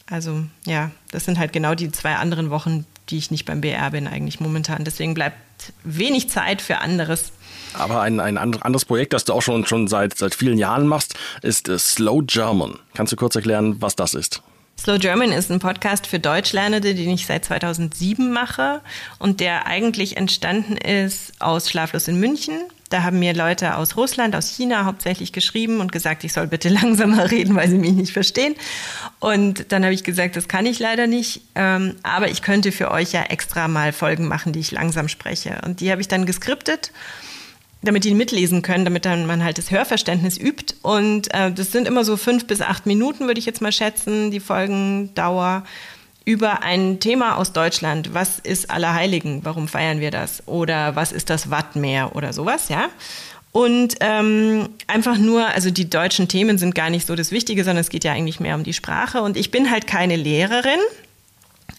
Also 0.07 0.45
ja, 0.67 0.91
das 1.13 1.25
sind 1.25 1.39
halt 1.39 1.55
genau 1.55 1.75
die 1.75 1.91
zwei 1.93 2.17
anderen 2.17 2.51
Wochen, 2.51 2.85
die 3.09 3.17
ich 3.17 3.31
nicht 3.31 3.47
beim 3.47 3.63
BR 3.63 3.91
bin 3.91 4.07
eigentlich 4.07 4.39
momentan. 4.39 4.85
Deswegen 4.85 5.15
bleibt 5.15 5.39
wenig 5.85 6.29
Zeit 6.29 6.61
für 6.61 6.77
anderes. 6.77 7.33
Aber 7.73 8.03
ein, 8.03 8.21
ein 8.21 8.37
anderes 8.37 8.85
Projekt, 8.85 9.15
das 9.15 9.25
du 9.25 9.33
auch 9.33 9.41
schon, 9.41 9.65
schon 9.65 9.89
seit, 9.89 10.19
seit 10.19 10.35
vielen 10.35 10.59
Jahren 10.59 10.87
machst, 10.87 11.15
ist 11.41 11.69
Slow 11.69 12.21
German. 12.27 12.79
Kannst 12.93 13.15
du 13.15 13.17
kurz 13.17 13.35
erklären, 13.35 13.81
was 13.81 13.97
das 13.97 14.13
ist? 14.13 14.43
Slow 14.81 14.99
German 14.99 15.31
ist 15.31 15.51
ein 15.51 15.59
Podcast 15.59 16.07
für 16.07 16.19
Deutschlernende, 16.19 16.95
den 16.95 17.11
ich 17.11 17.27
seit 17.27 17.45
2007 17.45 18.33
mache 18.33 18.81
und 19.19 19.41
der 19.41 19.67
eigentlich 19.67 20.17
entstanden 20.17 20.79
ist 20.79 21.35
aus 21.39 21.69
Schlaflos 21.69 22.09
in 22.09 22.19
München. 22.19 22.55
Da 22.89 23.03
haben 23.03 23.19
mir 23.19 23.35
Leute 23.35 23.77
aus 23.77 23.99
Russland, 23.99 24.35
aus 24.35 24.49
China 24.49 24.87
hauptsächlich 24.87 25.35
geschrieben 25.35 25.81
und 25.81 25.93
gesagt, 25.93 26.25
ich 26.25 26.33
soll 26.33 26.47
bitte 26.47 26.69
langsamer 26.71 27.31
reden, 27.31 27.57
weil 27.57 27.69
sie 27.69 27.77
mich 27.77 27.93
nicht 27.93 28.15
verstehen. 28.15 28.55
Und 29.19 29.71
dann 29.71 29.85
habe 29.85 29.93
ich 29.93 30.03
gesagt, 30.03 30.37
das 30.37 30.49
kann 30.49 30.65
ich 30.65 30.79
leider 30.79 31.07
nicht, 31.07 31.43
ähm, 31.57 31.97
aber 32.03 32.31
ich 32.31 32.41
könnte 32.41 32.73
für 32.73 32.91
euch 32.91 33.13
ja 33.13 33.25
extra 33.25 33.69
mal 33.69 33.93
Folgen 33.93 34.29
machen, 34.29 34.55
die 34.55 34.61
ich 34.61 34.71
langsam 34.71 35.09
spreche. 35.09 35.61
Und 35.67 35.81
die 35.81 35.91
habe 35.91 36.01
ich 36.01 36.09
dann 36.09 36.25
geskriptet 36.25 36.91
damit 37.83 38.05
die 38.05 38.15
mitlesen 38.15 38.63
können, 38.63 38.85
damit 38.85 39.05
dann 39.05 39.27
man 39.27 39.43
halt 39.43 39.59
das 39.59 39.71
Hörverständnis 39.71 40.39
übt. 40.39 40.75
Und 40.83 41.33
äh, 41.35 41.51
das 41.51 41.73
sind 41.73 41.89
immer 41.89 42.05
so 42.05 42.17
fünf 42.17 42.47
bis 42.47 42.61
acht 42.61 42.87
Minuten, 42.87 43.27
würde 43.27 43.39
ich 43.39 43.47
jetzt 43.47 43.63
mal 43.63 43.73
schätzen, 43.73 44.31
die 44.31 44.41
Folgendauer 44.41 45.65
über 46.25 46.63
ein 46.63 47.01
Thema 47.01 47.37
aus 47.37 47.53
Deutschland. 47.53 48.13
Was 48.13 48.39
ist 48.39 48.71
Allerheiligen? 48.71 49.41
Warum 49.45 49.69
feiern 49.69 50.01
wir 50.01 50.11
das? 50.11 50.47
Oder 50.47 50.95
was 50.95 51.13
ist 51.13 51.31
das 51.31 51.51
Wattmeer 51.51 52.15
oder 52.15 52.33
sowas, 52.33 52.69
ja? 52.69 52.89
Und 53.53 53.97
ähm, 54.01 54.69
einfach 54.87 55.19
nur, 55.19 55.47
also 55.47 55.71
die 55.71 55.91
deutschen 55.91 56.29
Themen 56.29 56.57
sind 56.57 56.75
gar 56.75 56.89
nicht 56.89 57.07
so 57.07 57.17
das 57.17 57.33
Wichtige, 57.33 57.65
sondern 57.65 57.81
es 57.81 57.89
geht 57.89 58.05
ja 58.05 58.13
eigentlich 58.13 58.39
mehr 58.39 58.55
um 58.55 58.63
die 58.63 58.73
Sprache. 58.73 59.23
Und 59.23 59.37
ich 59.37 59.51
bin 59.51 59.71
halt 59.71 59.89
keine 59.89 60.15
Lehrerin, 60.15 60.79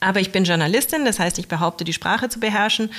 aber 0.02 0.20
ich 0.20 0.32
bin 0.32 0.44
Journalistin, 0.44 1.06
das 1.06 1.20
heißt, 1.20 1.38
ich 1.38 1.48
behaupte, 1.48 1.84
die 1.84 1.94
Sprache 1.94 2.28
zu 2.28 2.40
beherrschen 2.40 2.90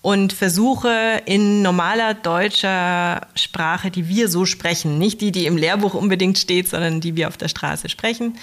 und 0.00 0.32
versuche 0.32 1.20
in 1.26 1.60
normaler 1.60 2.14
deutscher 2.14 3.26
Sprache, 3.34 3.90
die 3.90 4.08
wir 4.08 4.28
so 4.28 4.46
sprechen, 4.46 4.96
nicht 4.96 5.20
die, 5.20 5.32
die 5.32 5.46
im 5.46 5.56
Lehrbuch 5.56 5.94
unbedingt 5.94 6.38
steht, 6.38 6.68
sondern 6.68 7.00
die 7.00 7.16
wir 7.16 7.26
auf 7.26 7.36
der 7.36 7.48
Straße 7.48 7.88
sprechen, 7.88 8.38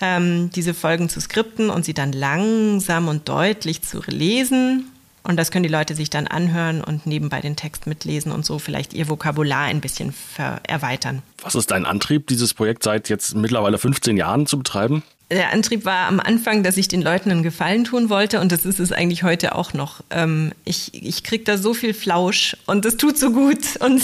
ähm, 0.00 0.50
diese 0.54 0.72
Folgen 0.72 1.08
zu 1.08 1.20
skripten 1.20 1.68
und 1.68 1.84
sie 1.84 1.94
dann 1.94 2.12
langsam 2.12 3.08
und 3.08 3.28
deutlich 3.28 3.82
zu 3.82 4.02
lesen. 4.06 4.92
Und 5.24 5.36
das 5.36 5.50
können 5.50 5.64
die 5.64 5.68
Leute 5.68 5.96
sich 5.96 6.10
dann 6.10 6.28
anhören 6.28 6.82
und 6.82 7.06
nebenbei 7.06 7.40
den 7.40 7.56
Text 7.56 7.88
mitlesen 7.88 8.30
und 8.30 8.46
so 8.46 8.60
vielleicht 8.60 8.94
ihr 8.94 9.08
Vokabular 9.08 9.64
ein 9.64 9.80
bisschen 9.80 10.14
erweitern. 10.62 11.22
Was 11.42 11.56
ist 11.56 11.72
dein 11.72 11.86
Antrieb, 11.86 12.28
dieses 12.28 12.54
Projekt 12.54 12.84
seit 12.84 13.08
jetzt 13.08 13.34
mittlerweile 13.34 13.78
15 13.78 14.16
Jahren 14.16 14.46
zu 14.46 14.58
betreiben? 14.58 15.02
Der 15.30 15.52
Antrieb 15.52 15.84
war 15.84 16.06
am 16.06 16.20
Anfang, 16.20 16.62
dass 16.62 16.78
ich 16.78 16.88
den 16.88 17.02
Leuten 17.02 17.30
einen 17.30 17.42
Gefallen 17.42 17.84
tun 17.84 18.08
wollte 18.08 18.40
und 18.40 18.50
das 18.50 18.64
ist 18.64 18.80
es 18.80 18.92
eigentlich 18.92 19.24
heute 19.24 19.54
auch 19.54 19.74
noch. 19.74 20.02
Ähm, 20.08 20.52
ich 20.64 20.94
ich 20.94 21.22
kriege 21.22 21.44
da 21.44 21.58
so 21.58 21.74
viel 21.74 21.92
Flausch 21.92 22.56
und 22.64 22.86
das 22.86 22.96
tut 22.96 23.18
so 23.18 23.30
gut 23.30 23.58
und, 23.80 24.02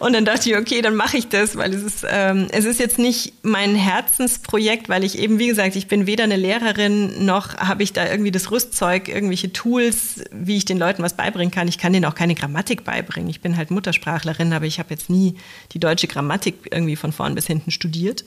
und 0.00 0.12
dann 0.12 0.24
dachte 0.24 0.50
ich, 0.50 0.56
okay, 0.56 0.82
dann 0.82 0.96
mache 0.96 1.16
ich 1.16 1.28
das, 1.28 1.56
weil 1.56 1.72
es 1.72 1.82
ist, 1.82 2.04
ähm, 2.10 2.48
es 2.50 2.64
ist 2.64 2.80
jetzt 2.80 2.98
nicht 2.98 3.34
mein 3.42 3.76
Herzensprojekt, 3.76 4.88
weil 4.88 5.04
ich 5.04 5.16
eben, 5.16 5.38
wie 5.38 5.46
gesagt, 5.46 5.76
ich 5.76 5.86
bin 5.86 6.08
weder 6.08 6.24
eine 6.24 6.36
Lehrerin 6.36 7.24
noch 7.24 7.56
habe 7.58 7.84
ich 7.84 7.92
da 7.92 8.10
irgendwie 8.10 8.32
das 8.32 8.50
Rüstzeug, 8.50 9.08
irgendwelche 9.08 9.52
Tools, 9.52 10.24
wie 10.32 10.56
ich 10.56 10.64
den 10.64 10.78
Leuten 10.78 11.04
was 11.04 11.14
beibringen 11.14 11.52
kann. 11.52 11.68
Ich 11.68 11.78
kann 11.78 11.92
denen 11.92 12.04
auch 12.04 12.16
keine 12.16 12.34
Grammatik 12.34 12.82
beibringen. 12.82 13.30
Ich 13.30 13.40
bin 13.40 13.56
halt 13.56 13.70
Muttersprachlerin, 13.70 14.52
aber 14.52 14.66
ich 14.66 14.80
habe 14.80 14.90
jetzt 14.90 15.08
nie 15.08 15.36
die 15.70 15.78
deutsche 15.78 16.08
Grammatik 16.08 16.68
irgendwie 16.72 16.96
von 16.96 17.12
vorn 17.12 17.36
bis 17.36 17.46
hinten 17.46 17.70
studiert. 17.70 18.24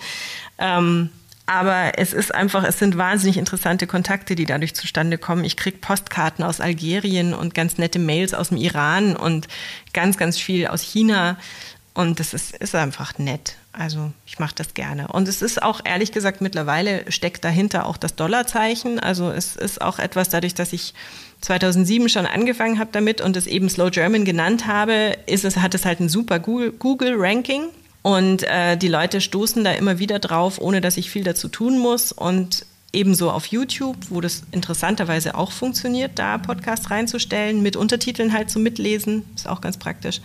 Ähm, 0.57 1.09
aber 1.46 1.98
es 1.98 2.14
ist 2.14 2.34
einfach, 2.34 2.64
es 2.64 2.80
sind 2.80 2.98
wahnsinnig 2.98 3.38
interessante 3.38 3.86
Kontakte, 3.86 4.36
die 4.36 4.46
dadurch 4.46 4.74
zustande 4.74 5.18
kommen. 5.18 5.43
Ich 5.43 5.58
kriege 5.58 5.78
Postkarten 5.78 6.43
aus 6.43 6.60
Algerien 6.60 7.34
und 7.34 7.54
ganz 7.54 7.78
nette 7.78 8.00
Mails 8.00 8.34
aus 8.34 8.50
dem 8.50 8.58
Iran 8.58 9.16
und 9.16 9.48
ganz, 9.93 10.18
ganz 10.18 10.38
viel 10.38 10.68
aus 10.68 10.82
China. 10.82 11.38
Und 11.93 12.20
das 12.20 12.34
ist, 12.34 12.56
ist 12.58 12.76
einfach 12.76 13.18
nett. 13.20 13.56
Also 13.72 14.12
ich 14.26 14.39
mache 14.39 14.56
das 14.56 14.74
gerne. 14.74 15.08
Und 15.08 15.28
es 15.28 15.41
ist 15.41 15.62
auch, 15.62 15.82
ehrlich 15.84 16.12
gesagt, 16.12 16.41
mittlerweile 16.41 17.10
steckt 17.12 17.46
dahinter 17.46 17.86
auch 17.86 17.98
das 17.98 18.16
Dollarzeichen. 18.16 19.00
Also 19.00 19.30
es 19.30 19.56
ist 19.56 19.82
auch 19.82 20.00
etwas, 20.00 20.30
dadurch, 20.30 20.56
dass 20.56 20.74
ich 20.74 20.93
2007 21.41 22.10
schon 22.10 22.26
angefangen 22.26 22.80
habe 22.80 22.89
damit 22.91 23.22
und 23.22 23.38
es 23.38 23.48
eben 23.48 23.70
Slow 23.70 23.91
German 23.91 24.26
genannt 24.26 24.66
habe, 24.66 25.16
ist 25.28 25.46
es, 25.46 25.58
hat 25.58 25.76
es 25.76 25.86
halt 25.86 26.00
ein 26.00 26.10
super 26.10 26.39
Google-Ranking. 26.39 27.70
Und 28.06 28.43
äh, 28.43 28.78
die 28.78 28.88
Leute 28.88 29.20
stoßen 29.20 29.64
da 29.64 29.72
immer 29.72 29.97
wieder 29.97 30.20
drauf, 30.20 30.62
ohne 30.62 30.80
dass 30.80 30.95
ich 30.95 31.10
viel 31.10 31.24
dazu 31.24 31.47
tun 31.47 31.80
muss. 31.80 32.12
Und 32.12 32.64
ebenso 32.93 33.32
auf 33.32 33.47
YouTube, 33.47 33.97
wo 34.10 34.22
das 34.22 34.43
interessanterweise 34.51 35.34
auch 35.34 35.51
funktioniert, 35.51 36.12
da 36.20 36.38
Podcasts 36.38 36.91
reinzustellen, 36.91 37.64
mit 37.64 37.76
Untertiteln 37.76 38.32
halt 38.32 38.51
zum 38.51 38.62
Mitlesen, 38.62 39.24
ist 39.34 39.49
auch 39.49 39.60
ganz 39.60 39.78
praktisch. 39.78 40.22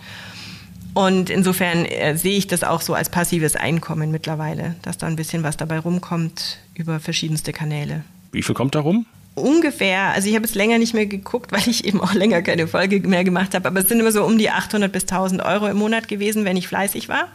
Und 0.93 1.31
insofern 1.31 1.85
äh, 1.85 2.15
sehe 2.15 2.37
ich 2.37 2.45
das 2.45 2.63
auch 2.63 2.81
so 2.81 2.93
als 2.93 3.09
passives 3.09 3.55
Einkommen 3.55 4.11
mittlerweile, 4.11 4.75
dass 4.83 4.99
da 4.99 5.07
ein 5.07 5.15
bisschen 5.15 5.41
was 5.41 5.57
dabei 5.57 5.79
rumkommt 5.79 6.59
über 6.75 6.99
verschiedenste 6.99 7.51
Kanäle. 7.51 8.03
Wie 8.31 8.43
viel 8.43 8.53
kommt 8.53 8.75
da 8.75 8.81
rum? 8.81 9.07
Ungefähr, 9.33 10.11
also 10.13 10.29
ich 10.29 10.35
habe 10.35 10.45
es 10.45 10.53
länger 10.53 10.77
nicht 10.77 10.93
mehr 10.93 11.07
geguckt, 11.07 11.51
weil 11.51 11.67
ich 11.67 11.83
eben 11.85 11.99
auch 11.99 12.13
länger 12.13 12.43
keine 12.43 12.67
Folge 12.67 12.99
mehr 12.99 13.23
gemacht 13.23 13.55
habe, 13.55 13.67
aber 13.67 13.79
es 13.79 13.89
sind 13.89 13.99
immer 13.99 14.11
so 14.11 14.23
um 14.23 14.37
die 14.37 14.51
800 14.51 14.91
bis 14.91 15.05
1000 15.05 15.41
Euro 15.41 15.65
im 15.65 15.77
Monat 15.77 16.07
gewesen, 16.07 16.45
wenn 16.45 16.57
ich 16.57 16.67
fleißig 16.67 17.09
war. 17.09 17.27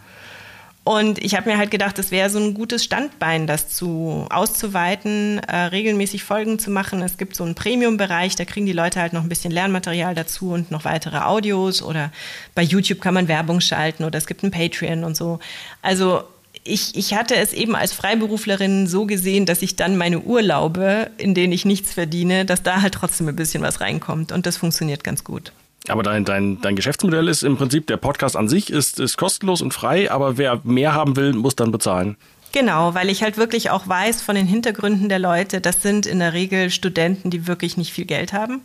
Und 0.87 1.19
ich 1.19 1.35
habe 1.35 1.51
mir 1.51 1.59
halt 1.59 1.73
gedacht, 1.73 1.99
das 1.99 2.13
wäre 2.13 2.31
so 2.31 2.39
ein 2.39 2.55
gutes 2.55 2.85
Standbein, 2.85 3.49
das 3.49 3.69
zu 3.71 4.25
auszuweiten, 4.31 5.41
äh, 5.41 5.57
regelmäßig 5.57 6.23
Folgen 6.23 6.61
zu 6.61 6.71
machen. 6.71 7.03
Es 7.03 7.19
gibt 7.19 7.35
so 7.35 7.43
einen 7.43 7.57
Premium-Bereich, 7.57 8.37
da 8.37 8.45
kriegen 8.45 8.67
die 8.67 8.73
Leute 8.73 9.01
halt 9.01 9.13
noch 9.13 9.25
ein 9.25 9.29
bisschen 9.29 9.51
Lernmaterial 9.51 10.15
dazu 10.15 10.53
und 10.53 10.71
noch 10.71 10.85
weitere 10.85 11.19
Audios 11.19 11.83
oder 11.83 12.13
bei 12.55 12.63
YouTube 12.63 13.01
kann 13.01 13.15
man 13.15 13.27
Werbung 13.27 13.61
schalten 13.61 14.05
oder 14.05 14.17
es 14.17 14.29
gibt 14.29 14.45
ein 14.45 14.53
Patreon 14.53 15.03
und 15.03 15.17
so. 15.17 15.41
Also 15.83 16.23
ich, 16.63 16.95
ich 16.95 17.15
hatte 17.15 17.35
es 17.35 17.53
eben 17.53 17.75
als 17.75 17.93
Freiberuflerin 17.93 18.87
so 18.87 19.07
gesehen, 19.07 19.45
dass 19.45 19.63
ich 19.63 19.75
dann 19.75 19.97
meine 19.97 20.21
Urlaube, 20.21 21.11
in 21.19 21.35
denen 21.35 21.53
ich 21.53 21.65
nichts 21.65 21.95
verdiene, 21.95 22.45
dass 22.45 22.63
da 22.63 22.81
halt 22.83 22.95
trotzdem 22.95 23.27
ein 23.27 23.35
bisschen 23.35 23.65
was 23.65 23.81
reinkommt 23.81 24.31
und 24.31 24.47
das 24.47 24.57
funktioniert 24.57 25.03
ganz 25.03 25.25
gut. 25.25 25.51
Aber 25.89 26.03
dein, 26.03 26.25
dein, 26.25 26.61
dein 26.61 26.77
Geschäftsmodell 26.77 27.29
ist 27.29 27.43
im 27.43 27.57
Prinzip, 27.57 27.87
der 27.87 27.97
Podcast 27.97 28.37
an 28.37 28.49
sich 28.49 28.71
ist, 28.71 28.99
ist 28.99 29.17
kostenlos 29.17 29.63
und 29.63 29.73
frei, 29.73 30.11
aber 30.11 30.39
wer 30.39 30.61
mehr 30.65 30.95
haben 30.95 31.17
will, 31.17 31.33
muss 31.33 31.57
dann 31.57 31.73
bezahlen. 31.73 32.17
Genau, 32.53 32.95
weil 32.95 33.11
ich 33.11 33.23
halt 33.23 33.37
wirklich 33.37 33.71
auch 33.71 33.87
weiß 33.87 34.23
von 34.23 34.35
den 34.35 34.47
Hintergründen 34.47 35.09
der 35.09 35.19
Leute, 35.19 35.61
das 35.61 35.83
sind 35.83 36.07
in 36.07 36.21
der 36.21 36.33
Regel 36.33 36.71
Studenten, 36.71 37.31
die 37.31 37.47
wirklich 37.47 37.77
nicht 37.77 37.93
viel 37.93 38.07
Geld 38.07 38.33
haben. 38.33 38.63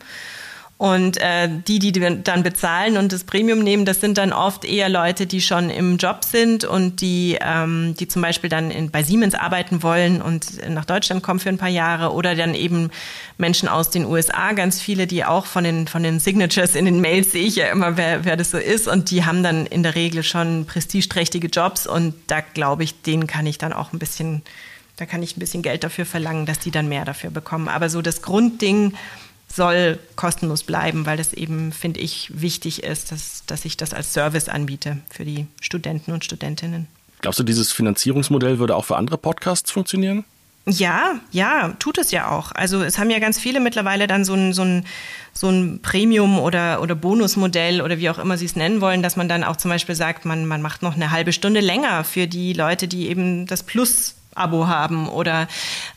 Und 0.82 1.18
äh, 1.18 1.48
die, 1.48 1.78
die 1.78 1.92
dann 1.92 2.42
bezahlen 2.42 2.98
und 2.98 3.14
das 3.14 3.24
Premium 3.24 3.60
nehmen, 3.60 3.86
das 3.86 4.02
sind 4.02 4.18
dann 4.18 4.34
oft 4.34 4.66
eher 4.66 4.90
Leute, 4.90 5.28
die 5.28 5.40
schon 5.40 5.70
im 5.70 5.98
Job 5.98 6.24
sind 6.24 6.64
und 6.64 7.02
die, 7.02 7.38
ähm, 7.40 7.94
die 8.00 8.08
zum 8.08 8.24
Beispiel 8.24 8.50
dann 8.50 8.72
in, 8.72 8.90
bei 8.90 9.04
Siemens 9.04 9.36
arbeiten 9.36 9.84
wollen 9.84 10.24
und 10.24 10.68
nach 10.68 10.86
Deutschland 10.86 11.22
kommen 11.22 11.40
für 11.40 11.50
ein 11.50 11.60
paar 11.60 11.70
Jahre 11.70 12.14
oder 12.14 12.34
dann 12.34 12.56
eben 12.56 12.90
Menschen 13.38 13.70
aus 13.70 13.92
den 13.92 14.06
USA, 14.06 14.54
ganz 14.54 14.82
viele, 14.82 15.06
die 15.06 15.24
auch 15.24 15.46
von 15.46 15.64
den, 15.64 15.88
von 15.88 16.02
den 16.02 16.20
Signatures 16.20 16.74
in 16.74 16.86
den 16.86 17.00
Mails 17.00 17.32
sehe 17.32 17.46
ich 17.46 17.58
ja 17.58 17.68
immer, 17.68 17.96
wer, 17.96 18.26
wer 18.26 18.36
das 18.36 18.50
so 18.50 18.58
ist 18.58 18.88
und 18.88 19.12
die 19.12 19.24
haben 19.24 19.44
dann 19.44 19.68
in 19.68 19.84
der 19.84 19.94
Regel 19.94 20.24
schon 20.24 20.66
prestigeträchtige 20.66 21.50
Jobs 21.50 21.86
und 21.86 22.16
da 22.26 22.42
glaube 22.42 22.84
ich, 22.84 23.04
denen 23.04 23.28
kann 23.28 23.46
ich 23.46 23.60
dann 23.60 23.72
auch 23.72 23.94
ein 23.94 24.00
bisschen, 24.00 24.42
da 24.98 25.06
kann 25.06 25.22
ich 25.22 25.38
ein 25.38 25.42
bisschen 25.42 25.62
Geld 25.62 25.84
dafür 25.84 26.08
verlangen, 26.08 26.48
dass 26.48 26.58
die 26.58 26.72
dann 26.72 26.90
mehr 26.90 27.06
dafür 27.06 27.30
bekommen. 27.30 27.68
Aber 27.68 27.88
so 27.88 28.02
das 28.02 28.24
Grundding, 28.24 28.94
soll 29.56 30.00
kostenlos 30.16 30.64
bleiben, 30.64 31.06
weil 31.06 31.18
das 31.18 31.34
eben, 31.34 31.72
finde 31.72 32.00
ich, 32.00 32.32
wichtig 32.34 32.84
ist, 32.84 33.12
dass, 33.12 33.44
dass 33.48 33.66
ich 33.66 33.78
das 33.78 33.94
als 33.94 34.14
Service 34.14 34.50
anbiete 34.50 34.98
für 35.10 35.26
die 35.26 35.48
Studenten 35.60 36.12
und 36.12 36.26
Studentinnen. 36.26 36.88
Glaubst 37.22 37.40
du, 37.40 37.44
dieses 37.44 37.72
Finanzierungsmodell 37.72 38.60
würde 38.60 38.76
auch 38.76 38.86
für 38.86 38.98
andere 38.98 39.18
Podcasts 39.18 39.72
funktionieren? 39.72 40.26
Ja, 40.68 41.20
ja, 41.32 41.74
tut 41.80 41.98
es 41.98 42.12
ja 42.12 42.30
auch. 42.30 42.52
Also 42.52 42.84
es 42.84 43.00
haben 43.00 43.10
ja 43.10 43.18
ganz 43.18 43.40
viele 43.40 43.60
mittlerweile 43.60 44.06
dann 44.06 44.24
so 44.24 44.34
ein, 44.36 44.54
so 44.54 44.62
ein, 44.62 44.86
so 45.34 45.50
ein 45.50 45.82
Premium- 45.82 46.40
oder, 46.40 46.82
oder 46.82 46.94
Bonusmodell 46.94 47.82
oder 47.82 47.98
wie 47.98 48.10
auch 48.12 48.20
immer 48.20 48.38
sie 48.38 48.46
es 48.46 48.56
nennen 48.56 48.80
wollen, 48.80 49.02
dass 49.02 49.16
man 49.16 49.28
dann 49.28 49.44
auch 49.44 49.58
zum 49.58 49.70
Beispiel 49.70 49.96
sagt, 49.96 50.26
man, 50.26 50.46
man 50.46 50.62
macht 50.62 50.84
noch 50.84 50.96
eine 50.96 51.10
halbe 51.10 51.34
Stunde 51.34 51.62
länger 51.62 52.04
für 52.04 52.28
die 52.28 52.54
Leute, 52.54 52.88
die 52.88 53.10
eben 53.10 53.48
das 53.48 53.64
Plus 53.64 54.16
Abo 54.36 54.68
haben 54.68 55.10
oder 55.10 55.48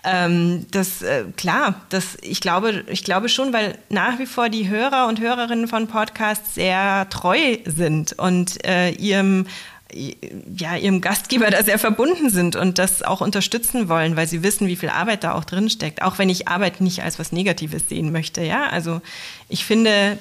ähm, 0.03 0.67
das 0.71 1.03
äh, 1.03 1.25
klar, 1.37 1.81
das 1.89 2.17
ich 2.23 2.41
glaube, 2.41 2.85
ich 2.89 3.05
glaube 3.05 3.29
schon, 3.29 3.53
weil 3.53 3.79
nach 3.89 4.19
wie 4.19 4.27
vor 4.27 4.49
die 4.49 4.69
Hörer 4.69 5.07
und 5.07 5.21
Hörerinnen 5.21 5.69
von 5.69 5.87
Podcasts 5.87 6.55
sehr 6.55 7.09
treu 7.11 7.57
sind 7.65 8.19
und 8.19 8.65
äh, 8.65 8.91
ihrem 8.91 9.47
ja, 9.95 10.77
ihrem 10.77 11.01
Gastgeber 11.01 11.51
da 11.51 11.63
sehr 11.63 11.79
verbunden 11.79 12.31
sind 12.31 12.57
und 12.57 12.79
das 12.79 13.03
auch 13.03 13.21
unterstützen 13.21 13.89
wollen, 13.89 14.17
weil 14.17 14.27
sie 14.27 14.43
wissen, 14.43 14.67
wie 14.67 14.77
viel 14.77 14.89
Arbeit 14.89 15.25
da 15.25 15.35
auch 15.35 15.45
drin 15.45 15.71
steckt. 15.71 16.03
Auch 16.03 16.19
wenn 16.19 16.29
ich 16.29 16.49
Arbeit 16.49 16.81
nicht 16.81 17.03
als 17.03 17.19
was 17.19 17.33
Negatives 17.33 17.89
sehen 17.89 18.11
möchte, 18.11 18.43
ja. 18.43 18.67
Also 18.67 19.01
ich 19.49 19.65
finde, 19.65 20.19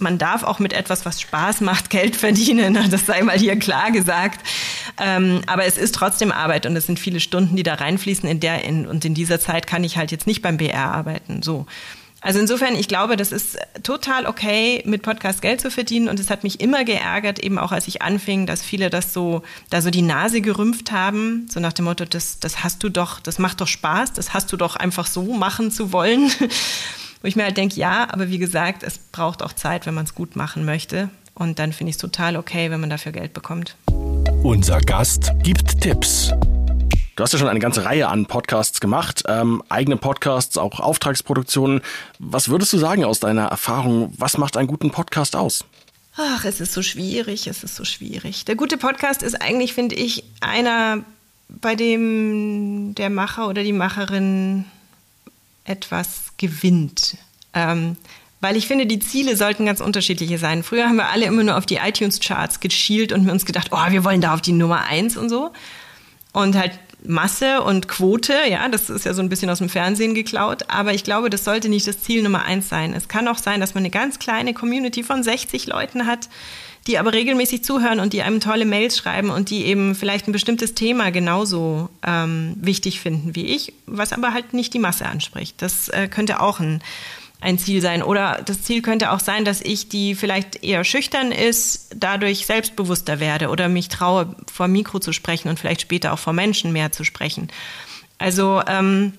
man 0.00 0.18
darf 0.18 0.42
auch 0.42 0.58
mit 0.58 0.72
etwas, 0.72 1.06
was 1.06 1.20
Spaß 1.20 1.60
macht, 1.60 1.90
Geld 1.90 2.16
verdienen. 2.16 2.78
Das 2.90 3.06
sei 3.06 3.22
mal 3.22 3.38
hier 3.38 3.58
klar 3.58 3.90
gesagt. 3.90 4.46
Ähm, 4.98 5.42
aber 5.46 5.64
es 5.64 5.78
ist 5.78 5.94
trotzdem 5.94 6.32
Arbeit 6.32 6.66
und 6.66 6.76
es 6.76 6.86
sind 6.86 6.98
viele 6.98 7.20
Stunden, 7.20 7.56
die 7.56 7.62
da 7.62 7.74
reinfließen. 7.74 8.28
In 8.28 8.40
der 8.40 8.64
in, 8.64 8.86
und 8.86 9.04
in 9.04 9.14
dieser 9.14 9.40
Zeit 9.40 9.66
kann 9.66 9.84
ich 9.84 9.96
halt 9.96 10.12
jetzt 10.12 10.26
nicht 10.26 10.42
beim 10.42 10.56
BR 10.56 10.92
arbeiten. 10.92 11.42
So. 11.42 11.66
Also 12.24 12.38
insofern, 12.38 12.74
ich 12.74 12.88
glaube, 12.88 13.16
das 13.16 13.32
ist 13.32 13.58
total 13.82 14.26
okay, 14.26 14.82
mit 14.86 15.02
Podcast 15.02 15.42
Geld 15.42 15.60
zu 15.60 15.70
verdienen. 15.70 16.08
Und 16.08 16.18
es 16.18 16.30
hat 16.30 16.42
mich 16.42 16.58
immer 16.58 16.84
geärgert, 16.84 17.38
eben 17.38 17.58
auch 17.58 17.70
als 17.70 17.86
ich 17.86 18.00
anfing, 18.00 18.46
dass 18.46 18.62
viele 18.62 18.88
das 18.88 19.12
so, 19.12 19.42
da 19.68 19.82
so 19.82 19.90
die 19.90 20.00
Nase 20.00 20.40
gerümpft 20.40 20.90
haben, 20.90 21.46
so 21.50 21.60
nach 21.60 21.74
dem 21.74 21.84
Motto, 21.84 22.06
das, 22.06 22.40
das 22.40 22.64
hast 22.64 22.82
du 22.82 22.88
doch, 22.88 23.20
das 23.20 23.38
macht 23.38 23.60
doch 23.60 23.66
Spaß, 23.66 24.14
das 24.14 24.32
hast 24.32 24.50
du 24.50 24.56
doch 24.56 24.74
einfach 24.74 25.06
so 25.06 25.34
machen 25.34 25.70
zu 25.70 25.92
wollen. 25.92 26.30
Wo 27.24 27.28
ich 27.28 27.36
mir 27.36 27.44
halt 27.44 27.56
denke, 27.56 27.76
ja, 27.76 28.06
aber 28.10 28.28
wie 28.28 28.36
gesagt, 28.36 28.82
es 28.82 28.98
braucht 28.98 29.42
auch 29.42 29.54
Zeit, 29.54 29.86
wenn 29.86 29.94
man 29.94 30.04
es 30.04 30.14
gut 30.14 30.36
machen 30.36 30.66
möchte. 30.66 31.08
Und 31.32 31.58
dann 31.58 31.72
finde 31.72 31.88
ich 31.88 31.94
es 31.94 31.98
total 31.98 32.36
okay, 32.36 32.70
wenn 32.70 32.80
man 32.80 32.90
dafür 32.90 33.12
Geld 33.12 33.32
bekommt. 33.32 33.76
Unser 34.42 34.78
Gast 34.82 35.32
gibt 35.42 35.80
Tipps. 35.80 36.32
Du 37.16 37.22
hast 37.22 37.32
ja 37.32 37.38
schon 37.38 37.48
eine 37.48 37.60
ganze 37.60 37.86
Reihe 37.86 38.08
an 38.08 38.26
Podcasts 38.26 38.78
gemacht, 38.78 39.22
ähm, 39.26 39.62
eigene 39.70 39.96
Podcasts, 39.96 40.58
auch 40.58 40.80
Auftragsproduktionen. 40.80 41.80
Was 42.18 42.50
würdest 42.50 42.74
du 42.74 42.76
sagen 42.76 43.06
aus 43.06 43.20
deiner 43.20 43.46
Erfahrung? 43.46 44.12
Was 44.18 44.36
macht 44.36 44.58
einen 44.58 44.68
guten 44.68 44.90
Podcast 44.90 45.34
aus? 45.34 45.64
Ach, 46.18 46.44
es 46.44 46.60
ist 46.60 46.74
so 46.74 46.82
schwierig, 46.82 47.46
es 47.46 47.64
ist 47.64 47.74
so 47.74 47.86
schwierig. 47.86 48.44
Der 48.44 48.54
gute 48.54 48.76
Podcast 48.76 49.22
ist 49.22 49.40
eigentlich, 49.40 49.72
finde 49.72 49.94
ich, 49.94 50.24
einer, 50.42 50.98
bei 51.48 51.74
dem 51.74 52.94
der 52.94 53.08
Macher 53.08 53.48
oder 53.48 53.62
die 53.62 53.72
Macherin 53.72 54.66
etwas 55.64 56.23
gewinnt. 56.36 57.16
Ähm, 57.52 57.96
weil 58.40 58.56
ich 58.56 58.66
finde, 58.66 58.84
die 58.84 58.98
Ziele 58.98 59.36
sollten 59.36 59.64
ganz 59.64 59.80
unterschiedliche 59.80 60.36
sein. 60.36 60.62
Früher 60.62 60.84
haben 60.84 60.96
wir 60.96 61.08
alle 61.08 61.24
immer 61.24 61.42
nur 61.42 61.56
auf 61.56 61.64
die 61.64 61.76
iTunes-Charts 61.76 62.60
geschielt 62.60 63.12
und 63.12 63.28
uns 63.30 63.46
gedacht, 63.46 63.68
oh, 63.70 63.90
wir 63.90 64.04
wollen 64.04 64.20
da 64.20 64.34
auf 64.34 64.42
die 64.42 64.52
Nummer 64.52 64.84
eins 64.84 65.16
und 65.16 65.30
so. 65.30 65.52
Und 66.32 66.54
halt 66.54 66.78
Masse 67.06 67.62
und 67.62 67.88
Quote, 67.88 68.34
ja, 68.48 68.68
das 68.68 68.90
ist 68.90 69.04
ja 69.04 69.14
so 69.14 69.22
ein 69.22 69.28
bisschen 69.28 69.50
aus 69.50 69.58
dem 69.58 69.68
Fernsehen 69.68 70.14
geklaut. 70.14 70.64
Aber 70.68 70.92
ich 70.92 71.04
glaube, 71.04 71.30
das 71.30 71.44
sollte 71.44 71.68
nicht 71.68 71.86
das 71.86 72.02
Ziel 72.02 72.22
Nummer 72.22 72.44
eins 72.44 72.68
sein. 72.68 72.92
Es 72.92 73.08
kann 73.08 73.28
auch 73.28 73.38
sein, 73.38 73.60
dass 73.60 73.74
man 73.74 73.82
eine 73.82 73.90
ganz 73.90 74.18
kleine 74.18 74.52
Community 74.52 75.02
von 75.02 75.22
60 75.22 75.66
Leuten 75.66 76.06
hat, 76.06 76.28
die 76.86 76.98
aber 76.98 77.12
regelmäßig 77.12 77.64
zuhören 77.64 77.98
und 77.98 78.12
die 78.12 78.22
einem 78.22 78.40
tolle 78.40 78.66
Mails 78.66 78.98
schreiben 78.98 79.30
und 79.30 79.50
die 79.50 79.64
eben 79.64 79.94
vielleicht 79.94 80.28
ein 80.28 80.32
bestimmtes 80.32 80.74
Thema 80.74 81.10
genauso 81.10 81.88
ähm, 82.06 82.54
wichtig 82.56 83.00
finden 83.00 83.34
wie 83.34 83.46
ich, 83.46 83.72
was 83.86 84.12
aber 84.12 84.34
halt 84.34 84.52
nicht 84.52 84.74
die 84.74 84.78
Masse 84.78 85.06
anspricht. 85.06 85.62
Das 85.62 85.88
äh, 85.88 86.08
könnte 86.08 86.40
auch 86.40 86.60
ein, 86.60 86.82
ein 87.40 87.58
Ziel 87.58 87.80
sein. 87.80 88.02
Oder 88.02 88.42
das 88.44 88.62
Ziel 88.62 88.82
könnte 88.82 89.12
auch 89.12 89.20
sein, 89.20 89.46
dass 89.46 89.62
ich, 89.62 89.88
die 89.88 90.14
vielleicht 90.14 90.62
eher 90.62 90.84
schüchtern 90.84 91.32
ist, 91.32 91.88
dadurch 91.96 92.44
selbstbewusster 92.44 93.18
werde 93.18 93.48
oder 93.48 93.68
mich 93.68 93.88
traue, 93.88 94.34
vor 94.52 94.68
Mikro 94.68 94.98
zu 94.98 95.12
sprechen 95.12 95.48
und 95.48 95.58
vielleicht 95.58 95.80
später 95.80 96.12
auch 96.12 96.18
vor 96.18 96.34
Menschen 96.34 96.72
mehr 96.72 96.92
zu 96.92 97.04
sprechen. 97.04 97.48
Also 98.18 98.62
ähm, 98.66 99.14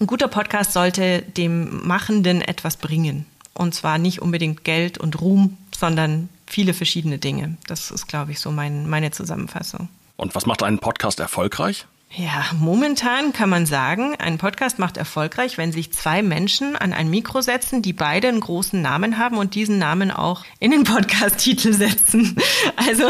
ein 0.00 0.06
guter 0.06 0.28
Podcast 0.28 0.72
sollte 0.72 1.20
dem 1.20 1.86
Machenden 1.86 2.40
etwas 2.40 2.78
bringen. 2.78 3.26
Und 3.52 3.74
zwar 3.74 3.98
nicht 3.98 4.22
unbedingt 4.22 4.64
Geld 4.64 4.96
und 4.96 5.20
Ruhm, 5.20 5.58
sondern 5.76 6.30
viele 6.50 6.74
verschiedene 6.74 7.18
Dinge. 7.18 7.56
Das 7.66 7.90
ist, 7.90 8.06
glaube 8.08 8.32
ich, 8.32 8.40
so 8.40 8.50
mein, 8.50 8.88
meine 8.88 9.10
Zusammenfassung. 9.10 9.88
Und 10.16 10.34
was 10.34 10.46
macht 10.46 10.62
einen 10.62 10.78
Podcast 10.78 11.20
erfolgreich? 11.20 11.86
Ja, 12.12 12.44
momentan 12.58 13.32
kann 13.32 13.48
man 13.48 13.66
sagen, 13.66 14.16
ein 14.18 14.36
Podcast 14.36 14.80
macht 14.80 14.96
erfolgreich, 14.96 15.58
wenn 15.58 15.70
sich 15.70 15.92
zwei 15.92 16.22
Menschen 16.22 16.74
an 16.74 16.92
ein 16.92 17.08
Mikro 17.08 17.40
setzen, 17.40 17.82
die 17.82 17.92
beide 17.92 18.26
einen 18.26 18.40
großen 18.40 18.82
Namen 18.82 19.16
haben 19.16 19.38
und 19.38 19.54
diesen 19.54 19.78
Namen 19.78 20.10
auch 20.10 20.44
in 20.58 20.72
den 20.72 20.82
Podcast-Titel 20.82 21.72
setzen. 21.72 22.34
Also 22.74 23.04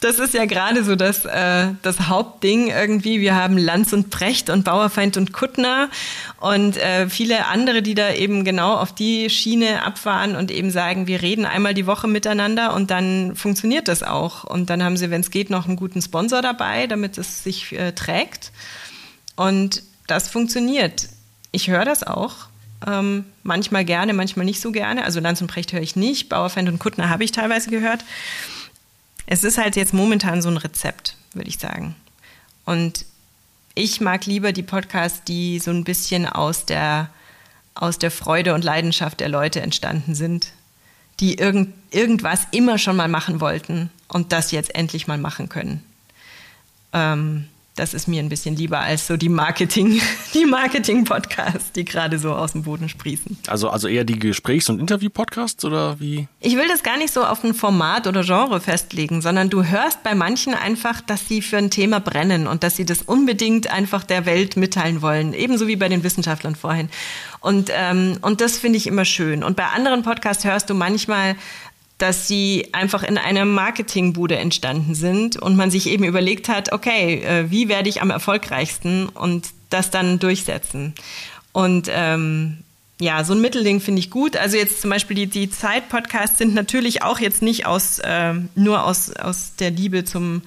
das 0.00 0.18
ist 0.18 0.34
ja 0.34 0.46
gerade 0.46 0.82
so 0.82 0.96
das, 0.96 1.24
äh, 1.26 1.68
das 1.82 2.08
Hauptding 2.08 2.70
irgendwie. 2.70 3.20
Wir 3.20 3.36
haben 3.36 3.56
Lanz 3.56 3.92
und 3.92 4.10
Precht 4.10 4.50
und 4.50 4.64
Bauerfeind 4.64 5.16
und 5.16 5.32
Kuttner 5.32 5.88
und 6.40 6.76
äh, 6.76 7.08
viele 7.08 7.46
andere, 7.46 7.82
die 7.82 7.94
da 7.94 8.12
eben 8.12 8.42
genau 8.42 8.74
auf 8.74 8.92
die 8.92 9.30
Schiene 9.30 9.84
abfahren 9.84 10.34
und 10.34 10.50
eben 10.50 10.72
sagen, 10.72 11.06
wir 11.06 11.22
reden 11.22 11.46
einmal 11.46 11.72
die 11.72 11.86
Woche 11.86 12.08
miteinander 12.08 12.74
und 12.74 12.90
dann 12.90 13.36
funktioniert 13.36 13.86
das 13.86 14.02
auch. 14.02 14.42
Und 14.42 14.70
dann 14.70 14.82
haben 14.82 14.96
sie, 14.96 15.12
wenn 15.12 15.20
es 15.20 15.30
geht, 15.30 15.50
noch 15.50 15.68
einen 15.68 15.76
guten 15.76 16.02
Sponsor 16.02 16.42
dabei, 16.42 16.88
damit 16.88 17.16
es 17.16 17.44
sich 17.44 17.72
äh, 17.78 17.92
trägt 17.92 18.23
direkt. 18.24 18.52
Und 19.36 19.82
das 20.06 20.28
funktioniert. 20.28 21.08
Ich 21.52 21.68
höre 21.68 21.84
das 21.84 22.02
auch. 22.02 22.48
Ähm, 22.86 23.24
manchmal 23.42 23.84
gerne, 23.84 24.12
manchmal 24.12 24.44
nicht 24.44 24.60
so 24.60 24.72
gerne. 24.72 25.04
Also 25.04 25.20
Lanz 25.20 25.40
und 25.40 25.46
Precht 25.46 25.72
höre 25.72 25.80
ich 25.80 25.96
nicht. 25.96 26.28
Bauerfeind 26.28 26.68
und 26.68 26.78
Kuttner 26.78 27.08
habe 27.08 27.24
ich 27.24 27.32
teilweise 27.32 27.70
gehört. 27.70 28.04
Es 29.26 29.44
ist 29.44 29.58
halt 29.58 29.76
jetzt 29.76 29.94
momentan 29.94 30.42
so 30.42 30.50
ein 30.50 30.58
Rezept, 30.58 31.16
würde 31.32 31.48
ich 31.48 31.58
sagen. 31.58 31.94
Und 32.66 33.06
ich 33.74 34.00
mag 34.00 34.26
lieber 34.26 34.52
die 34.52 34.62
Podcasts, 34.62 35.24
die 35.24 35.58
so 35.58 35.70
ein 35.70 35.84
bisschen 35.84 36.26
aus 36.26 36.66
der, 36.66 37.08
aus 37.74 37.98
der 37.98 38.10
Freude 38.10 38.54
und 38.54 38.64
Leidenschaft 38.64 39.20
der 39.20 39.28
Leute 39.28 39.62
entstanden 39.62 40.14
sind, 40.14 40.52
die 41.20 41.38
irgend, 41.38 41.72
irgendwas 41.90 42.46
immer 42.50 42.78
schon 42.78 42.96
mal 42.96 43.08
machen 43.08 43.40
wollten 43.40 43.90
und 44.08 44.32
das 44.32 44.50
jetzt 44.50 44.74
endlich 44.74 45.06
mal 45.06 45.18
machen 45.18 45.48
können. 45.48 45.82
Ähm, 46.92 47.48
das 47.74 47.92
ist 47.92 48.06
mir 48.06 48.22
ein 48.22 48.28
bisschen 48.28 48.54
lieber 48.56 48.78
als 48.78 49.06
so 49.06 49.16
die 49.16 49.28
Marketing, 49.28 50.00
die 50.34 50.44
Marketing-Podcasts, 50.44 51.72
die 51.72 51.84
gerade 51.84 52.18
so 52.18 52.32
aus 52.32 52.52
dem 52.52 52.62
Boden 52.62 52.88
sprießen. 52.88 53.38
Also, 53.48 53.68
also 53.68 53.88
eher 53.88 54.04
die 54.04 54.18
Gesprächs- 54.18 54.68
und 54.68 54.78
Interview-Podcasts 54.78 55.64
oder 55.64 55.98
wie? 55.98 56.28
Ich 56.40 56.56
will 56.56 56.68
das 56.68 56.82
gar 56.82 56.96
nicht 56.96 57.12
so 57.12 57.24
auf 57.24 57.42
ein 57.42 57.54
Format 57.54 58.06
oder 58.06 58.22
Genre 58.22 58.60
festlegen, 58.60 59.22
sondern 59.22 59.50
du 59.50 59.64
hörst 59.64 60.02
bei 60.04 60.14
manchen 60.14 60.54
einfach, 60.54 61.00
dass 61.00 61.26
sie 61.26 61.42
für 61.42 61.56
ein 61.58 61.70
Thema 61.70 61.98
brennen 61.98 62.46
und 62.46 62.62
dass 62.62 62.76
sie 62.76 62.84
das 62.84 63.02
unbedingt 63.02 63.70
einfach 63.70 64.04
der 64.04 64.24
Welt 64.24 64.56
mitteilen 64.56 65.02
wollen. 65.02 65.34
Ebenso 65.34 65.66
wie 65.66 65.76
bei 65.76 65.88
den 65.88 66.04
Wissenschaftlern 66.04 66.54
vorhin. 66.54 66.88
Und, 67.40 67.70
ähm, 67.74 68.18
und 68.22 68.40
das 68.40 68.56
finde 68.56 68.78
ich 68.78 68.86
immer 68.86 69.04
schön. 69.04 69.44
Und 69.44 69.56
bei 69.56 69.66
anderen 69.66 70.02
Podcasts 70.02 70.44
hörst 70.44 70.70
du 70.70 70.74
manchmal 70.74 71.36
dass 71.98 72.26
sie 72.26 72.68
einfach 72.72 73.02
in 73.02 73.18
einer 73.18 73.44
Marketingbude 73.44 74.36
entstanden 74.36 74.94
sind 74.94 75.36
und 75.36 75.56
man 75.56 75.70
sich 75.70 75.88
eben 75.88 76.04
überlegt 76.04 76.48
hat, 76.48 76.72
okay, 76.72 77.22
äh, 77.22 77.50
wie 77.50 77.68
werde 77.68 77.88
ich 77.88 78.02
am 78.02 78.10
erfolgreichsten 78.10 79.08
und 79.08 79.48
das 79.70 79.90
dann 79.90 80.18
durchsetzen. 80.18 80.94
Und 81.52 81.88
ähm, 81.90 82.58
ja, 83.00 83.22
so 83.24 83.32
ein 83.32 83.40
Mittelding 83.40 83.80
finde 83.80 84.00
ich 84.00 84.10
gut. 84.10 84.36
Also 84.36 84.56
jetzt 84.56 84.80
zum 84.80 84.90
Beispiel 84.90 85.16
die, 85.16 85.26
die 85.26 85.50
Zeit-Podcasts 85.50 86.38
sind 86.38 86.54
natürlich 86.54 87.02
auch 87.02 87.20
jetzt 87.20 87.42
nicht 87.42 87.66
aus, 87.66 88.00
äh, 88.00 88.34
nur 88.54 88.84
aus, 88.84 89.12
aus 89.14 89.54
der 89.58 89.70
Liebe 89.70 90.04
zum, 90.04 90.42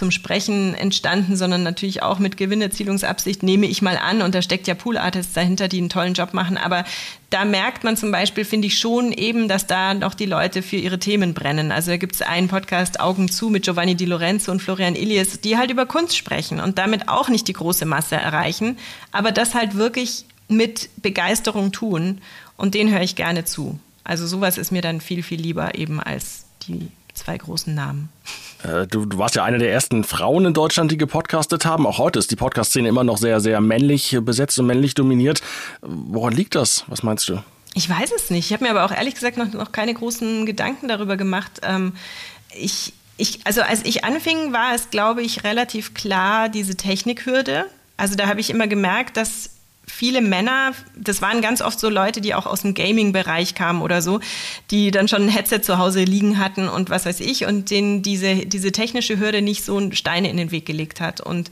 zum 0.00 0.10
Sprechen 0.10 0.72
entstanden, 0.72 1.36
sondern 1.36 1.62
natürlich 1.62 2.02
auch 2.02 2.18
mit 2.18 2.38
Gewinnerzielungsabsicht, 2.38 3.42
nehme 3.42 3.66
ich 3.66 3.82
mal 3.82 3.98
an. 3.98 4.22
Und 4.22 4.34
da 4.34 4.40
steckt 4.40 4.66
ja 4.66 4.74
Pool-Artists 4.74 5.34
dahinter, 5.34 5.68
die 5.68 5.76
einen 5.76 5.90
tollen 5.90 6.14
Job 6.14 6.32
machen. 6.32 6.56
Aber 6.56 6.84
da 7.28 7.44
merkt 7.44 7.84
man 7.84 7.98
zum 7.98 8.10
Beispiel, 8.10 8.46
finde 8.46 8.68
ich 8.68 8.78
schon 8.78 9.12
eben, 9.12 9.46
dass 9.46 9.66
da 9.66 9.92
noch 9.92 10.14
die 10.14 10.24
Leute 10.24 10.62
für 10.62 10.76
ihre 10.76 10.98
Themen 10.98 11.34
brennen. 11.34 11.70
Also 11.70 11.90
da 11.90 11.98
gibt 11.98 12.14
es 12.14 12.22
einen 12.22 12.48
Podcast 12.48 12.98
Augen 12.98 13.30
zu 13.30 13.50
mit 13.50 13.64
Giovanni 13.64 13.94
Di 13.94 14.06
Lorenzo 14.06 14.50
und 14.50 14.62
Florian 14.62 14.94
Ilias, 14.94 15.42
die 15.42 15.58
halt 15.58 15.70
über 15.70 15.84
Kunst 15.84 16.16
sprechen 16.16 16.60
und 16.60 16.78
damit 16.78 17.10
auch 17.10 17.28
nicht 17.28 17.46
die 17.46 17.52
große 17.52 17.84
Masse 17.84 18.16
erreichen, 18.16 18.78
aber 19.12 19.32
das 19.32 19.54
halt 19.54 19.74
wirklich 19.74 20.24
mit 20.48 20.88
Begeisterung 21.02 21.72
tun 21.72 22.22
und 22.56 22.72
den 22.72 22.90
höre 22.90 23.02
ich 23.02 23.16
gerne 23.16 23.44
zu. 23.44 23.78
Also 24.02 24.26
sowas 24.26 24.56
ist 24.56 24.72
mir 24.72 24.80
dann 24.80 25.02
viel, 25.02 25.22
viel 25.22 25.40
lieber 25.40 25.74
eben 25.74 26.00
als 26.00 26.46
die 26.66 26.88
zwei 27.12 27.36
großen 27.36 27.74
Namen. 27.74 28.08
Äh, 28.64 28.86
du, 28.86 29.06
du, 29.06 29.18
warst 29.18 29.34
ja 29.34 29.44
eine 29.44 29.58
der 29.58 29.72
ersten 29.72 30.04
Frauen 30.04 30.46
in 30.46 30.54
Deutschland, 30.54 30.90
die 30.90 30.96
gepodcastet 30.96 31.64
haben. 31.64 31.86
Auch 31.86 31.98
heute 31.98 32.18
ist 32.18 32.30
die 32.30 32.36
Podcast-Szene 32.36 32.88
immer 32.88 33.04
noch 33.04 33.18
sehr, 33.18 33.40
sehr 33.40 33.60
männlich 33.60 34.16
besetzt 34.22 34.58
und 34.58 34.66
männlich 34.66 34.94
dominiert. 34.94 35.42
Woran 35.80 36.32
liegt 36.32 36.54
das? 36.54 36.84
Was 36.88 37.02
meinst 37.02 37.28
du? 37.28 37.42
Ich 37.74 37.88
weiß 37.88 38.12
es 38.14 38.30
nicht. 38.30 38.46
Ich 38.46 38.52
habe 38.52 38.64
mir 38.64 38.70
aber 38.70 38.84
auch 38.84 38.96
ehrlich 38.96 39.14
gesagt 39.14 39.36
noch, 39.36 39.52
noch 39.52 39.72
keine 39.72 39.94
großen 39.94 40.44
Gedanken 40.44 40.88
darüber 40.88 41.16
gemacht. 41.16 41.60
Ähm, 41.62 41.92
ich, 42.54 42.92
ich, 43.16 43.40
also 43.44 43.62
als 43.62 43.84
ich 43.84 44.04
anfing, 44.04 44.52
war 44.52 44.74
es, 44.74 44.90
glaube 44.90 45.22
ich, 45.22 45.44
relativ 45.44 45.94
klar 45.94 46.48
diese 46.48 46.76
Technikhürde. 46.76 47.66
Also 47.96 48.16
da 48.16 48.26
habe 48.26 48.40
ich 48.40 48.50
immer 48.50 48.66
gemerkt, 48.66 49.16
dass 49.16 49.50
viele 49.90 50.20
Männer, 50.20 50.72
das 50.96 51.20
waren 51.22 51.42
ganz 51.42 51.60
oft 51.60 51.78
so 51.78 51.88
Leute, 51.88 52.20
die 52.20 52.34
auch 52.34 52.46
aus 52.46 52.62
dem 52.62 52.74
Gaming-Bereich 52.74 53.54
kamen 53.54 53.82
oder 53.82 54.02
so, 54.02 54.20
die 54.70 54.90
dann 54.90 55.08
schon 55.08 55.22
ein 55.22 55.28
Headset 55.28 55.60
zu 55.60 55.78
Hause 55.78 56.04
liegen 56.04 56.38
hatten 56.38 56.68
und 56.68 56.90
was 56.90 57.06
weiß 57.06 57.20
ich 57.20 57.46
und 57.46 57.70
denen 57.70 58.02
diese, 58.02 58.46
diese 58.46 58.72
technische 58.72 59.18
Hürde 59.18 59.42
nicht 59.42 59.64
so 59.64 59.90
Steine 59.92 60.30
in 60.30 60.36
den 60.36 60.50
Weg 60.50 60.66
gelegt 60.66 61.00
hat. 61.00 61.20
Und 61.20 61.50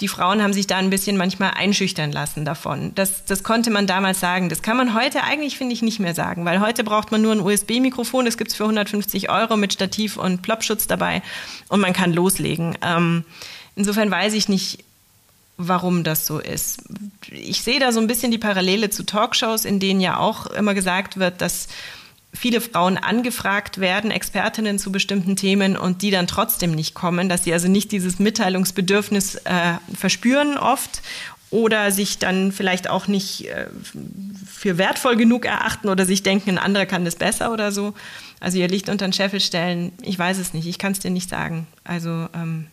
die 0.00 0.08
Frauen 0.08 0.42
haben 0.42 0.52
sich 0.52 0.66
da 0.66 0.76
ein 0.76 0.90
bisschen 0.90 1.16
manchmal 1.16 1.52
einschüchtern 1.52 2.12
lassen 2.12 2.44
davon. 2.44 2.92
Das, 2.94 3.24
das 3.24 3.42
konnte 3.42 3.70
man 3.70 3.86
damals 3.86 4.20
sagen. 4.20 4.48
Das 4.48 4.62
kann 4.62 4.76
man 4.76 4.94
heute 4.94 5.22
eigentlich, 5.22 5.56
finde 5.56 5.72
ich, 5.72 5.82
nicht 5.82 6.00
mehr 6.00 6.14
sagen, 6.14 6.44
weil 6.44 6.60
heute 6.60 6.84
braucht 6.84 7.12
man 7.12 7.22
nur 7.22 7.32
ein 7.32 7.40
USB-Mikrofon, 7.40 8.24
das 8.26 8.36
gibt 8.36 8.50
es 8.50 8.56
für 8.56 8.64
150 8.64 9.30
Euro 9.30 9.56
mit 9.56 9.72
Stativ 9.72 10.16
und 10.16 10.42
Plopschutz 10.42 10.86
dabei 10.86 11.22
und 11.68 11.80
man 11.80 11.92
kann 11.92 12.12
loslegen. 12.12 12.76
Ähm, 12.82 13.24
insofern 13.74 14.10
weiß 14.10 14.34
ich 14.34 14.48
nicht, 14.48 14.84
warum 15.56 16.04
das 16.04 16.26
so 16.26 16.38
ist. 16.38 16.82
Ich 17.30 17.62
sehe 17.62 17.80
da 17.80 17.92
so 17.92 18.00
ein 18.00 18.06
bisschen 18.06 18.30
die 18.30 18.38
Parallele 18.38 18.90
zu 18.90 19.04
Talkshows, 19.04 19.64
in 19.64 19.80
denen 19.80 20.00
ja 20.00 20.18
auch 20.18 20.46
immer 20.46 20.74
gesagt 20.74 21.18
wird, 21.18 21.40
dass 21.40 21.68
viele 22.36 22.60
Frauen 22.60 22.98
angefragt 22.98 23.78
werden, 23.78 24.10
Expertinnen 24.10 24.78
zu 24.78 24.92
bestimmten 24.92 25.36
Themen 25.36 25.76
und 25.76 26.02
die 26.02 26.10
dann 26.10 26.26
trotzdem 26.26 26.72
nicht 26.72 26.94
kommen, 26.94 27.28
dass 27.28 27.44
sie 27.44 27.52
also 27.52 27.68
nicht 27.68 27.92
dieses 27.92 28.18
Mitteilungsbedürfnis 28.18 29.36
äh, 29.36 29.74
verspüren 29.94 30.58
oft 30.58 31.02
oder 31.50 31.90
sich 31.90 32.18
dann 32.18 32.52
vielleicht 32.52 32.90
auch 32.90 33.06
nicht 33.06 33.46
äh, 33.46 33.66
für 34.46 34.78
wertvoll 34.78 35.16
genug 35.16 35.46
erachten 35.46 35.88
oder 35.88 36.04
sich 36.04 36.22
denken, 36.22 36.50
ein 36.50 36.58
anderer 36.58 36.86
kann 36.86 37.04
das 37.04 37.16
besser 37.16 37.52
oder 37.52 37.72
so. 37.72 37.94
Also 38.40 38.58
ihr 38.58 38.68
Licht 38.68 38.88
unter 38.88 39.06
den 39.06 39.12
Scheffel 39.12 39.40
stellen, 39.40 39.92
ich 40.02 40.18
weiß 40.18 40.38
es 40.38 40.52
nicht, 40.52 40.66
ich 40.66 40.78
kann 40.78 40.92
es 40.92 40.98
dir 40.98 41.10
nicht 41.10 41.30
sagen. 41.30 41.66
Also 41.84 42.28
ähm, 42.34 42.66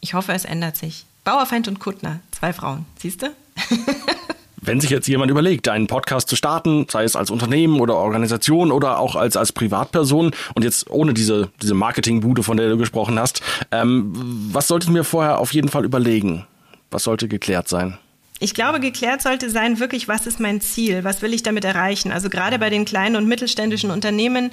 ich 0.00 0.12
hoffe, 0.12 0.32
es 0.32 0.44
ändert 0.44 0.76
sich. 0.76 1.06
Bauerfeind 1.24 1.68
und 1.68 1.80
Kuttner, 1.80 2.20
zwei 2.32 2.52
Frauen, 2.52 2.84
siehst 2.98 3.22
du? 3.22 3.26
Wenn 4.60 4.80
sich 4.80 4.90
jetzt 4.90 5.08
jemand 5.08 5.30
überlegt, 5.30 5.68
einen 5.68 5.86
Podcast 5.86 6.28
zu 6.28 6.36
starten, 6.36 6.86
sei 6.90 7.04
es 7.04 7.16
als 7.16 7.30
Unternehmen 7.30 7.80
oder 7.80 7.96
Organisation 7.96 8.70
oder 8.70 8.98
auch 8.98 9.14
als, 9.16 9.36
als 9.36 9.52
Privatperson 9.52 10.32
und 10.54 10.62
jetzt 10.62 10.90
ohne 10.90 11.12
diese, 11.12 11.50
diese 11.62 11.74
Marketingbude, 11.74 12.42
von 12.42 12.56
der 12.56 12.68
du 12.70 12.76
gesprochen 12.76 13.18
hast, 13.18 13.42
ähm, 13.72 14.12
was 14.52 14.68
sollte 14.68 14.84
ich 14.84 14.90
mir 14.90 15.04
vorher 15.04 15.38
auf 15.38 15.52
jeden 15.52 15.68
Fall 15.68 15.84
überlegen? 15.84 16.46
Was 16.90 17.04
sollte 17.04 17.28
geklärt 17.28 17.68
sein? 17.68 17.98
Ich 18.40 18.52
glaube, 18.52 18.80
geklärt 18.80 19.22
sollte 19.22 19.48
sein, 19.48 19.80
wirklich, 19.80 20.08
was 20.08 20.26
ist 20.26 20.40
mein 20.40 20.60
Ziel? 20.60 21.04
Was 21.04 21.22
will 21.22 21.32
ich 21.32 21.42
damit 21.42 21.64
erreichen? 21.64 22.10
Also 22.10 22.28
gerade 22.28 22.58
bei 22.58 22.68
den 22.68 22.84
kleinen 22.84 23.16
und 23.16 23.26
mittelständischen 23.26 23.90
Unternehmen 23.90 24.50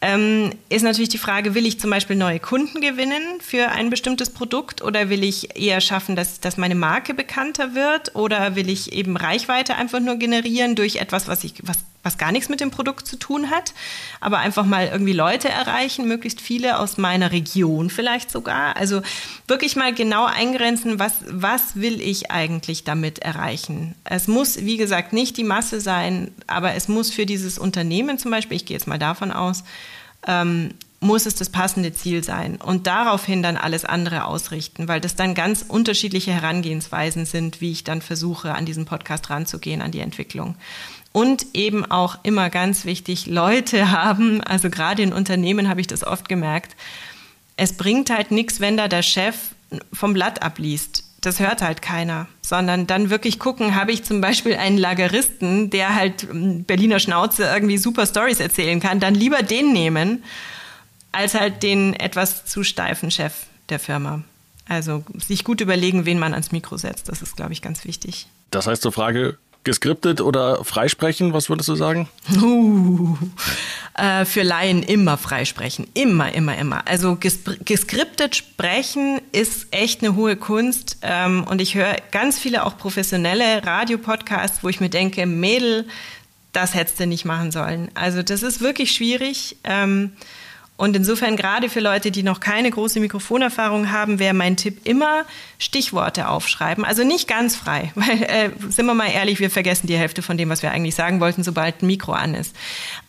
ähm, 0.00 0.52
ist 0.68 0.82
natürlich 0.82 1.08
die 1.08 1.18
Frage, 1.18 1.54
will 1.54 1.66
ich 1.66 1.80
zum 1.80 1.90
Beispiel 1.90 2.14
neue 2.14 2.38
Kunden 2.38 2.80
gewinnen 2.80 3.40
für 3.40 3.70
ein 3.70 3.90
bestimmtes 3.90 4.30
Produkt 4.30 4.80
oder 4.80 5.10
will 5.10 5.24
ich 5.24 5.56
eher 5.60 5.80
schaffen, 5.80 6.14
dass, 6.14 6.38
dass 6.38 6.56
meine 6.56 6.76
Marke 6.76 7.14
bekannter 7.14 7.74
wird 7.74 8.14
oder 8.14 8.54
will 8.54 8.70
ich 8.70 8.92
eben 8.92 9.16
Reichweite 9.16 9.74
einfach 9.74 9.98
nur 9.98 10.16
generieren 10.16 10.76
durch 10.76 10.96
etwas, 10.96 11.26
was, 11.26 11.42
ich, 11.42 11.54
was, 11.64 11.78
was 12.02 12.16
gar 12.16 12.32
nichts 12.32 12.48
mit 12.48 12.60
dem 12.60 12.70
Produkt 12.70 13.06
zu 13.06 13.16
tun 13.16 13.50
hat, 13.50 13.74
aber 14.20 14.38
einfach 14.38 14.64
mal 14.64 14.86
irgendwie 14.86 15.12
Leute 15.12 15.48
erreichen, 15.48 16.06
möglichst 16.06 16.40
viele 16.40 16.78
aus 16.78 16.96
meiner 16.96 17.32
Region 17.32 17.90
vielleicht 17.90 18.30
sogar. 18.30 18.76
Also 18.76 19.02
wirklich 19.46 19.76
mal 19.76 19.92
genau 19.92 20.24
eingrenzen, 20.24 20.98
was, 20.98 21.14
was 21.28 21.76
will 21.76 22.00
ich 22.00 22.30
eigentlich 22.30 22.84
damit 22.84 23.18
erreichen. 23.18 23.94
Es 24.04 24.28
muss, 24.28 24.64
wie 24.64 24.76
gesagt, 24.76 25.12
nicht 25.12 25.36
die 25.36 25.44
Masse 25.44 25.80
sein, 25.80 26.32
aber 26.46 26.74
es 26.74 26.88
muss 26.88 27.10
für 27.10 27.26
dieses 27.26 27.58
Unternehmen 27.58 28.18
zum 28.18 28.30
Beispiel, 28.30 28.56
ich 28.56 28.66
gehe 28.66 28.76
jetzt 28.76 28.86
mal 28.86 28.98
davon 28.98 29.32
aus, 29.32 29.64
ähm, 30.26 30.70
muss 31.00 31.26
es 31.26 31.36
das 31.36 31.48
passende 31.48 31.92
Ziel 31.92 32.24
sein 32.24 32.56
und 32.56 32.88
daraufhin 32.88 33.42
dann 33.42 33.56
alles 33.56 33.84
andere 33.84 34.24
ausrichten, 34.24 34.88
weil 34.88 35.00
das 35.00 35.14
dann 35.14 35.34
ganz 35.34 35.64
unterschiedliche 35.66 36.32
Herangehensweisen 36.32 37.24
sind, 37.24 37.60
wie 37.60 37.70
ich 37.70 37.84
dann 37.84 38.02
versuche, 38.02 38.54
an 38.54 38.66
diesen 38.66 38.84
Podcast 38.84 39.30
ranzugehen, 39.30 39.80
an 39.80 39.92
die 39.92 40.00
Entwicklung. 40.00 40.56
Und 41.18 41.46
eben 41.52 41.84
auch 41.84 42.20
immer 42.22 42.48
ganz 42.48 42.84
wichtig, 42.84 43.26
Leute 43.26 43.90
haben, 44.02 44.40
also 44.40 44.70
gerade 44.70 45.02
in 45.02 45.12
Unternehmen 45.12 45.68
habe 45.68 45.80
ich 45.80 45.88
das 45.88 46.04
oft 46.04 46.28
gemerkt, 46.28 46.76
es 47.56 47.72
bringt 47.72 48.08
halt 48.08 48.30
nichts, 48.30 48.60
wenn 48.60 48.76
da 48.76 48.86
der 48.86 49.02
Chef 49.02 49.34
vom 49.92 50.12
Blatt 50.12 50.42
abliest. 50.42 51.02
Das 51.20 51.40
hört 51.40 51.60
halt 51.60 51.82
keiner, 51.82 52.28
sondern 52.40 52.86
dann 52.86 53.10
wirklich 53.10 53.40
gucken, 53.40 53.74
habe 53.74 53.90
ich 53.90 54.04
zum 54.04 54.20
Beispiel 54.20 54.54
einen 54.54 54.78
Lageristen, 54.78 55.70
der 55.70 55.96
halt 55.96 56.28
Berliner 56.68 57.00
Schnauze 57.00 57.42
irgendwie 57.42 57.78
super 57.78 58.06
Stories 58.06 58.38
erzählen 58.38 58.78
kann, 58.78 59.00
dann 59.00 59.16
lieber 59.16 59.42
den 59.42 59.72
nehmen, 59.72 60.22
als 61.10 61.34
halt 61.34 61.64
den 61.64 61.94
etwas 61.94 62.44
zu 62.44 62.62
steifen 62.62 63.10
Chef 63.10 63.34
der 63.70 63.80
Firma. 63.80 64.22
Also 64.68 65.04
sich 65.16 65.42
gut 65.42 65.60
überlegen, 65.60 66.06
wen 66.06 66.20
man 66.20 66.32
ans 66.32 66.52
Mikro 66.52 66.76
setzt. 66.76 67.08
Das 67.08 67.22
ist, 67.22 67.36
glaube 67.36 67.52
ich, 67.52 67.60
ganz 67.60 67.84
wichtig. 67.84 68.28
Das 68.52 68.68
heißt 68.68 68.82
zur 68.82 68.92
Frage, 68.92 69.36
geskriptet 69.64 70.20
oder 70.20 70.64
freisprechen, 70.64 71.32
was 71.32 71.48
würdest 71.50 71.68
du 71.68 71.74
sagen? 71.74 72.08
Uh, 72.40 73.16
äh, 73.94 74.24
für 74.24 74.42
Laien 74.42 74.82
immer 74.82 75.18
freisprechen. 75.18 75.86
Immer, 75.94 76.32
immer, 76.34 76.56
immer. 76.56 76.86
Also 76.86 77.16
ges 77.16 77.40
geskriptet 77.64 78.36
sprechen 78.36 79.20
ist 79.32 79.66
echt 79.70 80.02
eine 80.02 80.16
hohe 80.16 80.36
Kunst. 80.36 80.98
Ähm, 81.02 81.44
und 81.44 81.60
ich 81.60 81.74
höre 81.74 81.96
ganz 82.10 82.38
viele 82.38 82.64
auch 82.64 82.78
professionelle 82.78 83.66
Radiopodcasts, 83.66 84.62
wo 84.62 84.68
ich 84.68 84.80
mir 84.80 84.90
denke, 84.90 85.26
Mädel, 85.26 85.86
das 86.52 86.74
hättest 86.74 87.00
du 87.00 87.06
nicht 87.06 87.24
machen 87.24 87.50
sollen. 87.50 87.90
Also 87.94 88.22
das 88.22 88.42
ist 88.42 88.60
wirklich 88.60 88.92
schwierig. 88.92 89.56
Ähm, 89.64 90.12
und 90.78 90.94
insofern 90.94 91.36
gerade 91.36 91.68
für 91.68 91.80
Leute, 91.80 92.12
die 92.12 92.22
noch 92.22 92.38
keine 92.38 92.70
große 92.70 93.00
Mikrofonerfahrung 93.00 93.90
haben, 93.90 94.20
wäre 94.20 94.32
mein 94.32 94.56
Tipp 94.56 94.82
immer 94.84 95.24
Stichworte 95.58 96.28
aufschreiben. 96.28 96.84
Also 96.84 97.02
nicht 97.02 97.26
ganz 97.26 97.56
frei, 97.56 97.90
weil 97.96 98.22
äh, 98.22 98.50
sind 98.68 98.86
wir 98.86 98.94
mal 98.94 99.10
ehrlich, 99.10 99.40
wir 99.40 99.50
vergessen 99.50 99.88
die 99.88 99.96
Hälfte 99.96 100.22
von 100.22 100.38
dem, 100.38 100.48
was 100.48 100.62
wir 100.62 100.70
eigentlich 100.70 100.94
sagen 100.94 101.18
wollten, 101.18 101.42
sobald 101.42 101.82
ein 101.82 101.88
Mikro 101.88 102.12
an 102.12 102.34
ist. 102.34 102.54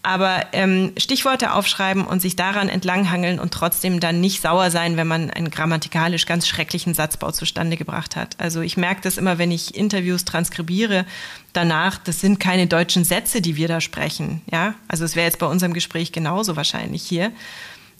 Aber 0.01 0.45
ähm, 0.53 0.93
Stichworte 0.97 1.53
aufschreiben 1.53 2.05
und 2.05 2.21
sich 2.21 2.37
daran 2.37 2.69
entlanghangeln 2.69 3.37
und 3.37 3.53
trotzdem 3.53 3.99
dann 3.99 4.21
nicht 4.21 4.41
sauer 4.41 4.71
sein, 4.71 4.95
wenn 4.95 5.07
man 5.07 5.29
einen 5.29 5.51
grammatikalisch 5.51 6.25
ganz 6.25 6.47
schrecklichen 6.47 6.93
Satzbau 6.93 7.31
zustande 7.31 7.75
gebracht 7.75 8.15
hat. 8.15 8.35
Also 8.39 8.61
ich 8.61 8.77
merke 8.77 9.01
das 9.01 9.17
immer, 9.17 9.37
wenn 9.37 9.51
ich 9.51 9.75
Interviews 9.75 10.23
transkribiere, 10.23 11.05
danach, 11.51 11.97
das 11.97 12.21
sind 12.21 12.39
keine 12.39 12.67
deutschen 12.67 13.03
Sätze, 13.03 13.41
die 13.41 13.57
wir 13.57 13.67
da 13.67 13.81
sprechen. 13.81 14.41
Ja, 14.49 14.73
also 14.87 15.03
es 15.03 15.17
wäre 15.17 15.25
jetzt 15.25 15.39
bei 15.39 15.47
unserem 15.47 15.73
Gespräch 15.73 16.13
genauso 16.13 16.55
wahrscheinlich 16.55 17.03
hier. 17.03 17.31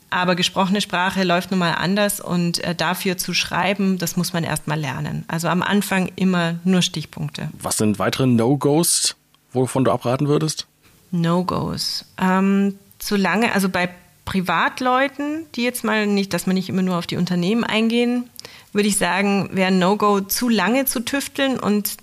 Aber 0.08 0.34
gesprochene 0.34 0.80
Sprache 0.80 1.22
läuft 1.22 1.52
nun 1.52 1.60
mal 1.60 1.74
anders 1.74 2.18
und 2.20 2.64
äh, 2.64 2.74
dafür 2.74 3.16
zu 3.16 3.32
schreiben, 3.32 3.98
das 3.98 4.16
muss 4.16 4.32
man 4.32 4.42
erst 4.42 4.66
mal 4.66 4.78
lernen. 4.78 5.24
Also 5.28 5.48
am 5.48 5.62
Anfang 5.62 6.10
immer 6.16 6.56
nur 6.64 6.82
Stichpunkte. 6.82 7.48
Was 7.60 7.76
sind 7.76 7.98
weitere 7.98 8.26
No-Gos, 8.26 9.16
wovon 9.52 9.84
du 9.84 9.92
abraten 9.92 10.26
würdest? 10.26 10.66
No-Gos. 11.10 12.04
Ähm, 12.20 12.78
zu 12.98 13.16
lange, 13.16 13.52
also 13.52 13.68
bei 13.68 13.88
Privatleuten, 14.24 15.46
die 15.54 15.62
jetzt 15.62 15.82
mal 15.82 16.06
nicht, 16.06 16.32
dass 16.32 16.46
man 16.46 16.54
nicht 16.54 16.68
immer 16.68 16.82
nur 16.82 16.98
auf 16.98 17.06
die 17.06 17.16
Unternehmen 17.16 17.64
eingehen, 17.64 18.30
würde 18.72 18.88
ich 18.88 18.96
sagen, 18.96 19.50
wäre 19.52 19.72
No-Go 19.72 20.20
zu 20.20 20.48
lange 20.48 20.84
zu 20.84 21.00
tüfteln 21.00 21.58
und 21.58 21.96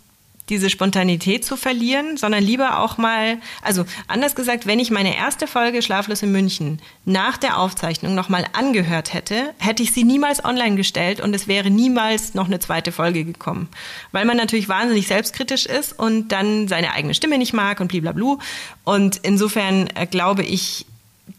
diese 0.50 0.70
Spontanität 0.70 1.44
zu 1.44 1.58
verlieren, 1.58 2.18
sondern 2.18 2.44
lieber 2.44 2.80
auch 2.80 2.98
mal, 2.98 3.38
also 3.62 3.86
anders 4.08 4.36
gesagt, 4.36 4.66
wenn 4.66 4.80
ich 4.80 4.92
meine 4.92 5.16
erste 5.16 5.48
Folge 5.48 5.82
Schlaflos 5.82 6.24
in 6.24 6.32
München 6.32 6.82
nach 7.06 7.38
der 7.38 7.60
Aufzeichnung 7.60 8.16
nochmal 8.16 8.46
angehört 8.54 9.14
hätte, 9.14 9.54
hätte 9.58 9.84
ich 9.84 9.92
sie 9.92 10.04
niemals 10.04 10.44
online 10.44 10.76
gestellt 10.76 11.20
und 11.20 11.34
es 11.34 11.48
wäre 11.48 11.70
niemals 11.70 12.34
noch 12.34 12.48
eine 12.48 12.60
zweite 12.60 12.92
Folge 12.92 13.26
gekommen. 13.26 13.68
Weil 14.12 14.26
man 14.26 14.38
natürlich 14.38 14.70
wahnsinnig 14.70 15.08
selbstkritisch 15.08 15.66
ist 15.66 15.98
und 15.98 16.30
dann 16.30 16.68
seine 16.68 16.94
eigene 16.94 17.14
Stimme 17.14 17.38
nicht 17.38 17.54
mag 17.54 17.80
und 17.80 17.90
blablabla. 17.90 18.38
Und 18.84 19.18
insofern 19.24 19.88
äh, 19.96 20.06
glaube 20.06 20.44
ich, 20.44 20.86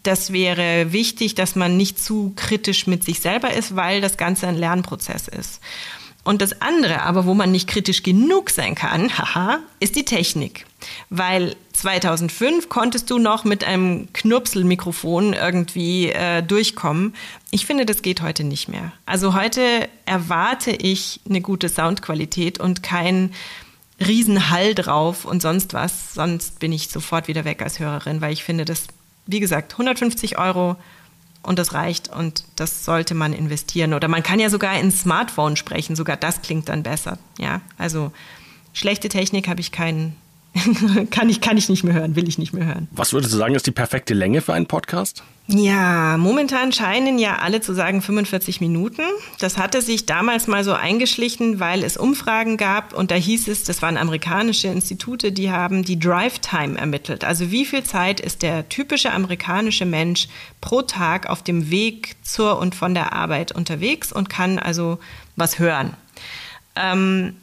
das 0.03 0.31
wäre 0.31 0.91
wichtig, 0.91 1.35
dass 1.35 1.55
man 1.55 1.75
nicht 1.75 1.99
zu 1.99 2.33
kritisch 2.35 2.87
mit 2.87 3.03
sich 3.03 3.21
selber 3.21 3.51
ist, 3.53 3.75
weil 3.75 4.01
das 4.01 4.17
Ganze 4.17 4.47
ein 4.47 4.55
Lernprozess 4.55 5.27
ist. 5.27 5.61
Und 6.29 6.43
das 6.43 6.61
andere, 6.61 7.01
aber 7.01 7.25
wo 7.25 7.33
man 7.33 7.51
nicht 7.51 7.67
kritisch 7.67 8.03
genug 8.03 8.51
sein 8.51 8.75
kann, 8.75 9.17
haha, 9.17 9.61
ist 9.79 9.95
die 9.95 10.05
Technik. 10.05 10.67
Weil 11.09 11.55
2005 11.73 12.69
konntest 12.69 13.09
du 13.09 13.17
noch 13.17 13.45
mit 13.45 13.63
einem 13.63 14.13
Knurpselmikrofon 14.13 15.33
irgendwie 15.33 16.11
äh, 16.11 16.43
durchkommen. 16.43 17.15
Ich 17.49 17.65
finde, 17.65 17.87
das 17.87 18.03
geht 18.03 18.21
heute 18.21 18.43
nicht 18.43 18.69
mehr. 18.69 18.91
Also 19.07 19.33
heute 19.33 19.89
erwarte 20.05 20.69
ich 20.69 21.19
eine 21.27 21.41
gute 21.41 21.67
Soundqualität 21.67 22.59
und 22.59 22.83
kein 22.83 23.33
Riesenhall 23.99 24.75
drauf 24.75 25.25
und 25.25 25.41
sonst 25.41 25.73
was. 25.73 26.13
Sonst 26.13 26.59
bin 26.59 26.71
ich 26.71 26.89
sofort 26.89 27.27
wieder 27.27 27.43
weg 27.43 27.63
als 27.63 27.79
Hörerin, 27.79 28.21
weil 28.21 28.33
ich 28.33 28.43
finde, 28.43 28.65
das, 28.65 28.83
wie 29.25 29.39
gesagt, 29.39 29.71
150 29.71 30.37
Euro 30.37 30.75
und 31.43 31.59
das 31.59 31.73
reicht 31.73 32.09
und 32.09 32.43
das 32.55 32.85
sollte 32.85 33.15
man 33.15 33.33
investieren. 33.33 33.93
Oder 33.93 34.07
man 34.07 34.23
kann 34.23 34.39
ja 34.39 34.49
sogar 34.49 34.79
ins 34.79 35.01
Smartphone 35.01 35.55
sprechen, 35.55 35.95
sogar 35.95 36.17
das 36.17 36.41
klingt 36.41 36.69
dann 36.69 36.83
besser. 36.83 37.17
Ja, 37.37 37.61
also 37.77 38.11
schlechte 38.73 39.09
Technik 39.09 39.47
habe 39.47 39.61
ich 39.61 39.71
keinen, 39.71 40.15
kann 41.11 41.29
ich, 41.29 41.41
kann 41.41 41.57
ich 41.57 41.69
nicht 41.69 41.83
mehr 41.83 41.93
hören, 41.93 42.15
will 42.15 42.27
ich 42.27 42.37
nicht 42.37 42.53
mehr 42.53 42.65
hören. 42.65 42.87
Was 42.91 43.13
würdest 43.13 43.33
du 43.33 43.37
sagen, 43.37 43.55
ist 43.55 43.67
die 43.67 43.71
perfekte 43.71 44.13
Länge 44.13 44.41
für 44.41 44.53
einen 44.53 44.65
Podcast? 44.65 45.23
Ja, 45.51 46.17
momentan 46.17 46.71
scheinen 46.71 47.17
ja 47.17 47.39
alle 47.39 47.59
zu 47.59 47.73
sagen 47.73 48.03
45 48.03 48.61
Minuten. 48.61 49.01
Das 49.39 49.57
hatte 49.57 49.81
sich 49.81 50.05
damals 50.05 50.45
mal 50.45 50.63
so 50.63 50.73
eingeschlichen, 50.73 51.59
weil 51.59 51.83
es 51.83 51.97
Umfragen 51.97 52.55
gab 52.55 52.93
und 52.93 53.09
da 53.09 53.15
hieß 53.15 53.47
es, 53.47 53.63
das 53.63 53.81
waren 53.81 53.97
amerikanische 53.97 54.67
Institute, 54.67 55.31
die 55.31 55.49
haben 55.49 55.83
die 55.83 55.97
Drive 55.97 56.37
Time 56.37 56.77
ermittelt. 56.77 57.23
Also 57.23 57.49
wie 57.49 57.65
viel 57.65 57.83
Zeit 57.83 58.19
ist 58.19 58.43
der 58.43 58.69
typische 58.69 59.11
amerikanische 59.11 59.85
Mensch 59.85 60.27
pro 60.61 60.83
Tag 60.83 61.27
auf 61.27 61.41
dem 61.41 61.71
Weg 61.71 62.15
zur 62.21 62.59
und 62.59 62.75
von 62.75 62.93
der 62.93 63.13
Arbeit 63.13 63.51
unterwegs 63.51 64.11
und 64.11 64.29
kann 64.29 64.59
also 64.59 64.99
was 65.35 65.57
hören. 65.57 65.95
Ähm, 66.75 67.35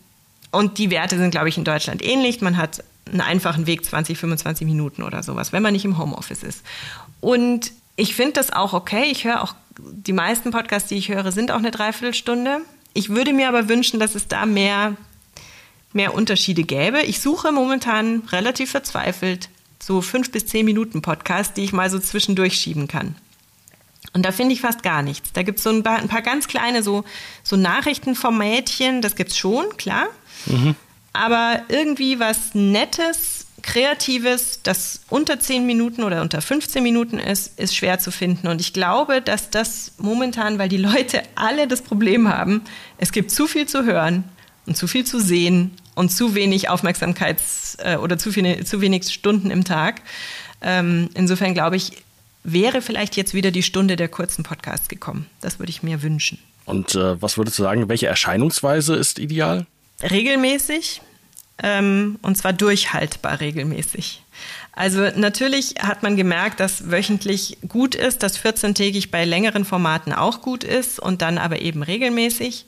und 0.53 0.79
die 0.79 0.91
Werte 0.91 1.19
sind, 1.19 1.33
glaube 1.33 1.49
ich, 1.49 1.59
in 1.59 1.65
Deutschland 1.65 2.05
ähnlich. 2.05 2.41
Man 2.41 2.57
hat 2.57 2.85
einen 3.11 3.21
einfachen 3.21 3.67
Weg, 3.67 3.85
20, 3.85 4.19
25 4.19 4.67
Minuten 4.67 5.03
oder 5.03 5.23
sowas, 5.23 5.53
wenn 5.53 5.63
man 5.63 5.73
nicht 5.73 5.85
im 5.85 5.99
Homeoffice 5.99 6.43
ist. 6.43 6.63
Und 7.21 7.73
ich 7.97 8.15
finde 8.15 8.35
das 8.35 8.53
auch 8.53 8.73
okay. 8.73 9.05
Ich 9.11 9.25
höre 9.25 9.43
auch, 9.43 9.55
die 9.79 10.13
meisten 10.13 10.51
Podcasts, 10.51 10.89
die 10.89 10.97
ich 10.97 11.09
höre, 11.09 11.33
sind 11.33 11.51
auch 11.51 11.59
eine 11.59 11.71
Dreiviertelstunde. 11.71 12.61
Ich 12.95 13.11
würde 13.11 13.33
mir 13.33 13.49
aber 13.49 13.69
wünschen, 13.69 14.01
dass 14.01 14.15
es 14.15 14.29
da 14.29 14.47
mehr, 14.47 14.97
mehr 15.93 16.15
Unterschiede 16.15 16.65
gäbe. 16.65 17.03
Ich 17.03 17.21
suche 17.21 17.53
momentan 17.53 18.23
relativ 18.33 18.71
verzweifelt 18.71 19.49
so 19.83 20.01
fünf 20.01 20.33
bis 20.33 20.47
zehn 20.47 20.65
Minuten 20.65 21.03
Podcasts, 21.03 21.55
die 21.55 21.65
ich 21.65 21.73
mal 21.73 21.91
so 21.91 21.99
zwischendurch 21.99 22.55
schieben 22.59 22.89
kann. 22.89 23.15
Und 24.13 24.25
da 24.25 24.33
finde 24.33 24.55
ich 24.55 24.63
fast 24.63 24.83
gar 24.83 25.03
nichts. 25.03 25.33
Da 25.33 25.43
gibt 25.43 25.59
es 25.59 25.65
so 25.65 25.71
ein 25.71 25.83
paar, 25.83 25.99
ein 25.99 26.09
paar, 26.09 26.23
ganz 26.23 26.49
kleine 26.49 26.83
so, 26.83 27.05
so 27.43 27.57
Nachrichtenformätchen, 27.57 29.03
das 29.03 29.15
gibt 29.15 29.31
es 29.31 29.39
schon, 29.39 29.77
klar. 29.77 30.07
Mhm. 30.47 30.75
Aber 31.17 31.63
irgendwie 31.69 32.21
was 32.21 32.55
Nettes, 32.55 33.47
Kreatives, 33.63 34.61
das 34.63 35.01
unter 35.09 35.41
10 35.41 35.67
Minuten 35.67 36.05
oder 36.05 36.23
unter 36.23 36.41
15 36.41 36.83
Minuten 36.83 37.19
ist, 37.19 37.59
ist 37.59 37.75
schwer 37.75 37.99
zu 37.99 38.11
finden. 38.11 38.47
Und 38.49 38.61
ich 38.61 38.73
glaube, 38.73 39.21
dass 39.21 39.51
das 39.51 39.93
momentan, 39.99 40.59
weil 40.59 40.69
die 40.69 40.77
Leute 40.77 41.23
alle 41.35 41.67
das 41.67 41.83
Problem 41.83 42.29
haben, 42.29 42.63
es 42.99 43.13
gibt 43.13 43.31
zu 43.31 43.47
viel 43.47 43.67
zu 43.67 43.85
hören 43.85 44.25
und 44.67 44.77
zu 44.77 44.87
viel 44.87 45.05
zu 45.05 45.21
sehen 45.21 45.73
und 45.95 46.11
zu 46.11 46.35
wenig 46.35 46.71
Aufmerksamkeits- 46.71 47.83
äh, 47.83 47.97
oder 47.97 48.19
zu, 48.19 48.31
viele, 48.31 48.65
zu 48.65 48.81
wenig 48.81 49.09
Stunden 49.09 49.51
im 49.51 49.65
Tag. 49.65 50.03
Ähm, 50.61 51.09
insofern 51.15 51.55
glaube 51.55 51.77
ich, 51.77 51.93
wäre 52.45 52.83
vielleicht 52.83 53.17
jetzt 53.17 53.35
wieder 53.35 53.51
die 53.51 53.63
Stunde 53.63 53.97
der 53.97 54.09
kurzen 54.09 54.45
Podcasts 54.45 54.89
gekommen. 54.89 55.27
Das 55.41 55.59
würde 55.59 55.71
ich 55.71 55.83
mir 55.83 56.03
wünschen. 56.03 56.39
Und 56.65 56.95
äh, 56.95 57.21
was 57.21 57.39
würdest 57.39 57.59
du 57.59 57.63
sagen, 57.63 57.89
welche 57.89 58.07
Erscheinungsweise 58.07 58.95
ist 58.95 59.19
ideal? 59.19 59.67
Regelmäßig, 60.03 61.01
ähm, 61.63 62.19
und 62.23 62.37
zwar 62.37 62.53
durchhaltbar 62.53 63.41
regelmäßig. 63.41 64.23
Also 64.73 65.09
natürlich 65.17 65.77
hat 65.81 66.03
man 66.03 66.17
gemerkt, 66.17 66.61
dass 66.61 66.91
wöchentlich 66.91 67.57
gut 67.67 67.95
ist, 67.95 68.23
dass 68.23 68.39
14-tägig 68.39 69.11
bei 69.11 69.25
längeren 69.25 69.65
Formaten 69.65 70.13
auch 70.13 70.43
gut 70.43 70.65
ist 70.65 71.01
und 71.01 71.23
dann 71.23 71.39
aber 71.39 71.61
eben 71.63 71.83
regelmäßig. 71.83 72.67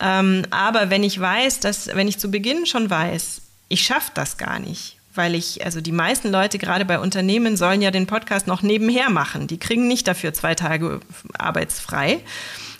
Ähm, 0.00 0.44
aber 0.50 0.90
wenn 0.90 1.04
ich 1.04 1.18
weiß, 1.18 1.60
dass, 1.60 1.94
wenn 1.94 2.08
ich 2.08 2.18
zu 2.18 2.30
Beginn 2.30 2.66
schon 2.66 2.90
weiß, 2.90 3.40
ich 3.68 3.82
schaffe 3.82 4.10
das 4.14 4.36
gar 4.36 4.58
nicht, 4.58 4.96
weil 5.14 5.34
ich, 5.36 5.64
also 5.64 5.80
die 5.80 5.92
meisten 5.92 6.30
Leute 6.30 6.58
gerade 6.58 6.84
bei 6.84 6.98
Unternehmen 6.98 7.56
sollen 7.56 7.82
ja 7.82 7.92
den 7.92 8.06
Podcast 8.06 8.48
noch 8.48 8.62
nebenher 8.62 9.10
machen. 9.10 9.46
Die 9.46 9.58
kriegen 9.58 9.86
nicht 9.86 10.08
dafür 10.08 10.32
zwei 10.34 10.56
Tage 10.56 11.00
arbeitsfrei, 11.36 12.20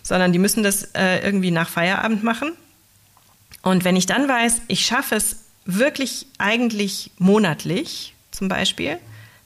sondern 0.03 0.33
die 0.33 0.39
müssen 0.39 0.63
das 0.63 0.83
äh, 0.95 1.19
irgendwie 1.23 1.51
nach 1.51 1.69
Feierabend 1.69 2.23
machen. 2.23 2.53
Und 3.61 3.83
wenn 3.83 3.95
ich 3.95 4.05
dann 4.05 4.27
weiß, 4.27 4.61
ich 4.67 4.85
schaffe 4.85 5.15
es 5.15 5.37
wirklich 5.65 6.27
eigentlich 6.37 7.11
monatlich 7.17 8.15
zum 8.31 8.47
Beispiel, 8.47 8.97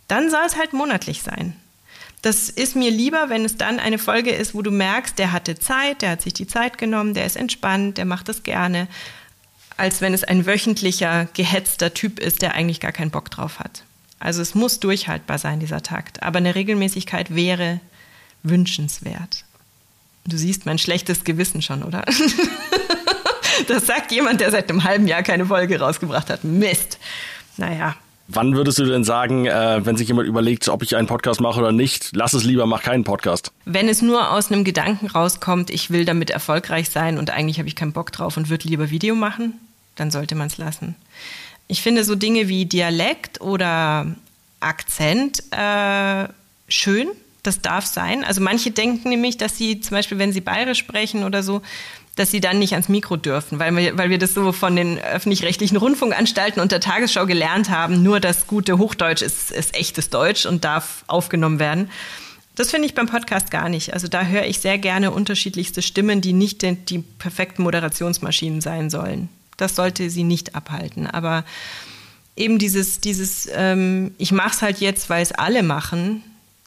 dann 0.08 0.30
soll 0.30 0.44
es 0.46 0.58
halt 0.58 0.74
monatlich 0.74 1.22
sein. 1.22 1.56
Das 2.22 2.50
ist 2.50 2.76
mir 2.76 2.90
lieber, 2.90 3.30
wenn 3.30 3.44
es 3.44 3.58
dann 3.58 3.80
eine 3.80 4.00
Folge 4.00 4.32
ist, 4.32 4.56
wo 4.56 4.62
du 4.62 4.72
merkst, 4.72 5.20
der 5.20 5.34
hatte 5.34 5.60
Zeit, 5.60 6.02
der 6.02 6.12
hat 6.12 6.22
sich 6.22 6.34
die 6.34 6.48
Zeit 6.48 6.78
genommen, 6.78 7.14
der 7.14 7.26
ist 7.26 7.36
entspannt, 7.36 7.98
der 7.98 8.06
macht 8.06 8.30
das 8.30 8.44
gerne, 8.44 8.88
als 9.76 10.00
wenn 10.00 10.14
es 10.14 10.24
ein 10.24 10.46
wöchentlicher, 10.46 11.28
gehetzter 11.34 11.94
Typ 11.94 12.20
ist, 12.20 12.42
der 12.42 12.54
eigentlich 12.54 12.80
gar 12.80 12.94
keinen 12.94 13.12
Bock 13.12 13.30
drauf 13.30 13.60
hat. 13.60 13.84
Also 14.20 14.42
es 14.42 14.56
muss 14.56 14.80
durchhaltbar 14.80 15.38
sein, 15.38 15.60
dieser 15.60 15.84
Takt. 15.84 16.24
Aber 16.24 16.38
eine 16.38 16.56
Regelmäßigkeit 16.56 17.36
wäre 17.36 17.82
wünschenswert. 18.42 19.44
Du 20.26 20.38
siehst 20.38 20.66
mein 20.66 20.78
schlechtes 20.78 21.26
Gewissen 21.26 21.62
schon, 21.62 21.84
oder? 21.84 22.06
Das 23.68 23.86
sagt 23.86 24.12
jemand, 24.12 24.42
der 24.42 24.52
seit 24.52 24.70
einem 24.70 24.84
halben 24.84 25.08
Jahr 25.08 25.24
keine 25.24 25.46
Folge 25.46 25.80
rausgebracht 25.80 26.30
hat. 26.30 26.44
Mist. 26.44 26.98
Naja. 27.58 27.96
Wann 28.28 28.56
würdest 28.56 28.80
du 28.80 28.86
denn 28.86 29.04
sagen, 29.04 29.46
äh, 29.46 29.86
wenn 29.86 29.98
sich 29.98 30.08
jemand 30.08 30.28
überlegt, 30.28 30.68
ob 30.70 30.82
ich 30.82 30.96
einen 30.96 31.08
Podcast 31.08 31.42
mache 31.42 31.60
oder 31.60 31.74
nicht, 31.74 32.12
lass 32.16 32.34
es 32.34 32.44
lieber, 32.44 32.66
mach 32.66 32.82
keinen 32.82 33.04
Podcast? 33.04 33.52
Wenn 33.66 33.90
es 33.90 34.02
nur 34.02 34.32
aus 34.32 34.52
einem 34.52 34.64
Gedanken 34.64 35.08
rauskommt, 35.08 35.70
ich 35.70 35.92
will 35.92 36.06
damit 36.06 36.30
erfolgreich 36.30 36.90
sein 36.90 37.18
und 37.18 37.32
eigentlich 37.32 37.60
habe 37.60 37.68
ich 37.68 37.76
keinen 37.76 37.92
Bock 37.92 38.12
drauf 38.12 38.38
und 38.38 38.50
würde 38.50 38.68
lieber 38.68 38.90
Video 38.90 39.14
machen, 39.14 39.56
dann 39.96 40.10
sollte 40.10 40.36
man 40.36 40.48
es 40.48 40.58
lassen. 40.58 40.96
Ich 41.68 41.82
finde 41.82 42.04
so 42.04 42.16
Dinge 42.16 42.48
wie 42.48 42.66
Dialekt 42.66 43.42
oder 43.42 44.08
Akzent 44.62 45.44
äh, 45.52 46.28
schön. 46.70 47.10
Das 47.44 47.62
darf 47.62 47.86
sein. 47.86 48.24
Also 48.24 48.40
manche 48.40 48.72
denken 48.72 49.10
nämlich, 49.10 49.38
dass 49.38 49.58
sie 49.58 49.82
zum 49.82 49.98
Beispiel, 49.98 50.18
wenn 50.18 50.32
sie 50.32 50.40
bayerisch 50.40 50.80
sprechen 50.80 51.26
oder 51.26 51.44
so, 51.44 51.62
dass 52.16 52.30
sie 52.30 52.42
dann 52.42 52.60
nicht 52.60 52.74
ans 52.74 52.90
Mikro 52.90 53.18
dürfen, 53.18 53.60
weil 53.60 53.76
wir, 53.76 53.98
weil 53.98 54.10
wir 54.10 54.20
das 54.20 54.34
so 54.34 54.52
von 54.52 54.76
den 54.76 55.00
öffentlich-rechtlichen 55.00 55.78
Rundfunkanstalten 55.78 56.62
und 56.62 56.72
der 56.72 56.80
Tagesschau 56.80 57.26
gelernt 57.26 57.70
haben, 57.70 58.04
nur 58.04 58.20
das 58.20 58.46
gute 58.46 58.78
Hochdeutsch 58.78 59.24
ist, 59.24 59.52
ist 59.52 59.76
echtes 59.76 60.10
Deutsch 60.10 60.46
und 60.46 60.64
darf 60.64 61.04
aufgenommen 61.08 61.60
werden. 61.60 61.90
Das 62.56 62.70
finde 62.70 62.86
ich 62.86 62.94
beim 62.94 63.08
Podcast 63.08 63.50
gar 63.50 63.68
nicht. 63.68 63.94
Also 63.94 64.08
da 64.08 64.26
höre 64.26 64.46
ich 64.46 64.60
sehr 64.60 64.78
gerne 64.78 65.10
unterschiedlichste 65.10 65.82
Stimmen, 65.82 66.22
die 66.22 66.34
nicht 66.34 66.62
die, 66.62 66.76
die 66.76 67.00
perfekten 67.00 67.64
Moderationsmaschinen 67.64 68.62
sein 68.62 68.92
sollen. 68.92 69.30
Das 69.58 69.76
sollte 69.76 70.12
sie 70.12 70.24
nicht 70.24 70.56
abhalten. 70.56 71.08
Aber 71.08 71.46
eben 72.36 72.60
dieses, 72.60 73.00
dieses 73.00 73.50
ähm, 73.52 74.14
ich 74.20 74.32
mache 74.32 74.52
es 74.52 74.62
halt 74.62 74.80
jetzt, 74.80 75.10
weil 75.10 75.24
es 75.24 75.32
alle 75.32 75.64
machen, 75.64 76.22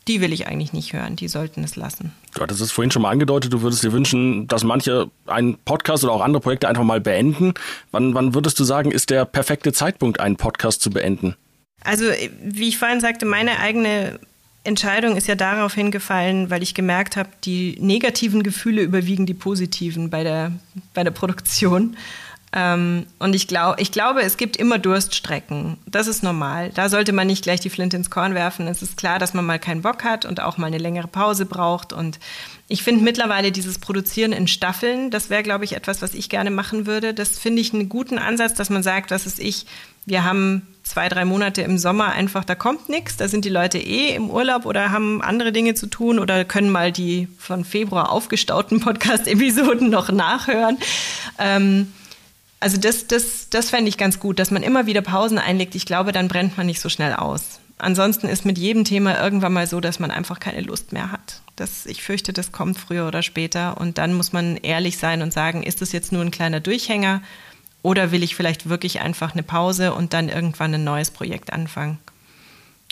die 0.09 0.21
will 0.21 0.33
ich 0.33 0.47
eigentlich 0.47 0.73
nicht 0.73 0.93
hören. 0.93 1.17
Die 1.17 1.29
sollten 1.29 1.65
es 1.65 1.77
lassen. 1.77 2.13
Du 2.35 2.43
hattest 2.43 2.61
es 2.61 2.73
vorhin 2.73 2.91
schon 2.91 3.03
mal 3.03 3.11
angedeutet, 3.11 3.53
du 3.53 3.63
würdest 3.63 3.83
dir 3.83 3.93
wünschen, 3.93 4.47
dass 4.47 4.65
manche 4.65 5.11
einen 5.27 5.57
Podcast 5.59 6.05
oder 6.05 6.13
auch 6.13 6.21
andere 6.21 6.41
Projekte 6.41 6.69
einfach 6.69 6.85
mal 6.85 7.01
beenden. 7.01 7.55
Wann, 7.91 8.15
wann 8.15 8.35
würdest 8.35 8.59
du 8.61 8.65
sagen, 8.65 8.91
ist 8.91 9.11
der 9.11 9.25
perfekte 9.25 9.73
Zeitpunkt, 9.73 10.21
einen 10.21 10.37
Podcast 10.37 10.83
zu 10.83 10.91
beenden? 10.91 11.35
Also, 11.83 12.05
wie 12.43 12.69
ich 12.69 12.79
vorhin 12.79 13.01
sagte, 13.01 13.27
meine 13.27 13.59
eigene 13.61 14.19
Entscheidung 14.65 15.17
ist 15.17 15.29
ja 15.29 15.37
darauf 15.37 15.75
hingefallen, 15.75 16.51
weil 16.51 16.63
ich 16.63 16.75
gemerkt 16.75 17.17
habe, 17.17 17.29
die 17.45 17.77
negativen 17.81 18.43
Gefühle 18.43 18.83
überwiegen 18.83 19.25
die 19.25 19.35
positiven 19.35 20.11
bei 20.11 20.25
der, 20.25 20.53
bei 20.95 21.05
der 21.05 21.13
Produktion. 21.13 21.97
Ähm, 22.59 23.05
und 23.19 23.35
ich, 23.35 23.49
glaub, 23.49 23.79
ich 23.79 23.93
glaube, 23.93 24.23
es 24.23 24.39
gibt 24.39 24.57
immer 24.57 24.79
Durststrecken. 24.79 25.77
Das 25.87 26.07
ist 26.07 26.23
normal. 26.23 26.71
Da 26.75 26.89
sollte 26.89 27.13
man 27.13 27.27
nicht 27.27 27.43
gleich 27.43 27.61
die 27.61 27.69
Flinte 27.69 27.99
ins 27.99 28.09
Korn 28.09 28.35
werfen. 28.35 28.67
Es 28.67 28.81
ist 28.81 28.97
klar, 28.97 29.19
dass 29.19 29.35
man 29.35 29.45
mal 29.45 29.59
keinen 29.59 29.83
Bock 29.83 30.05
hat 30.05 30.25
und 30.25 30.41
auch 30.41 30.57
mal 30.57 30.69
eine 30.69 30.79
längere 30.79 31.07
Pause 31.07 31.45
braucht. 31.45 31.93
Und 31.93 32.19
ich 32.69 32.83
finde 32.83 33.05
mittlerweile 33.05 33.53
dieses 33.53 33.79
Produzieren 33.79 34.33
in 34.33 34.49
Staffeln, 34.49 35.11
das 35.11 35.29
wäre, 35.29 35.43
glaube 35.43 35.67
ich, 35.67 35.75
etwas, 35.75 36.01
was 36.01 36.15
ich 36.15 36.31
gerne 36.31 36.51
machen 36.51 36.87
würde. 36.87 37.13
Das 37.13 37.39
finde 37.39 37.61
ich 37.61 37.75
einen 37.75 37.91
guten 37.91 38.17
Ansatz, 38.17 38.55
dass 38.55 38.71
man 38.71 38.83
sagt, 38.83 39.11
was 39.11 39.27
ist 39.27 39.39
ich, 39.39 39.67
wir 40.07 40.25
haben 40.25 40.67
zwei, 40.83 41.11
drei 41.11 41.27
Monate 41.27 41.61
im 41.61 41.77
Sommer 41.77 42.13
einfach, 42.13 42.45
da 42.45 42.55
kommt 42.55 42.89
nichts, 42.89 43.19
da 43.19 43.29
sind 43.29 43.45
die 43.45 43.51
Leute 43.51 43.77
eh 43.77 44.15
im 44.15 44.31
Urlaub 44.31 44.65
oder 44.65 44.93
haben 44.93 45.21
andere 45.21 45.53
Dinge 45.53 45.75
zu 45.75 45.89
tun 45.89 46.19
oder 46.19 46.47
können 46.47 46.71
mal 46.71 46.91
die 46.91 47.29
von 47.39 47.67
Februar 47.67 48.11
aufgestauten 48.11 48.81
Podcast-Episoden 48.81 49.91
noch 49.91 50.11
nachhören. 50.11 50.79
Ähm, 51.39 51.93
also 52.61 52.79
das, 52.79 53.07
das, 53.07 53.49
das 53.51 53.71
fände 53.71 53.89
ich 53.89 53.99
ganz 53.99 54.19
gut, 54.19 54.39
dass 54.39 54.51
man 54.51 54.63
immer 54.63 54.87
wieder 54.87 55.03
Pausen 55.03 55.39
einlegt. 55.39 55.75
Ich 55.75 55.87
glaube, 55.87 56.13
dann 56.13 56.29
brennt 56.29 56.57
man 56.57 56.67
nicht 56.67 56.81
so 56.81 56.89
schnell 56.89 57.15
aus. 57.15 57.61
Ansonsten 57.79 58.29
ist 58.29 58.47
mit 58.47 58.57
jedem 58.57 58.85
Thema 58.85 59.23
irgendwann 59.23 59.53
mal 59.53 59.67
so, 59.67 59.81
dass 59.81 59.99
man 59.99 60.11
einfach 60.11 60.41
keine 60.41 60.63
Lust 60.63 60.93
mehr 60.93 61.13
hat. 61.13 61.43
Das, 61.57 61.85
ich 61.85 62.03
fürchte, 62.03 62.33
das 62.33 62.53
kommt 62.53 62.79
früher 62.79 63.07
oder 63.07 63.23
später. 63.23 63.79
Und 63.79 63.99
dann 63.99 64.15
muss 64.15 64.33
man 64.33 64.57
ehrlich 64.57 64.97
sein 64.97 65.21
und 65.21 65.33
sagen, 65.33 65.63
ist 65.63 65.83
das 65.83 65.93
jetzt 65.93 66.13
nur 66.13 66.23
ein 66.23 66.31
kleiner 66.31 66.61
Durchhänger 66.61 67.23
oder 67.83 68.13
will 68.13 68.23
ich 68.23 68.35
vielleicht 68.35 68.69
wirklich 68.69 69.01
einfach 69.01 69.33
eine 69.33 69.43
Pause 69.43 69.93
und 69.93 70.15
dann 70.15 70.31
irgendwann 70.31 70.75
ein 70.75 70.85
neues 70.85 71.11
Projekt 71.11 71.53
anfangen? 71.53 71.99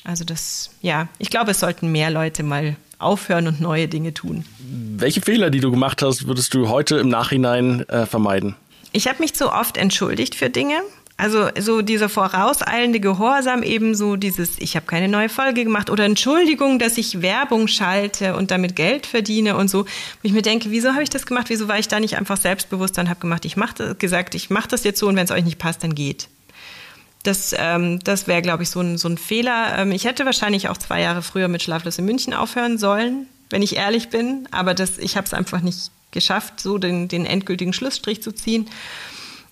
Also 0.04 0.24
das, 0.24 0.70
ja, 0.82 1.08
ich 1.18 1.30
glaube, 1.30 1.52
es 1.52 1.60
sollten 1.60 1.90
mehr 1.90 2.10
Leute 2.10 2.42
mal 2.42 2.76
aufhören 2.98 3.48
und 3.48 3.60
neue 3.60 3.88
Dinge 3.88 4.12
tun. 4.12 4.44
Welche 4.58 5.22
Fehler, 5.22 5.50
die 5.50 5.60
du 5.60 5.70
gemacht 5.70 6.02
hast, 6.02 6.26
würdest 6.26 6.52
du 6.54 6.68
heute 6.68 6.96
im 6.96 7.08
Nachhinein 7.08 7.88
äh, 7.88 8.04
vermeiden? 8.06 8.54
Ich 8.94 9.08
habe 9.08 9.18
mich 9.18 9.34
zu 9.34 9.52
oft 9.52 9.76
entschuldigt 9.76 10.36
für 10.36 10.50
Dinge. 10.50 10.80
Also 11.16 11.48
so 11.58 11.82
dieser 11.82 12.08
vorauseilende 12.08 13.00
Gehorsam, 13.00 13.64
eben 13.64 13.96
so 13.96 14.14
dieses, 14.14 14.58
ich 14.58 14.76
habe 14.76 14.86
keine 14.86 15.08
neue 15.08 15.28
Folge 15.28 15.64
gemacht 15.64 15.90
oder 15.90 16.04
Entschuldigung, 16.04 16.78
dass 16.78 16.96
ich 16.96 17.20
Werbung 17.20 17.66
schalte 17.66 18.36
und 18.36 18.52
damit 18.52 18.76
Geld 18.76 19.06
verdiene 19.06 19.56
und 19.56 19.68
so. 19.68 19.84
Wo 19.84 19.88
ich 20.22 20.32
mir 20.32 20.42
denke, 20.42 20.70
wieso 20.70 20.92
habe 20.92 21.02
ich 21.02 21.10
das 21.10 21.26
gemacht? 21.26 21.50
Wieso 21.50 21.66
war 21.66 21.78
ich 21.78 21.88
da 21.88 21.98
nicht 21.98 22.16
einfach 22.16 22.36
selbstbewusst 22.36 22.96
und 22.98 23.08
habe 23.08 23.18
gemacht, 23.18 23.44
ich 23.44 23.56
mache 23.56 23.96
gesagt, 23.96 24.36
ich 24.36 24.48
mache 24.50 24.68
das 24.68 24.84
jetzt 24.84 25.00
so 25.00 25.08
und 25.08 25.16
wenn 25.16 25.24
es 25.24 25.32
euch 25.32 25.44
nicht 25.44 25.58
passt, 25.58 25.82
dann 25.82 25.96
geht. 25.96 26.28
Das, 27.24 27.52
ähm, 27.58 27.98
das 27.98 28.28
wäre, 28.28 28.42
glaube 28.42 28.62
ich, 28.62 28.70
so 28.70 28.80
ein, 28.80 28.96
so 28.96 29.08
ein 29.08 29.18
Fehler. 29.18 29.78
Ähm, 29.78 29.90
ich 29.90 30.04
hätte 30.04 30.24
wahrscheinlich 30.24 30.68
auch 30.68 30.76
zwei 30.76 31.00
Jahre 31.00 31.22
früher 31.22 31.48
mit 31.48 31.64
Schlaflos 31.64 31.98
in 31.98 32.04
München 32.04 32.32
aufhören 32.32 32.78
sollen, 32.78 33.26
wenn 33.50 33.62
ich 33.62 33.74
ehrlich 33.74 34.08
bin. 34.10 34.48
Aber 34.52 34.74
das, 34.74 34.98
ich 34.98 35.16
habe 35.16 35.26
es 35.26 35.34
einfach 35.34 35.62
nicht 35.62 35.90
geschafft, 36.14 36.60
so 36.60 36.78
den, 36.78 37.08
den 37.08 37.26
endgültigen 37.26 37.74
Schlussstrich 37.74 38.22
zu 38.22 38.32
ziehen. 38.32 38.70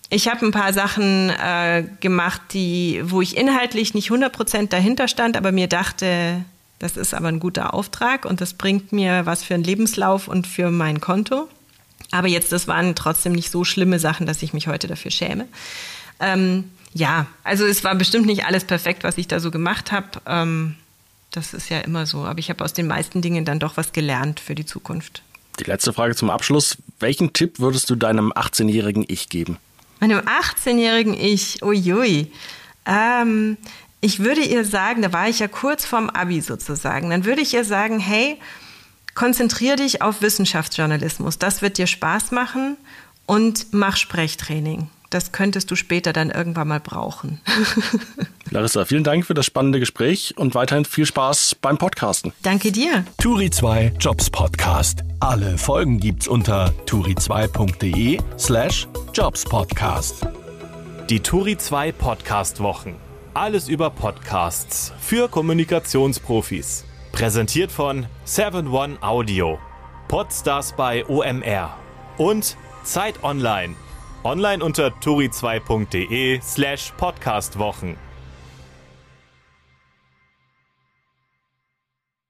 Ich 0.09 0.29
habe 0.29 0.47
ein 0.47 0.53
paar 0.53 0.73
Sachen 0.73 1.31
äh, 1.31 1.85
gemacht, 2.01 2.41
die, 2.53 3.03
wo 3.05 3.21
ich 3.21 3.37
inhaltlich 3.37 3.93
nicht 3.93 4.11
100% 4.11 4.69
dahinter 4.69 5.09
stand, 5.09 5.37
aber 5.37 5.53
mir 5.53 5.69
dachte, 5.69 6.45
das 6.79 6.97
ist 6.97 7.15
aber 7.15 7.29
ein 7.29 7.41
guter 7.41 7.75
Auftrag 7.75 8.25
und 8.25 8.41
das 8.41 8.55
bringt 8.55 8.93
mir 8.93 9.27
was 9.27 9.43
für 9.43 9.55
einen 9.55 9.65
Lebenslauf 9.65 10.29
und 10.29 10.47
für 10.47 10.71
mein 10.71 11.01
Konto. 11.01 11.49
Aber 12.11 12.29
jetzt, 12.29 12.53
das 12.53 12.69
waren 12.69 12.95
trotzdem 12.95 13.33
nicht 13.33 13.51
so 13.51 13.65
schlimme 13.65 13.99
Sachen, 13.99 14.27
dass 14.27 14.43
ich 14.43 14.53
mich 14.53 14.67
heute 14.67 14.87
dafür 14.87 15.11
schäme. 15.11 15.47
Ähm, 16.21 16.71
ja, 16.93 17.27
also 17.43 17.65
es 17.65 17.85
war 17.85 17.95
bestimmt 17.95 18.27
nicht 18.27 18.45
alles 18.45 18.65
perfekt, 18.65 19.05
was 19.05 19.17
ich 19.17 19.29
da 19.29 19.41
so 19.41 19.51
gemacht 19.51 19.93
habe. 19.93 20.09
Ähm, 20.27 20.77
das 21.31 21.55
ist 21.55 21.71
ja 21.71 21.79
immer 21.81 22.05
so. 22.05 22.25
Aber 22.25 22.39
ich 22.39 22.51
habe 22.51 22.63
aus 22.63 22.75
den 22.75 22.87
meisten 22.87 23.23
Dingen 23.23 23.45
dann 23.45 23.59
doch 23.59 23.77
was 23.77 23.93
gelernt 23.93 24.41
für 24.41 24.55
die 24.55 24.67
Zukunft. 24.67 25.23
Die 25.61 25.65
letzte 25.65 25.93
Frage 25.93 26.15
zum 26.15 26.31
Abschluss. 26.31 26.79
Welchen 26.99 27.33
Tipp 27.33 27.59
würdest 27.61 27.91
du 27.91 27.97
deinem 27.97 28.33
18-jährigen 28.33 29.05
Ich 29.09 29.29
geben? 29.29 29.59
Meinem 30.01 30.21
18-jährigen 30.21 31.15
Ich, 31.15 31.63
uiui. 31.63 32.33
Ähm, 32.87 33.57
ich 34.01 34.19
würde 34.19 34.41
ihr 34.41 34.65
sagen, 34.65 35.03
da 35.03 35.13
war 35.13 35.29
ich 35.29 35.39
ja 35.39 35.49
kurz 35.49 35.85
vorm 35.85 36.11
Abi 36.11 36.41
sozusagen, 36.41 37.11
dann 37.11 37.25
würde 37.25 37.43
ich 37.43 37.55
ihr 37.55 37.65
sagen, 37.65 38.01
hey, 38.01 38.39
konzentrier 39.15 39.77
dich 39.77 40.03
auf 40.03 40.23
Wissenschaftsjournalismus. 40.23 41.39
Das 41.39 41.63
wird 41.63 41.79
dir 41.79 41.87
Spaß 41.87 42.33
machen 42.33 42.77
und 43.27 43.67
mach 43.73 43.97
Sprechtraining. 43.97 44.89
Das 45.13 45.31
könntest 45.31 45.71
du 45.71 45.77
später 45.77 46.15
dann 46.15 46.31
irgendwann 46.31 46.69
mal 46.69 46.81
brauchen. 46.81 47.39
Larissa, 48.51 48.87
vielen 48.87 49.05
Dank 49.05 49.27
für 49.27 49.35
das 49.35 49.45
spannende 49.45 49.79
Gespräch 49.79 50.33
und 50.39 50.55
weiterhin 50.55 50.87
viel 50.87 51.05
Spaß 51.05 51.57
beim 51.61 51.77
Podcasten. 51.77 52.33
Danke 52.43 52.73
dir. 52.73 53.05
Turi 53.19 53.51
2 53.51 53.93
Jobs 54.01 54.31
Podcast. 54.31 55.05
Alle 55.21 55.59
Folgen 55.59 56.01
gibt's 56.01 56.27
unter 56.27 56.73
turi2.de 56.87 58.21
slash 58.39 58.89
jobspodcast. 59.13 60.27
Die 61.11 61.21
Turi 61.21 61.59
2 61.59 61.93
Podcast 61.93 62.61
Wochen. 62.61 62.95
Alles 63.35 63.69
über 63.69 63.91
Podcasts 63.91 64.95
für 64.99 65.29
Kommunikationsprofis. 65.29 66.87
Präsentiert 67.13 67.71
von 67.71 68.07
7one 68.27 69.03
Audio. 69.03 69.59
Podstars 70.09 70.75
bei 70.75 71.05
OMR. 71.07 71.77
Und 72.17 72.57
Zeit 72.83 73.23
Online. 73.23 73.75
Online 74.25 74.63
unter 74.63 74.93
turi2.de 75.01 76.39
slash 76.43 76.93
podcastwochen. 76.97 77.97